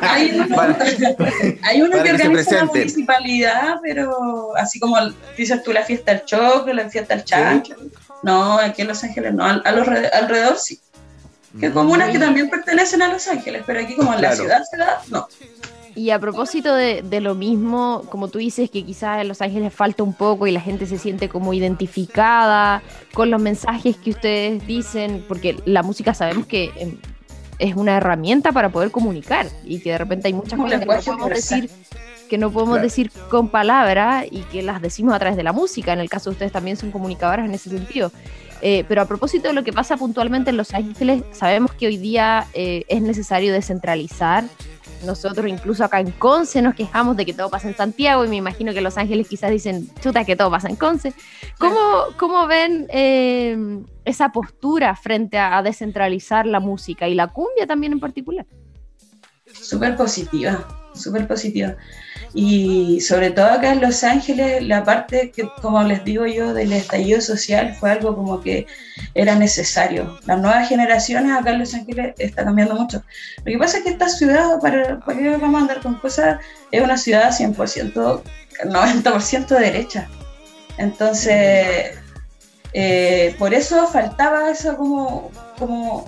Hay 0.00 0.32
uno, 0.34 0.46
Para- 0.56 0.78
hay 1.64 1.82
uno 1.82 1.90
para 1.90 2.02
que 2.04 2.08
que 2.08 2.14
organiza 2.14 2.54
la 2.56 2.64
municipalidad, 2.64 3.74
pero 3.82 4.56
así 4.56 4.80
como 4.80 4.96
dices 5.36 5.62
tú, 5.62 5.72
la 5.72 5.82
fiesta 5.82 6.12
del 6.14 6.24
choco, 6.24 6.72
la 6.72 6.88
fiesta 6.88 7.14
del 7.16 7.24
chancho. 7.24 7.74
No, 8.22 8.58
aquí 8.58 8.82
en 8.82 8.88
Los 8.88 9.02
Ángeles 9.04 9.34
no, 9.34 9.44
al- 9.44 9.62
a 9.64 9.72
los 9.72 9.86
re- 9.86 10.08
alrededor 10.08 10.56
sí. 10.58 10.80
Que 11.60 11.70
comunas 11.72 12.10
que 12.10 12.18
también 12.18 12.48
pertenecen 12.50 13.02
a 13.02 13.08
Los 13.08 13.26
Ángeles, 13.26 13.62
pero 13.66 13.80
aquí 13.80 13.96
como 13.96 14.12
en 14.14 14.22
la 14.22 14.34
ciudad, 14.36 14.62
ciudad, 14.64 14.98
no. 15.08 15.26
Y 15.98 16.10
a 16.10 16.20
propósito 16.20 16.76
de, 16.76 17.02
de 17.02 17.20
lo 17.20 17.34
mismo, 17.34 18.04
como 18.08 18.28
tú 18.28 18.38
dices, 18.38 18.70
que 18.70 18.84
quizás 18.84 19.20
en 19.20 19.26
Los 19.26 19.42
Ángeles 19.42 19.74
falta 19.74 20.04
un 20.04 20.14
poco 20.14 20.46
y 20.46 20.52
la 20.52 20.60
gente 20.60 20.86
se 20.86 20.96
siente 20.96 21.28
como 21.28 21.52
identificada 21.54 22.82
con 23.12 23.32
los 23.32 23.42
mensajes 23.42 23.96
que 23.96 24.10
ustedes 24.10 24.64
dicen, 24.64 25.24
porque 25.26 25.56
la 25.64 25.82
música 25.82 26.14
sabemos 26.14 26.46
que 26.46 26.70
em, 26.76 26.98
es 27.58 27.74
una 27.74 27.96
herramienta 27.96 28.52
para 28.52 28.68
poder 28.68 28.92
comunicar 28.92 29.48
y 29.64 29.80
que 29.80 29.90
de 29.90 29.98
repente 29.98 30.28
hay 30.28 30.34
muchas 30.34 30.56
cosas 30.56 30.78
que 30.78 30.86
no 30.86 31.02
podemos 31.02 31.30
decir 31.30 31.70
que 32.28 32.38
no 32.38 32.52
podemos 32.52 32.74
Claro. 32.74 32.82
decir 32.84 33.10
con 33.28 33.48
palabras 33.48 34.26
y 34.30 34.42
que 34.42 34.62
las 34.62 34.80
decimos 34.80 35.14
a 35.14 35.18
través 35.18 35.36
de 35.36 35.42
la 35.42 35.52
música. 35.52 35.94
En 35.94 35.98
el 35.98 36.08
caso 36.08 36.30
de 36.30 36.34
ustedes 36.34 36.52
también 36.52 36.76
son 36.76 36.92
comunicadoras 36.92 37.44
en 37.44 37.54
ese 37.54 37.70
sentido. 37.70 38.12
Eh, 38.60 38.84
pero 38.88 39.02
a 39.02 39.06
propósito 39.06 39.48
de 39.48 39.54
lo 39.54 39.64
que 39.64 39.72
pasa 39.72 39.96
puntualmente 39.96 40.50
en 40.50 40.56
Los 40.56 40.74
Ángeles, 40.74 41.22
sabemos 41.32 41.72
que 41.72 41.86
hoy 41.86 41.96
día 41.96 42.46
eh, 42.54 42.84
es 42.88 43.02
necesario 43.02 43.52
descentralizar. 43.52 44.44
Nosotros 45.04 45.46
incluso 45.48 45.84
acá 45.84 46.00
en 46.00 46.10
Conce 46.12 46.62
nos 46.62 46.74
quejamos 46.74 47.16
de 47.16 47.24
que 47.24 47.34
todo 47.34 47.50
pasa 47.50 47.68
en 47.68 47.76
Santiago 47.76 48.24
y 48.24 48.28
me 48.28 48.36
imagino 48.36 48.72
que 48.72 48.80
Los 48.80 48.98
Ángeles 48.98 49.28
quizás 49.28 49.50
dicen, 49.50 49.88
chuta, 50.00 50.24
que 50.24 50.36
todo 50.36 50.50
pasa 50.50 50.68
en 50.68 50.76
Conce. 50.76 51.12
¿Cómo, 51.58 51.76
cómo 52.16 52.46
ven 52.46 52.86
eh, 52.90 53.56
esa 54.04 54.30
postura 54.30 54.96
frente 54.96 55.38
a, 55.38 55.58
a 55.58 55.62
descentralizar 55.62 56.46
la 56.46 56.60
música 56.60 57.08
y 57.08 57.14
la 57.14 57.28
cumbia 57.28 57.66
también 57.66 57.92
en 57.92 58.00
particular? 58.00 58.46
súper 59.52 59.96
positiva, 59.96 60.66
súper 60.94 61.26
positiva. 61.26 61.76
Y 62.34 63.00
sobre 63.00 63.30
todo 63.30 63.46
acá 63.46 63.72
en 63.72 63.80
Los 63.80 64.04
Ángeles, 64.04 64.62
la 64.62 64.84
parte 64.84 65.30
que, 65.30 65.48
como 65.62 65.82
les 65.82 66.04
digo 66.04 66.26
yo, 66.26 66.52
del 66.52 66.72
estallido 66.72 67.20
social 67.20 67.74
fue 67.78 67.92
algo 67.92 68.14
como 68.14 68.40
que 68.40 68.66
era 69.14 69.34
necesario. 69.34 70.18
Las 70.26 70.38
nuevas 70.38 70.68
generaciones 70.68 71.32
acá 71.32 71.52
en 71.52 71.60
Los 71.60 71.74
Ángeles 71.74 72.14
está 72.18 72.44
cambiando 72.44 72.74
mucho. 72.74 73.02
Lo 73.38 73.52
que 73.52 73.58
pasa 73.58 73.78
es 73.78 73.84
que 73.84 73.90
esta 73.90 74.08
ciudad, 74.08 74.60
para, 74.60 75.00
para 75.00 75.18
que 75.18 75.36
vamos 75.36 75.54
a 75.54 75.62
andar 75.62 75.80
con 75.80 75.94
cosas, 75.94 76.40
es 76.70 76.82
una 76.82 76.98
ciudad 76.98 77.30
100%, 77.30 78.22
90% 78.64 79.46
derecha. 79.48 80.08
Entonces, 80.76 81.96
eh, 82.72 83.34
por 83.38 83.54
eso 83.54 83.86
faltaba 83.88 84.50
eso 84.50 84.76
como... 84.76 85.30
como 85.58 86.06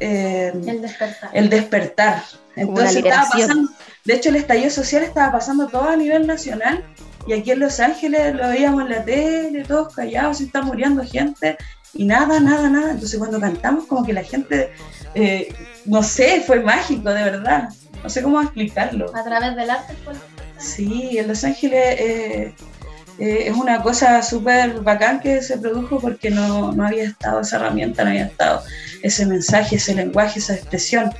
eh, 0.00 0.52
El 0.66 0.82
despertar. 0.82 1.30
el 1.32 1.48
despertar. 1.48 2.22
Entonces 2.56 2.96
estaba 2.96 3.28
pasando, 3.30 3.70
de 4.04 4.14
hecho 4.14 4.30
el 4.30 4.36
estallido 4.36 4.70
social 4.70 5.02
estaba 5.02 5.32
pasando 5.32 5.68
todo 5.68 5.88
a 5.88 5.96
nivel 5.96 6.26
nacional 6.26 6.84
y 7.26 7.34
aquí 7.34 7.52
en 7.52 7.60
Los 7.60 7.78
Ángeles 7.80 8.34
lo 8.34 8.48
veíamos 8.48 8.82
en 8.82 8.90
la 8.90 9.04
tele, 9.04 9.64
todos 9.64 9.94
callados, 9.94 10.38
se 10.38 10.44
está 10.44 10.62
muriendo 10.62 11.04
gente 11.04 11.56
y 11.94 12.04
nada, 12.04 12.40
nada, 12.40 12.68
nada. 12.68 12.92
Entonces 12.92 13.18
cuando 13.18 13.40
cantamos 13.40 13.86
como 13.86 14.04
que 14.04 14.12
la 14.12 14.24
gente, 14.24 14.72
eh, 15.14 15.54
no 15.84 16.02
sé, 16.02 16.42
fue 16.44 16.60
mágico, 16.60 17.10
de 17.10 17.24
verdad. 17.24 17.68
No 18.02 18.08
sé 18.08 18.22
cómo 18.22 18.40
explicarlo. 18.40 19.14
A 19.14 19.22
través 19.22 19.54
del 19.54 19.70
arte 19.70 19.94
fue. 20.04 20.14
Sí, 20.58 21.18
en 21.18 21.28
Los 21.28 21.44
Ángeles 21.44 22.00
eh, 22.00 22.54
eh, 23.18 23.44
es 23.46 23.54
una 23.54 23.82
cosa 23.82 24.22
súper 24.22 24.80
bacán 24.80 25.20
que 25.20 25.42
se 25.42 25.58
produjo 25.58 26.00
porque 26.00 26.30
no, 26.30 26.72
no 26.72 26.86
había 26.86 27.04
estado 27.04 27.40
esa 27.40 27.56
herramienta, 27.56 28.04
no 28.04 28.10
había 28.10 28.26
estado 28.26 28.62
ese 29.02 29.26
mensaje, 29.26 29.76
ese 29.76 29.94
lenguaje, 29.94 30.38
esa 30.38 30.54
expresión 30.54 31.12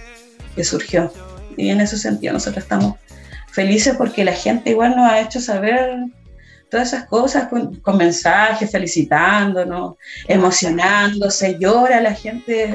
que 0.55 0.65
surgió. 0.65 1.13
Y 1.57 1.71
en 1.71 1.81
ese 1.81 1.99
sentido 1.99 2.33
nosotros 2.33 2.65
estamos 2.65 2.97
felices 3.51 3.95
porque 3.97 4.25
la 4.25 4.33
gente 4.33 4.71
igual 4.71 4.97
nos 4.97 5.11
ha 5.11 5.21
hecho 5.21 5.41
saber 5.41 5.99
todas 6.71 6.89
esas 6.89 7.07
cosas 7.07 7.49
con, 7.49 7.97
mensajes, 7.99 8.71
felicitándonos, 8.71 9.97
emocionándose, 10.27 11.59
llora 11.59 12.01
la 12.01 12.15
gente. 12.15 12.75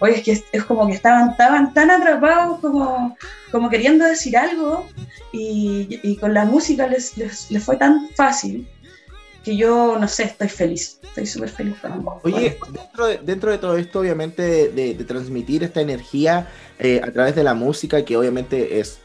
Oye, 0.00 0.16
es 0.16 0.22
que 0.22 0.32
es, 0.32 0.44
es 0.52 0.64
como 0.64 0.86
que 0.86 0.94
estaban, 0.94 1.30
estaban 1.30 1.74
tan 1.74 1.90
atrapados 1.90 2.58
como, 2.60 3.16
como 3.52 3.68
queriendo 3.68 4.04
decir 4.04 4.36
algo 4.36 4.86
y, 5.32 6.00
y 6.02 6.16
con 6.16 6.32
la 6.32 6.46
música 6.46 6.86
les, 6.86 7.16
les, 7.18 7.50
les 7.50 7.62
fue 7.62 7.76
tan 7.76 8.08
fácil 8.14 8.66
que 9.44 9.56
yo, 9.56 9.98
no 9.98 10.08
sé, 10.08 10.24
estoy 10.24 10.48
feliz, 10.48 10.98
estoy 11.02 11.26
súper 11.26 11.50
feliz. 11.50 11.74
Oye, 12.22 12.58
dentro 12.72 13.06
de, 13.06 13.18
dentro 13.18 13.50
de 13.52 13.58
todo 13.58 13.76
esto, 13.76 14.00
obviamente, 14.00 14.42
de, 14.42 14.68
de- 14.72 14.94
de 14.94 15.04
transmitir 15.04 15.62
esta 15.62 15.80
energía 15.80 16.48
eh, 16.78 17.00
a 17.04 17.12
través 17.12 17.34
de 17.34 17.44
la 17.44 17.54
música, 17.54 18.04
que 18.04 18.16
obviamente 18.16 18.80
es 18.80 18.98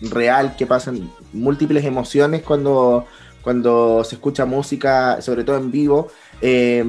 real, 0.00 0.56
que 0.56 0.66
pasan 0.66 1.10
múltiples 1.32 1.84
emociones 1.84 2.42
cuando, 2.42 3.06
cuando 3.42 4.02
se 4.04 4.14
escucha 4.14 4.44
música, 4.44 5.20
sobre 5.20 5.44
todo 5.44 5.56
en 5.56 5.70
vivo. 5.70 6.08
eh, 6.40 6.82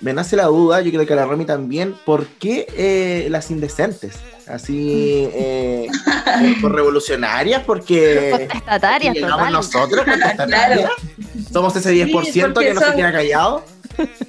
me 0.00 0.12
nace 0.12 0.36
la 0.36 0.44
duda, 0.44 0.80
yo 0.80 0.90
creo 0.90 1.04
que 1.06 1.12
a 1.12 1.16
la 1.16 1.26
Romy 1.26 1.44
también, 1.44 1.94
¿por 2.06 2.26
qué 2.26 2.66
eh, 2.76 3.26
las 3.30 3.50
indecentes? 3.50 4.16
Así, 4.46 5.28
eh, 5.34 5.88
eh, 5.90 6.56
por 6.62 6.74
revolucionarias, 6.74 7.62
porque... 7.64 8.30
Contestatarias, 8.30 9.14
llegamos 9.14 9.50
nosotros, 9.50 10.04
contestatarias. 10.06 10.78
Claro. 10.80 10.94
Somos 11.52 11.76
ese 11.76 11.92
10% 11.92 12.52
porque 12.54 12.68
que 12.68 12.74
no 12.74 12.80
se 12.80 12.86
son- 12.86 12.96
queda 12.96 13.12
callado. 13.12 13.64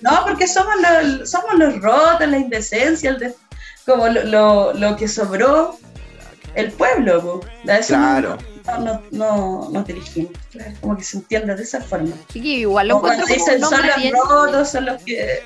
No, 0.01 0.11
porque 0.27 0.47
somos 0.47 0.73
los, 0.81 1.29
somos 1.29 1.53
los 1.57 1.79
rotos, 1.81 2.27
la 2.27 2.37
indecencia, 2.37 3.11
el 3.11 3.19
de- 3.19 3.33
como 3.85 4.07
lo, 4.07 4.23
lo, 4.23 4.73
lo 4.73 4.95
que 4.97 5.07
sobró 5.07 5.77
el 6.55 6.71
pueblo. 6.71 7.21
po. 7.21 7.41
A 7.71 7.77
eso 7.77 7.93
Claro. 7.95 8.37
No, 8.65 8.77
no, 8.79 9.01
no, 9.11 9.69
no 9.71 9.83
te 9.83 9.93
elegimos, 9.93 10.31
claro, 10.51 10.71
como 10.81 10.95
que 10.97 11.03
se 11.03 11.17
entienda 11.17 11.55
de 11.55 11.63
esa 11.63 11.81
forma. 11.81 12.13
Que 12.31 12.39
igual 12.39 12.89
lo 12.89 12.99
cuando 13.01 13.25
dicen 13.25 13.59
son 13.61 13.85
los 13.87 13.95
bien... 13.97 14.13
rotos, 14.13 14.69
son 14.69 14.85
los 14.85 15.01
que 15.03 15.41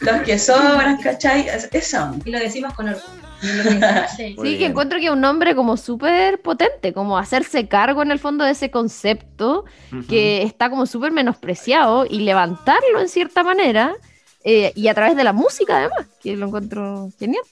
los 0.00 0.22
que 0.22 0.36
sobran, 0.38 0.96
¿cachai? 1.02 1.46
Es- 1.48 1.68
Esa 1.72 2.10
onda. 2.10 2.22
Y 2.26 2.30
lo 2.32 2.38
decimos 2.40 2.74
con 2.74 2.88
orgullo. 2.88 3.04
Sí. 4.16 4.34
Muy 4.36 4.46
Sí, 4.48 4.52
que 4.54 4.58
bien. 4.58 4.70
encuentro 4.72 4.98
que 4.98 5.04
es 5.06 5.10
un 5.12 5.20
nombre 5.20 5.54
como 5.54 5.76
súper 5.76 6.40
potente, 6.40 6.92
como 6.94 7.18
hacerse 7.18 7.68
cargo 7.68 8.02
en 8.02 8.10
el 8.10 8.18
fondo 8.18 8.44
de 8.44 8.52
ese 8.52 8.70
concepto 8.70 9.66
que 10.08 10.42
está 10.42 10.70
como 10.70 10.86
súper 10.86 11.12
menospreciado 11.12 12.06
y 12.08 12.20
levantarlo 12.20 12.98
en 12.98 13.08
cierta 13.08 13.42
manera 13.44 13.94
eh, 14.42 14.72
y 14.74 14.88
a 14.88 14.94
través 14.94 15.16
de 15.16 15.22
la 15.24 15.32
música 15.34 15.76
además, 15.76 16.06
que 16.22 16.34
lo 16.34 16.46
encuentro 16.46 17.10
genial. 17.18 17.42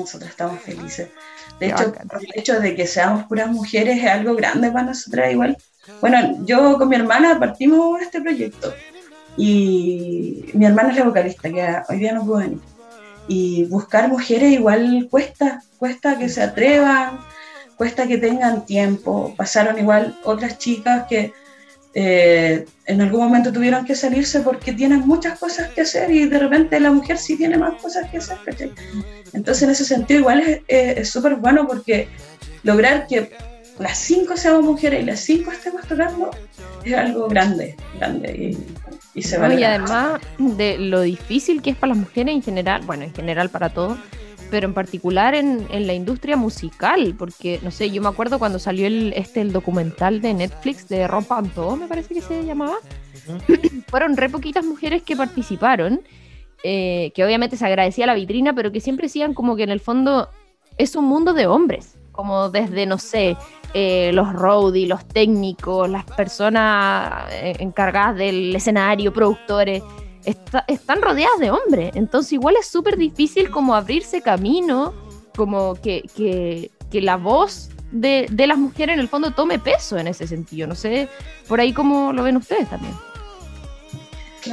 Nosotros 0.00 0.30
estamos 0.30 0.60
felices. 0.60 1.08
De 1.60 1.68
Qué 1.68 1.72
hecho, 1.72 1.94
el 2.20 2.40
hecho 2.40 2.60
de 2.60 2.74
que 2.74 2.86
seamos 2.86 3.24
puras 3.26 3.48
mujeres 3.48 3.98
es 4.02 4.10
algo 4.10 4.34
grande 4.34 4.70
para 4.70 4.86
nosotras 4.86 5.32
igual. 5.32 5.56
Bueno, 6.00 6.44
yo 6.44 6.76
con 6.78 6.88
mi 6.88 6.96
hermana 6.96 7.38
partimos 7.38 8.00
este 8.00 8.20
proyecto 8.20 8.74
y 9.36 10.46
mi 10.54 10.66
hermana 10.66 10.90
es 10.90 10.96
la 10.96 11.04
vocalista, 11.04 11.48
que 11.50 11.76
hoy 11.88 11.98
día 11.98 12.12
no 12.12 12.24
pudo 12.24 12.38
venir. 12.38 12.58
Y 13.28 13.64
buscar 13.66 14.08
mujeres 14.08 14.52
igual 14.52 15.06
cuesta, 15.10 15.62
cuesta 15.78 16.18
que 16.18 16.28
se 16.28 16.42
atrevan, 16.42 17.20
cuesta 17.76 18.06
que 18.06 18.18
tengan 18.18 18.66
tiempo. 18.66 19.34
Pasaron 19.36 19.78
igual 19.78 20.18
otras 20.24 20.58
chicas 20.58 21.06
que 21.08 21.32
eh, 21.94 22.64
en 22.86 23.00
algún 23.00 23.24
momento 23.24 23.52
tuvieron 23.52 23.84
que 23.84 23.94
salirse 23.94 24.40
porque 24.40 24.72
tienen 24.72 25.00
muchas 25.00 25.38
cosas 25.38 25.70
que 25.70 25.82
hacer 25.82 26.10
y 26.10 26.26
de 26.26 26.38
repente 26.38 26.78
la 26.80 26.90
mujer 26.90 27.18
sí 27.18 27.36
tiene 27.36 27.56
más 27.56 27.80
cosas 27.80 28.10
que 28.10 28.18
hacer. 28.18 28.38
¿cachai? 28.44 28.72
Entonces 29.32 29.62
en 29.62 29.70
ese 29.70 29.84
sentido 29.84 30.20
igual 30.20 30.40
es 30.40 30.60
eh, 30.68 30.94
es 30.98 31.10
súper 31.10 31.36
bueno 31.36 31.66
porque 31.66 32.08
lograr 32.62 33.06
que 33.06 33.30
las 33.78 33.98
cinco 33.98 34.36
seamos 34.36 34.64
mujeres 34.64 35.02
y 35.02 35.06
las 35.06 35.20
cinco 35.20 35.50
estemos 35.50 35.86
tocando 35.86 36.30
es 36.84 36.94
algo 36.94 37.28
grande, 37.28 37.76
grande. 37.98 38.30
Y 38.30 38.84
y 39.14 39.22
se 39.22 39.38
No, 39.38 39.52
y 39.52 39.62
además 39.62 40.20
de 40.38 40.76
lo 40.78 41.00
difícil 41.02 41.62
que 41.62 41.70
es 41.70 41.76
para 41.76 41.94
las 41.94 41.98
mujeres 41.98 42.34
en 42.34 42.42
general, 42.42 42.82
bueno, 42.84 43.04
en 43.04 43.14
general 43.14 43.48
para 43.48 43.70
todos, 43.70 43.96
pero 44.50 44.66
en 44.66 44.74
particular 44.74 45.34
en, 45.34 45.66
en 45.70 45.86
la 45.86 45.94
industria 45.94 46.36
musical, 46.36 47.14
porque, 47.18 47.60
no 47.62 47.70
sé, 47.70 47.90
yo 47.90 48.02
me 48.02 48.08
acuerdo 48.08 48.38
cuando 48.38 48.58
salió 48.58 48.86
el, 48.86 49.12
este, 49.14 49.40
el 49.40 49.52
documental 49.52 50.20
de 50.20 50.34
Netflix 50.34 50.88
de 50.88 51.06
Rompan 51.08 51.48
Todo, 51.50 51.76
me 51.76 51.86
parece 51.86 52.14
que 52.14 52.20
se 52.20 52.44
llamaba, 52.44 52.76
fueron 53.88 54.16
re 54.16 54.28
poquitas 54.28 54.64
mujeres 54.64 55.02
que 55.02 55.16
participaron, 55.16 56.02
eh, 56.62 57.12
que 57.14 57.24
obviamente 57.24 57.56
se 57.56 57.66
agradecía 57.66 58.06
la 58.06 58.14
vitrina, 58.14 58.54
pero 58.54 58.72
que 58.72 58.80
siempre 58.80 59.06
decían 59.06 59.34
como 59.34 59.56
que 59.56 59.64
en 59.64 59.70
el 59.70 59.80
fondo 59.80 60.28
es 60.78 60.96
un 60.96 61.04
mundo 61.04 61.34
de 61.34 61.46
hombres, 61.46 61.96
como 62.12 62.48
desde, 62.48 62.86
no 62.86 62.98
sé, 62.98 63.36
eh, 63.74 64.12
los 64.14 64.32
roadies, 64.32 64.88
los 64.88 65.04
técnicos, 65.06 65.88
las 65.90 66.04
personas 66.04 67.28
eh, 67.32 67.54
encargadas 67.58 68.16
del 68.16 68.54
escenario, 68.54 69.12
productores, 69.12 69.82
está- 70.24 70.64
están 70.68 71.02
rodeadas 71.02 71.38
de 71.38 71.50
hombres. 71.50 71.92
Entonces 71.94 72.32
igual 72.32 72.54
es 72.58 72.66
súper 72.66 72.96
difícil 72.96 73.50
como 73.50 73.74
abrirse 73.74 74.22
camino, 74.22 74.92
como 75.36 75.74
que, 75.74 76.02
que, 76.16 76.70
que 76.90 77.00
la 77.00 77.16
voz 77.16 77.70
de, 77.90 78.26
de 78.30 78.46
las 78.46 78.58
mujeres 78.58 78.94
en 78.94 79.00
el 79.00 79.08
fondo 79.08 79.30
tome 79.32 79.58
peso 79.58 79.98
en 79.98 80.06
ese 80.08 80.26
sentido. 80.26 80.66
No 80.66 80.74
sé, 80.74 81.08
por 81.48 81.60
ahí 81.60 81.72
cómo 81.72 82.12
lo 82.12 82.22
ven 82.22 82.36
ustedes 82.36 82.68
también. 82.68 82.94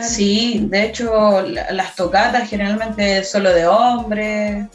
Sí, 0.04 0.62
de 0.70 0.86
hecho, 0.86 1.42
la- 1.42 1.72
las 1.72 1.96
tocatas 1.96 2.50
generalmente 2.50 3.24
solo 3.26 3.54
de 3.54 3.68
hombres, 3.68 4.68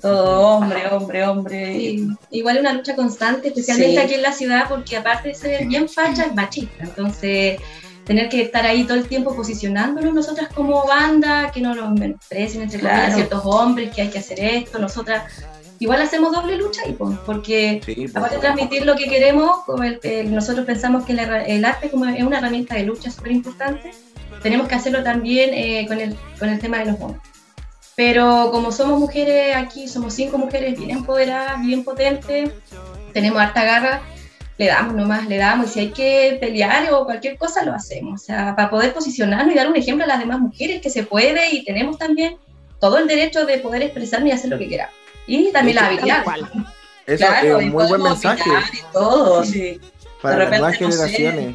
todo 0.00 0.40
hombre, 0.56 0.86
hombre, 0.90 1.26
hombre. 1.26 1.74
Sí, 1.74 2.08
igual 2.30 2.56
es 2.56 2.60
una 2.62 2.72
lucha 2.72 2.96
constante, 2.96 3.48
especialmente 3.48 3.92
Sí. 3.92 3.98
aquí 3.98 4.14
en 4.14 4.22
la 4.22 4.32
ciudad, 4.32 4.64
porque 4.70 4.96
aparte 4.96 5.28
de 5.28 5.34
ser 5.34 5.66
bien 5.66 5.88
facha, 5.90 6.24
es 6.24 6.34
machista. 6.34 6.84
Entonces, 6.84 7.60
tener 8.04 8.28
que 8.28 8.42
estar 8.42 8.64
ahí 8.66 8.84
todo 8.84 8.96
el 8.96 9.06
tiempo 9.06 9.34
posicionándonos 9.36 10.12
nosotras 10.12 10.48
como 10.54 10.84
banda, 10.86 11.50
que 11.52 11.60
no 11.60 11.74
nos 11.74 11.92
menosprecien 11.98 12.62
entre 12.64 12.80
Claro. 12.80 13.14
ciertos 13.14 13.42
hombres, 13.44 13.94
que 13.94 14.02
hay 14.02 14.08
que 14.08 14.18
hacer 14.18 14.40
esto, 14.40 14.78
nosotras 14.78 15.24
igual 15.78 16.02
hacemos 16.02 16.32
doble 16.32 16.56
lucha 16.56 16.82
y 16.88 16.92
pues, 16.92 17.16
porque 17.24 17.80
Sí, 17.84 18.06
aparte 18.14 18.36
de 18.36 18.40
transmitir 18.40 18.84
lo 18.86 18.96
que 18.96 19.04
queremos, 19.08 19.64
como 19.66 19.82
el- 19.84 20.00
el- 20.02 20.34
nosotros 20.34 20.64
pensamos 20.66 21.04
que 21.04 21.12
herra- 21.12 21.44
el 21.44 21.64
arte 21.64 21.90
como 21.90 22.06
es 22.06 22.22
una 22.22 22.38
herramienta 22.38 22.74
de 22.74 22.84
lucha 22.84 23.10
súper 23.10 23.32
importante, 23.32 23.90
tenemos 24.42 24.66
que 24.68 24.74
hacerlo 24.74 25.02
también 25.04 25.50
eh, 25.54 25.84
con, 25.86 26.00
el, 26.00 26.16
con 26.38 26.48
el 26.48 26.58
tema 26.58 26.78
de 26.78 26.86
los 26.86 27.00
hombres. 27.00 27.22
Pero 27.94 28.48
como 28.50 28.72
somos 28.72 28.98
mujeres 28.98 29.54
aquí, 29.54 29.86
somos 29.86 30.14
cinco 30.14 30.38
mujeres 30.38 30.78
bien 30.78 30.90
empoderadas, 30.90 31.60
bien 31.60 31.84
potentes, 31.84 32.50
tenemos 33.12 33.40
harta 33.40 33.62
garra, 33.64 34.02
le 34.62 34.68
damos 34.68 34.94
nomás, 34.94 35.28
le 35.28 35.38
damos, 35.38 35.66
y 35.66 35.72
si 35.72 35.80
hay 35.80 35.88
que 35.88 36.38
pelear 36.40 36.92
o 36.92 37.04
cualquier 37.04 37.36
cosa, 37.36 37.64
lo 37.64 37.74
hacemos. 37.74 38.22
O 38.22 38.24
sea, 38.24 38.54
para 38.54 38.70
poder 38.70 38.92
posicionarnos 38.92 39.52
y 39.52 39.56
dar 39.56 39.68
un 39.68 39.74
ejemplo 39.74 40.04
a 40.04 40.06
las 40.06 40.20
demás 40.20 40.38
mujeres 40.38 40.80
que 40.80 40.88
se 40.88 41.02
puede 41.02 41.52
y 41.52 41.64
tenemos 41.64 41.98
también 41.98 42.36
todo 42.78 42.98
el 42.98 43.08
derecho 43.08 43.44
de 43.44 43.58
poder 43.58 43.82
expresarnos 43.82 44.28
y 44.28 44.32
hacer 44.32 44.50
lo 44.50 44.58
que 44.58 44.68
queramos. 44.68 44.94
Y 45.26 45.50
también 45.50 45.76
la 45.76 45.86
habilidad. 45.86 46.24
Eso 47.06 47.26
Claro, 47.26 47.58
es 47.58 47.64
un 47.64 47.70
muy 47.72 47.88
buen 47.88 48.02
mensaje 48.02 48.50
y 48.72 48.92
todo, 48.92 49.44
sí. 49.44 49.80
para 50.20 50.48
las 50.48 50.50
nuevas 50.50 50.80
no 50.80 50.88
generaciones. 50.88 51.54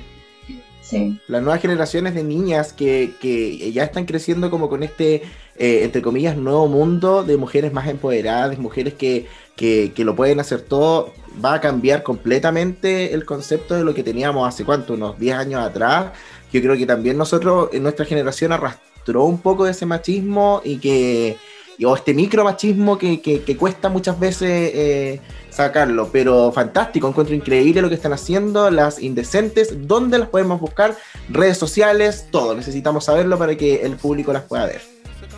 Sí. 0.82 1.20
las 1.28 1.42
nuevas 1.42 1.62
generaciones 1.62 2.14
de 2.14 2.24
niñas 2.24 2.72
que, 2.72 3.14
que 3.20 3.72
ya 3.74 3.84
están 3.84 4.06
creciendo 4.06 4.50
como 4.50 4.70
con 4.70 4.84
este, 4.84 5.16
eh, 5.58 5.82
entre 5.84 6.02
comillas, 6.02 6.38
nuevo 6.38 6.68
mundo 6.68 7.24
de 7.24 7.36
mujeres 7.36 7.74
más 7.74 7.88
empoderadas, 7.88 8.52
de 8.52 8.58
mujeres 8.58 8.94
que, 8.94 9.28
que, 9.58 9.92
que 9.94 10.06
lo 10.06 10.16
pueden 10.16 10.40
hacer 10.40 10.62
todo, 10.62 11.14
va 11.44 11.56
a 11.56 11.62
cambiar 11.62 12.04
completamente 12.04 13.14
el 13.14 13.26
concepto 13.26 13.76
de 13.76 13.84
lo 13.84 13.94
que 13.94 14.04
teníamos 14.04 14.48
hace 14.48 14.64
cuánto, 14.66 14.94
unos 14.94 15.18
10 15.20 15.36
años 15.36 15.62
atrás. 15.64 16.12
Yo 16.52 16.62
creo 16.62 16.78
que 16.78 16.86
también 16.86 17.18
nosotros, 17.18 17.70
en 17.74 17.84
nuestra 17.84 18.06
generación, 18.06 18.52
arrastró 18.52 19.26
un 19.26 19.40
poco 19.40 19.66
de 19.66 19.72
ese 19.72 19.86
machismo 19.86 20.62
y 20.64 20.78
que, 20.78 21.38
o 21.86 21.96
este 21.96 22.14
micromachismo 22.14 22.98
que, 22.98 23.22
que, 23.22 23.42
que 23.42 23.58
cuesta 23.58 23.90
muchas 23.90 24.20
veces 24.20 24.72
eh, 24.74 25.22
sacarlo, 25.50 26.10
pero 26.12 26.52
fantástico, 26.52 27.08
encuentro 27.08 27.36
increíble 27.36 27.82
lo 27.82 27.90
que 27.90 27.96
están 27.96 28.14
haciendo, 28.14 28.70
las 28.70 29.02
indecentes, 29.02 29.88
¿dónde 29.88 30.20
las 30.20 30.30
podemos 30.30 30.62
buscar? 30.62 30.96
Redes 31.30 31.58
sociales, 31.58 32.28
todo, 32.32 32.54
necesitamos 32.56 33.06
saberlo 33.06 33.38
para 33.38 33.56
que 33.56 33.82
el 33.82 33.96
público 33.96 34.32
las 34.32 34.44
pueda 34.44 34.66
ver. 34.66 34.82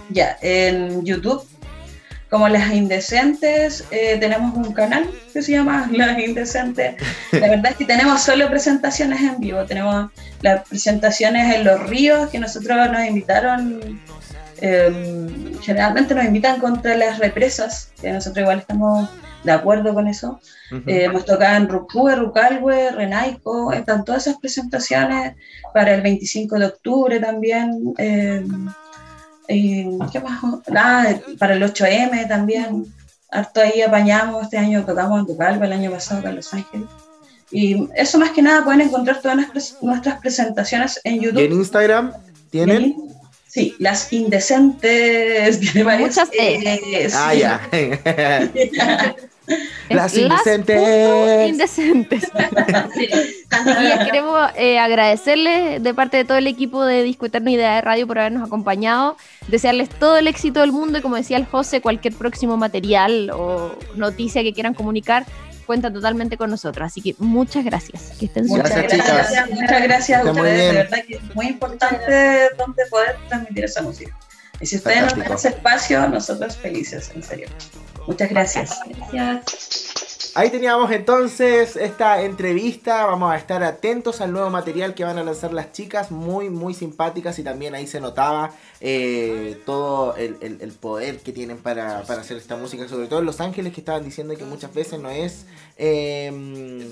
Ya, 0.10 0.38
en 0.42 1.06
YouTube, 1.06 1.44
como 2.30 2.48
Las 2.48 2.72
Indecentes, 2.72 3.86
eh, 3.92 4.18
tenemos 4.20 4.56
un 4.56 4.72
canal 4.74 5.10
que 5.34 5.42
se 5.42 5.54
llama 5.54 5.90
Las 5.92 6.20
Indecentes. 6.20 6.96
La 7.32 7.40
verdad 7.50 7.72
es 7.72 7.78
que 7.78 7.86
tenemos 7.86 8.22
solo 8.22 8.48
presentaciones 8.50 9.20
en 9.22 9.40
vivo. 9.40 9.66
Tenemos 9.66 10.12
las 10.42 10.68
presentaciones 10.68 11.56
en 11.56 11.64
Los 11.66 11.90
Ríos, 11.90 12.30
que 12.30 12.40
nosotros 12.40 12.92
nos 12.92 13.06
invitaron. 13.06 14.00
eh, 14.62 15.54
generalmente 15.62 16.14
nos 16.14 16.26
invitan 16.26 16.60
contra 16.60 16.96
las 16.96 17.18
represas, 17.20 17.92
que 18.02 18.12
nosotros 18.12 18.44
igual 18.44 18.60
estamos 18.60 19.10
de 19.44 19.52
acuerdo 19.52 19.94
con 19.94 20.08
eso. 20.08 20.40
Ujú. 20.72 20.84
Eh, 20.88 21.06
hemos 21.06 21.26
tocado 21.26 21.56
en 21.56 21.68
Rucúe, 21.68 22.16
Rucalhue, 22.16 22.92
Renaico, 22.92 23.74
están 23.74 24.06
todas 24.06 24.28
esas 24.28 24.40
presentaciones 24.40 25.36
para 25.74 25.96
el 25.96 26.02
25 26.02 26.60
de 26.60 26.66
octubre 26.66 27.20
también. 27.20 27.96
Eh, 29.50 29.56
y, 29.56 30.12
¿Qué 30.12 30.20
más? 30.20 30.42
Ah, 30.76 31.16
para 31.38 31.56
el 31.56 31.64
8M 31.64 32.28
también. 32.28 32.86
Harto 33.32 33.62
ahí 33.62 33.82
apañamos. 33.82 34.44
Este 34.44 34.58
año 34.58 34.86
tocamos 34.86 35.20
en 35.20 35.28
Rucalhue, 35.28 35.66
el 35.66 35.74
año 35.74 35.92
pasado 35.92 36.20
acá 36.20 36.30
en 36.30 36.36
Los 36.38 36.54
Ángeles. 36.54 36.88
Y 37.52 37.88
eso 37.96 38.20
más 38.20 38.30
que 38.32 38.44
nada 38.44 38.64
pueden 38.64 38.82
encontrar 38.82 39.22
todas 39.22 39.38
nuestras, 39.82 40.20
presentaciones 40.20 41.02
en 41.04 41.16
y 41.16 41.18
en 41.18 41.24
YouTube. 41.24 41.52
Instagram 41.52 42.14
tienen... 42.52 42.96
Sí, 43.48 43.76
las 43.80 44.14
indecentes. 44.14 45.60
Tiene 45.60 45.84
varias 45.84 46.16
Muchas 46.16 46.30
E's. 46.32 47.16
Ah, 47.16 47.34
ya. 47.34 47.60
Las 49.90 50.14
Es 50.14 50.20
indecentes. 50.20 51.50
indecentes. 51.50 52.24
Sí. 52.94 53.08
Chiquillas, 53.08 54.06
queremos 54.06 54.50
eh, 54.56 54.78
agradecerles 54.80 55.82
de 55.82 55.94
parte 55.94 56.18
de 56.18 56.26
todo 56.26 56.38
el 56.38 56.48
equipo 56.48 56.86
de 56.86 57.04
Disco 57.04 57.26
Eterno 57.26 57.50
Idea 57.50 57.76
de 57.76 57.82
Radio 57.82 58.06
por 58.08 58.20
habernos 58.20 58.46
acompañado, 58.46 59.18
desearles 59.48 59.90
todo 59.90 60.18
el 60.18 60.28
éxito 60.28 60.60
del 60.62 60.72
mundo 60.72 61.00
y 61.00 61.02
como 61.02 61.16
decía 61.16 61.38
el 61.38 61.46
José, 61.46 61.82
cualquier 61.82 62.14
próximo 62.14 62.58
material 62.58 63.32
o 63.32 63.76
noticia 63.96 64.44
que 64.44 64.54
quieran 64.54 64.74
comunicar, 64.76 65.26
cuenta 65.66 65.92
totalmente 65.92 66.38
con 66.38 66.50
nosotros. 66.52 66.86
Así 66.86 67.02
que 67.02 67.16
muchas 67.20 67.66
gracias. 67.66 68.12
Que 68.20 68.26
estén 68.28 68.48
súper 68.48 68.64
Muchas 68.64 68.78
Gracias, 68.84 69.08
gracias, 69.08 69.44
chicas. 69.46 69.60
muchas 69.62 69.84
gracias 69.84 70.22
a 70.26 70.32
ustedes, 70.32 70.58
de 70.72 70.74
verdad 70.74 70.98
que 71.08 71.16
es 71.16 71.36
muy 71.36 71.48
importante 71.48 72.50
donde 72.58 72.86
poder 72.90 73.16
transmitir 73.28 73.66
esa 73.66 73.82
música. 73.82 74.16
Y 74.62 74.66
si 74.66 74.76
ustedes 74.76 75.02
nos 75.02 75.10
dan 75.12 75.20
Fantástico. 75.22 75.48
ese 75.50 75.58
espacio, 75.58 76.08
nosotros 76.10 76.58
felices, 76.58 77.12
en 77.16 77.24
serio. 77.24 77.48
Muchas 78.10 78.30
gracias. 78.30 78.80
Gracias. 79.12 80.32
Ahí 80.36 80.50
teníamos 80.50 80.92
entonces 80.92 81.76
esta 81.76 82.22
entrevista. 82.24 83.06
Vamos 83.06 83.32
a 83.32 83.38
estar 83.38 83.64
atentos 83.64 84.20
al 84.22 84.32
nuevo 84.32 84.50
material 84.50 84.94
que 84.96 85.04
van 85.04 85.18
a 85.18 85.24
lanzar 85.24 85.54
las 85.54 85.72
chicas. 85.74 86.10
Muy, 86.12 86.50
muy 86.50 86.74
simpáticas. 86.74 87.38
Y 87.40 87.44
también 87.44 87.76
ahí 87.76 87.86
se 87.88 88.00
notaba 88.00 88.52
eh, 88.82 89.62
todo 89.66 90.16
el, 90.16 90.38
el- 90.42 90.62
el 90.62 90.72
poder 90.72 91.20
que 91.20 91.32
tienen 91.34 91.58
para, 91.58 92.02
para 92.04 92.22
hacer 92.22 92.38
esta 92.38 92.56
música. 92.56 92.88
Sobre 92.88 93.08
todo 93.08 93.20
en 93.20 93.26
Los 93.26 93.42
Ángeles 93.42 93.74
que 93.74 93.82
estaban 93.82 94.04
diciendo 94.04 94.36
que 94.36 94.44
muchas 94.46 94.74
veces 94.74 95.00
no 95.00 95.10
es 95.10 95.46
eh, 95.78 96.90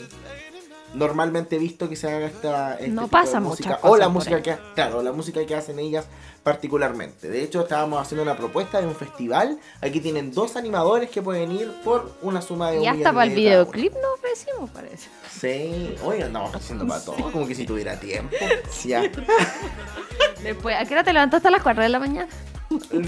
normalmente 0.93 1.57
visto 1.57 1.89
que 1.89 1.95
se 1.95 2.07
haga 2.11 2.27
esta. 2.27 2.73
este 2.75 2.87
No 2.89 3.03
tipo 3.03 3.11
pasa 3.11 3.33
de 3.39 3.39
música. 3.41 3.79
O 3.83 3.97
la 3.97 4.09
música 4.09 4.37
ahí. 4.37 4.41
que, 4.41 4.55
claro, 4.75 5.01
la 5.03 5.11
música 5.11 5.45
que 5.45 5.55
hacen 5.55 5.79
ellas 5.79 6.05
particularmente. 6.47 7.27
De 7.27 7.43
hecho, 7.43 7.63
estábamos 7.63 8.01
haciendo 8.01 8.23
una 8.23 8.37
propuesta 8.37 8.79
de 8.79 8.87
un 8.87 8.95
festival. 8.95 9.59
Aquí 9.81 9.99
tienen 9.99 10.31
dos 10.31 10.55
animadores 10.55 11.09
que 11.09 11.21
pueden 11.21 11.51
ir 11.51 11.69
por 11.83 12.15
una 12.21 12.41
suma 12.41 12.71
de 12.71 12.77
un 12.77 12.85
Y 12.85 12.87
hasta 12.87 13.11
para 13.11 13.25
el 13.25 13.35
videoclip 13.35 13.91
nos 13.95 14.13
ofrecimos, 14.17 14.69
parece. 14.69 15.09
Sí, 15.29 15.93
hoy 16.05 16.21
andamos 16.21 16.55
haciendo 16.55 16.87
para 16.87 17.03
todo, 17.03 17.17
como 17.33 17.45
que 17.45 17.53
si 17.53 17.65
tuviera 17.65 17.99
tiempo. 17.99 18.33
Ya. 18.85 19.01
Después, 20.41 20.77
¿a 20.79 20.85
qué 20.85 20.93
hora 20.93 21.03
te 21.03 21.11
levantaste 21.11 21.49
a 21.49 21.51
las 21.51 21.61
4 21.61 21.83
de 21.83 21.89
la 21.89 21.99
mañana? 21.99 22.29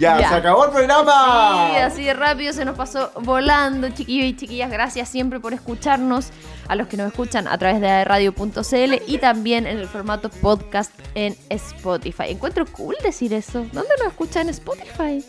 ya, 0.00 0.20
Ya. 0.20 0.28
se 0.28 0.34
acabó 0.34 0.64
el 0.64 0.72
programa. 0.72 1.68
Sí, 1.70 1.76
así 1.76 2.04
de 2.04 2.14
rápido 2.14 2.52
se 2.52 2.64
nos 2.64 2.76
pasó 2.76 3.12
volando, 3.20 3.88
chiquillos 3.90 4.26
y 4.26 4.36
chiquillas. 4.36 4.70
Gracias 4.70 5.08
siempre 5.08 5.38
por 5.38 5.52
escucharnos. 5.52 6.30
A 6.72 6.74
los 6.74 6.88
que 6.88 6.96
nos 6.96 7.08
escuchan 7.08 7.48
a 7.48 7.58
través 7.58 7.82
de 7.82 8.02
radio.cl 8.02 9.02
y 9.06 9.18
también 9.18 9.66
en 9.66 9.76
el 9.76 9.86
formato 9.86 10.30
podcast 10.30 10.90
en 11.14 11.36
Spotify. 11.50 12.30
Encuentro 12.30 12.64
cool 12.64 12.96
decir 13.02 13.34
eso. 13.34 13.58
¿Dónde 13.74 13.90
nos 13.98 14.08
escuchan 14.08 14.44
en 14.44 14.54
Spotify? 14.54 15.22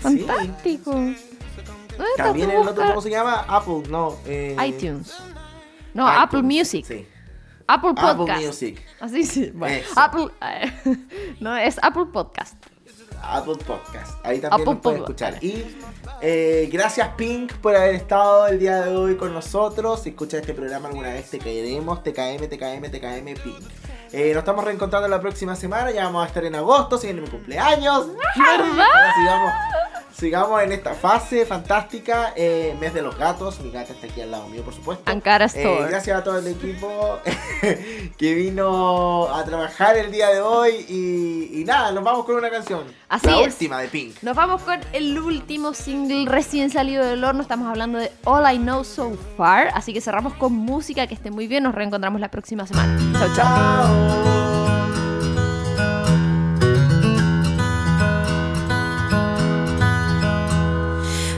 Fantástico. 0.00 0.90
¿Dónde 0.90 1.14
También 2.16 2.50
el 2.50 2.56
otro? 2.66 2.88
¿cómo 2.88 3.00
se 3.00 3.10
llama? 3.10 3.44
Apple, 3.46 3.84
no. 3.88 4.16
eh, 4.26 4.56
iTunes. 4.66 5.14
No, 5.94 6.08
iTunes, 6.08 6.22
Apple 6.24 6.42
Music. 6.42 6.84
Sí. 6.84 7.06
Apple 7.68 7.90
Apple 7.90 8.16
Podcast. 8.16 8.44
Music. 8.44 8.84
Así 8.98 9.22
sí. 9.22 9.52
Bueno. 9.54 9.86
Apple. 9.94 10.26
no, 11.38 11.56
es 11.56 11.78
Apple 11.84 12.06
Podcast. 12.12 12.56
Apple 13.24 13.56
Podcast. 13.66 14.24
Ahí 14.24 14.40
también 14.40 14.52
Apple 14.52 14.74
nos 14.74 14.82
pueden 14.82 15.00
escuchar. 15.00 15.42
Y 15.42 15.64
eh, 16.20 16.68
gracias 16.72 17.08
Pink 17.16 17.54
por 17.54 17.74
haber 17.76 17.94
estado 17.94 18.46
el 18.46 18.58
día 18.58 18.82
de 18.82 18.96
hoy 18.96 19.16
con 19.16 19.32
nosotros. 19.32 20.02
Si 20.02 20.10
escuchas 20.10 20.40
este 20.40 20.54
programa 20.54 20.88
alguna 20.88 21.10
vez, 21.10 21.30
te 21.30 21.38
queremos. 21.38 22.02
TKM, 22.02 22.48
TKM, 22.48 22.90
TKM, 22.90 23.42
Pink. 23.42 23.83
Eh, 24.16 24.30
nos 24.32 24.38
estamos 24.42 24.64
reencontrando 24.64 25.08
la 25.08 25.20
próxima 25.20 25.56
semana. 25.56 25.90
Ya 25.90 26.04
vamos 26.04 26.24
a 26.24 26.28
estar 26.28 26.44
en 26.44 26.54
agosto, 26.54 26.98
si 26.98 27.08
viene 27.08 27.20
mi 27.22 27.28
cumpleaños. 27.28 28.06
Ahora 28.36 29.12
sigamos, 29.18 29.52
sigamos 30.16 30.62
en 30.62 30.72
esta 30.72 30.94
fase 30.94 31.44
fantástica. 31.44 32.32
eh, 32.36 32.76
mes 32.78 32.94
de 32.94 33.02
los 33.02 33.18
gatos. 33.18 33.58
Mi 33.60 33.72
gata 33.72 33.92
está 33.92 34.06
aquí 34.06 34.20
al 34.20 34.30
lado 34.30 34.46
mío, 34.48 34.62
por 34.62 34.72
supuesto. 34.72 35.10
Ankara 35.10 35.46
Eh, 35.46 35.48
Store. 35.48 35.88
gracias 35.90 36.16
a 36.16 36.22
todo 36.22 36.38
el 36.38 36.46
equipo 36.46 37.18
que 38.16 38.34
vino 38.34 39.34
a 39.34 39.44
trabajar 39.44 39.96
el 39.96 40.12
día 40.12 40.28
de 40.28 40.40
hoy. 40.40 40.86
Y, 40.88 41.60
y 41.60 41.64
nada, 41.64 41.90
nos 41.90 42.04
vamos 42.04 42.24
con 42.24 42.36
una 42.36 42.50
canción. 42.50 42.84
Así 43.08 43.26
la 43.26 43.40
es. 43.40 43.46
última 43.48 43.80
de 43.80 43.88
Pink. 43.88 44.22
Nos 44.22 44.36
vamos 44.36 44.62
con 44.62 44.78
el 44.92 45.18
último 45.18 45.74
single 45.74 46.26
recién 46.30 46.70
salido 46.70 47.04
del 47.04 47.24
horno. 47.24 47.42
Estamos 47.42 47.68
hablando 47.68 47.98
de 47.98 48.12
All 48.24 48.44
I 48.54 48.58
Know 48.58 48.84
So 48.84 49.12
Far. 49.36 49.70
Así 49.74 49.92
que 49.92 50.00
cerramos 50.00 50.34
con 50.34 50.52
música. 50.52 51.06
Que 51.08 51.14
esté 51.14 51.32
muy 51.32 51.48
bien. 51.48 51.64
Nos 51.64 51.74
reencontramos 51.74 52.20
la 52.20 52.30
próxima 52.30 52.64
semana. 52.66 52.96
Chao, 53.18 53.28
chao. 53.34 54.03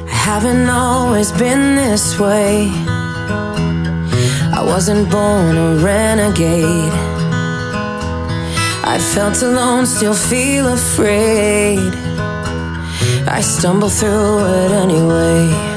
Haven't 0.09 0.69
always 0.69 1.33
been 1.33 1.77
this 1.77 2.19
way. 2.19 2.69
I 4.53 4.63
wasn't 4.63 5.11
born 5.11 5.57
a 5.57 5.77
renegade. 5.77 6.93
I 8.85 8.99
felt 9.15 9.43
alone, 9.43 9.87
still 9.87 10.15
feel 10.15 10.67
afraid. 10.69 11.93
I 13.29 13.41
stumble 13.41 13.89
through 13.89 14.45
it 14.47 14.73
anyway. 14.73 15.76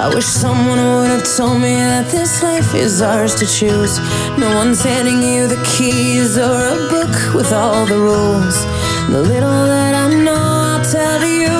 I 0.00 0.08
wish 0.14 0.24
someone 0.24 0.78
would 0.78 1.10
have 1.10 1.36
told 1.36 1.60
me 1.60 1.74
that 1.74 2.10
this 2.10 2.42
life 2.42 2.74
is 2.74 3.02
ours 3.02 3.34
to 3.34 3.44
choose. 3.44 3.98
No 4.38 4.48
one's 4.56 4.82
handing 4.82 5.22
you 5.22 5.46
the 5.46 5.62
keys 5.76 6.38
or 6.38 6.68
a 6.68 6.88
book 6.88 7.34
with 7.34 7.52
all 7.52 7.84
the 7.84 7.98
rules. 7.98 8.64
The 9.10 9.20
little 9.20 9.64
that 9.72 9.94
I 9.94 10.08
know, 10.24 10.40
I'll 10.72 10.82
tell 10.82 11.22
you. 11.22 11.52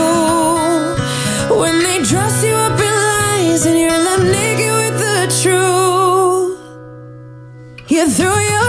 When 1.54 1.82
they 1.82 1.98
dress 2.02 2.42
you 2.42 2.54
up 2.54 2.80
in 2.80 2.94
lies 3.12 3.66
and 3.66 3.78
you're 3.78 3.90
left 4.08 4.22
naked 4.22 4.72
with 4.80 4.96
the 5.06 5.18
truth, 5.42 6.56
you 7.90 8.08
throw 8.08 8.38
your 8.38 8.59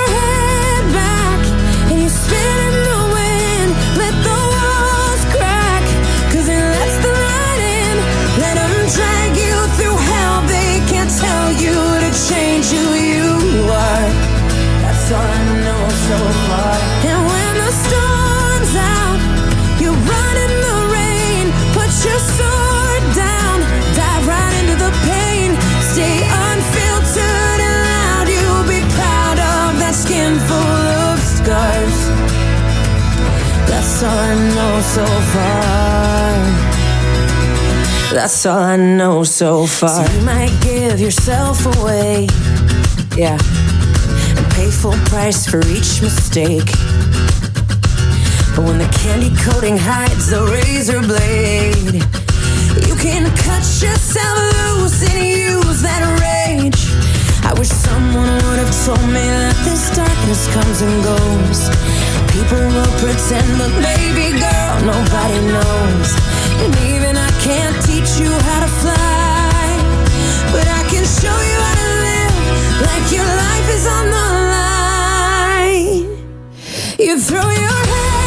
so 34.95 35.05
far. 35.05 36.33
That's 38.13 38.45
all 38.45 38.59
I 38.59 38.75
know 38.75 39.23
so 39.23 39.65
far. 39.65 40.05
So 40.05 40.13
you 40.13 40.25
might 40.25 40.51
give 40.61 40.99
yourself 40.99 41.65
away, 41.77 42.27
yeah, 43.15 43.37
and 44.35 44.45
pay 44.51 44.69
full 44.69 44.99
price 45.07 45.49
for 45.49 45.59
each 45.67 46.01
mistake. 46.01 46.69
But 48.53 48.65
when 48.67 48.79
the 48.79 48.89
candy 48.99 49.31
coating 49.45 49.77
hides 49.77 50.27
the 50.29 50.43
razor 50.43 50.99
blade, 50.99 52.03
you 52.85 52.95
can 52.99 53.23
cut 53.47 53.63
yourself 53.79 54.37
loose 54.75 55.07
and 55.09 55.23
use 55.23 55.81
that 55.87 56.03
rage. 56.19 56.81
I 57.47 57.53
wish 57.57 57.69
someone 57.69 58.33
would 58.43 58.59
have 58.59 58.75
told 58.85 59.07
me 59.07 59.23
that 59.23 59.55
this 59.63 59.95
darkness 59.95 60.51
comes 60.53 60.81
and 60.81 60.95
goes. 61.01 62.20
People 62.31 62.63
will 62.75 62.93
pretend, 63.03 63.49
but 63.59 63.71
baby 63.83 64.31
girl, 64.39 64.75
nobody 64.93 65.39
knows. 65.51 66.09
And 66.63 66.71
even 66.91 67.13
I 67.17 67.31
can't 67.47 67.77
teach 67.83 68.11
you 68.21 68.31
how 68.47 68.59
to 68.65 68.71
fly, 68.81 69.67
but 70.53 70.65
I 70.79 70.81
can 70.91 71.03
show 71.03 71.37
you 71.51 71.57
how 71.67 71.75
to 71.83 71.89
live 72.07 72.35
like 72.87 73.05
your 73.11 73.29
life 73.45 73.67
is 73.77 73.85
on 73.97 74.05
the 74.17 74.27
line. 74.55 76.07
You 76.99 77.19
throw 77.19 77.49
your 77.49 77.79
head 77.91 78.20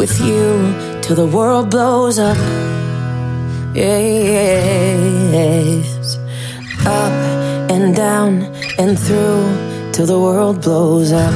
with 0.00 0.18
you 0.18 0.74
till 1.02 1.14
the 1.14 1.26
world 1.26 1.68
blows 1.70 2.18
up. 2.18 2.38
Yes. 3.74 4.96
Up 6.86 7.12
and 7.70 7.94
down 7.94 8.44
and 8.78 8.98
through 8.98 9.44
till 9.92 10.06
the 10.06 10.18
world 10.18 10.62
blows 10.62 11.12
up. 11.12 11.34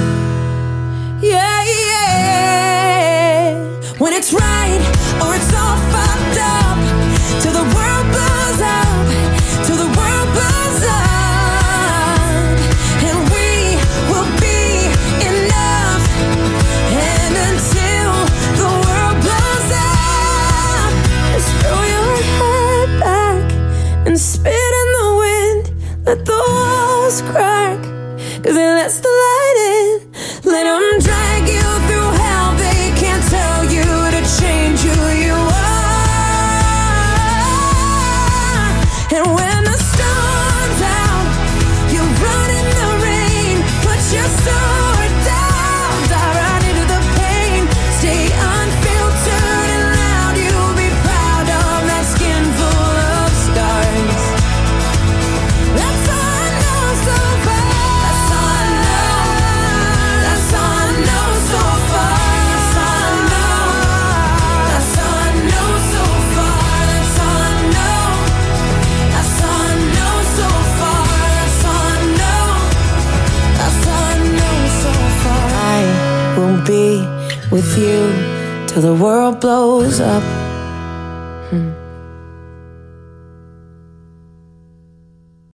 Yeah, 1.20 1.62
yeah. 1.76 3.50
When 3.98 4.14
it's 4.14 4.32
right 4.32 4.93
Let 26.06 26.26
the 26.26 26.32
walls 26.32 27.22
crack. 27.22 27.82
Cause 28.42 28.56
it 28.56 28.74
lets 28.78 29.00
the 29.00 29.13
with 77.54 77.78
you 77.78 78.66
till 78.66 78.82
the 78.82 78.92
world 78.92 79.40
blows 79.40 80.00
up. 80.00 80.33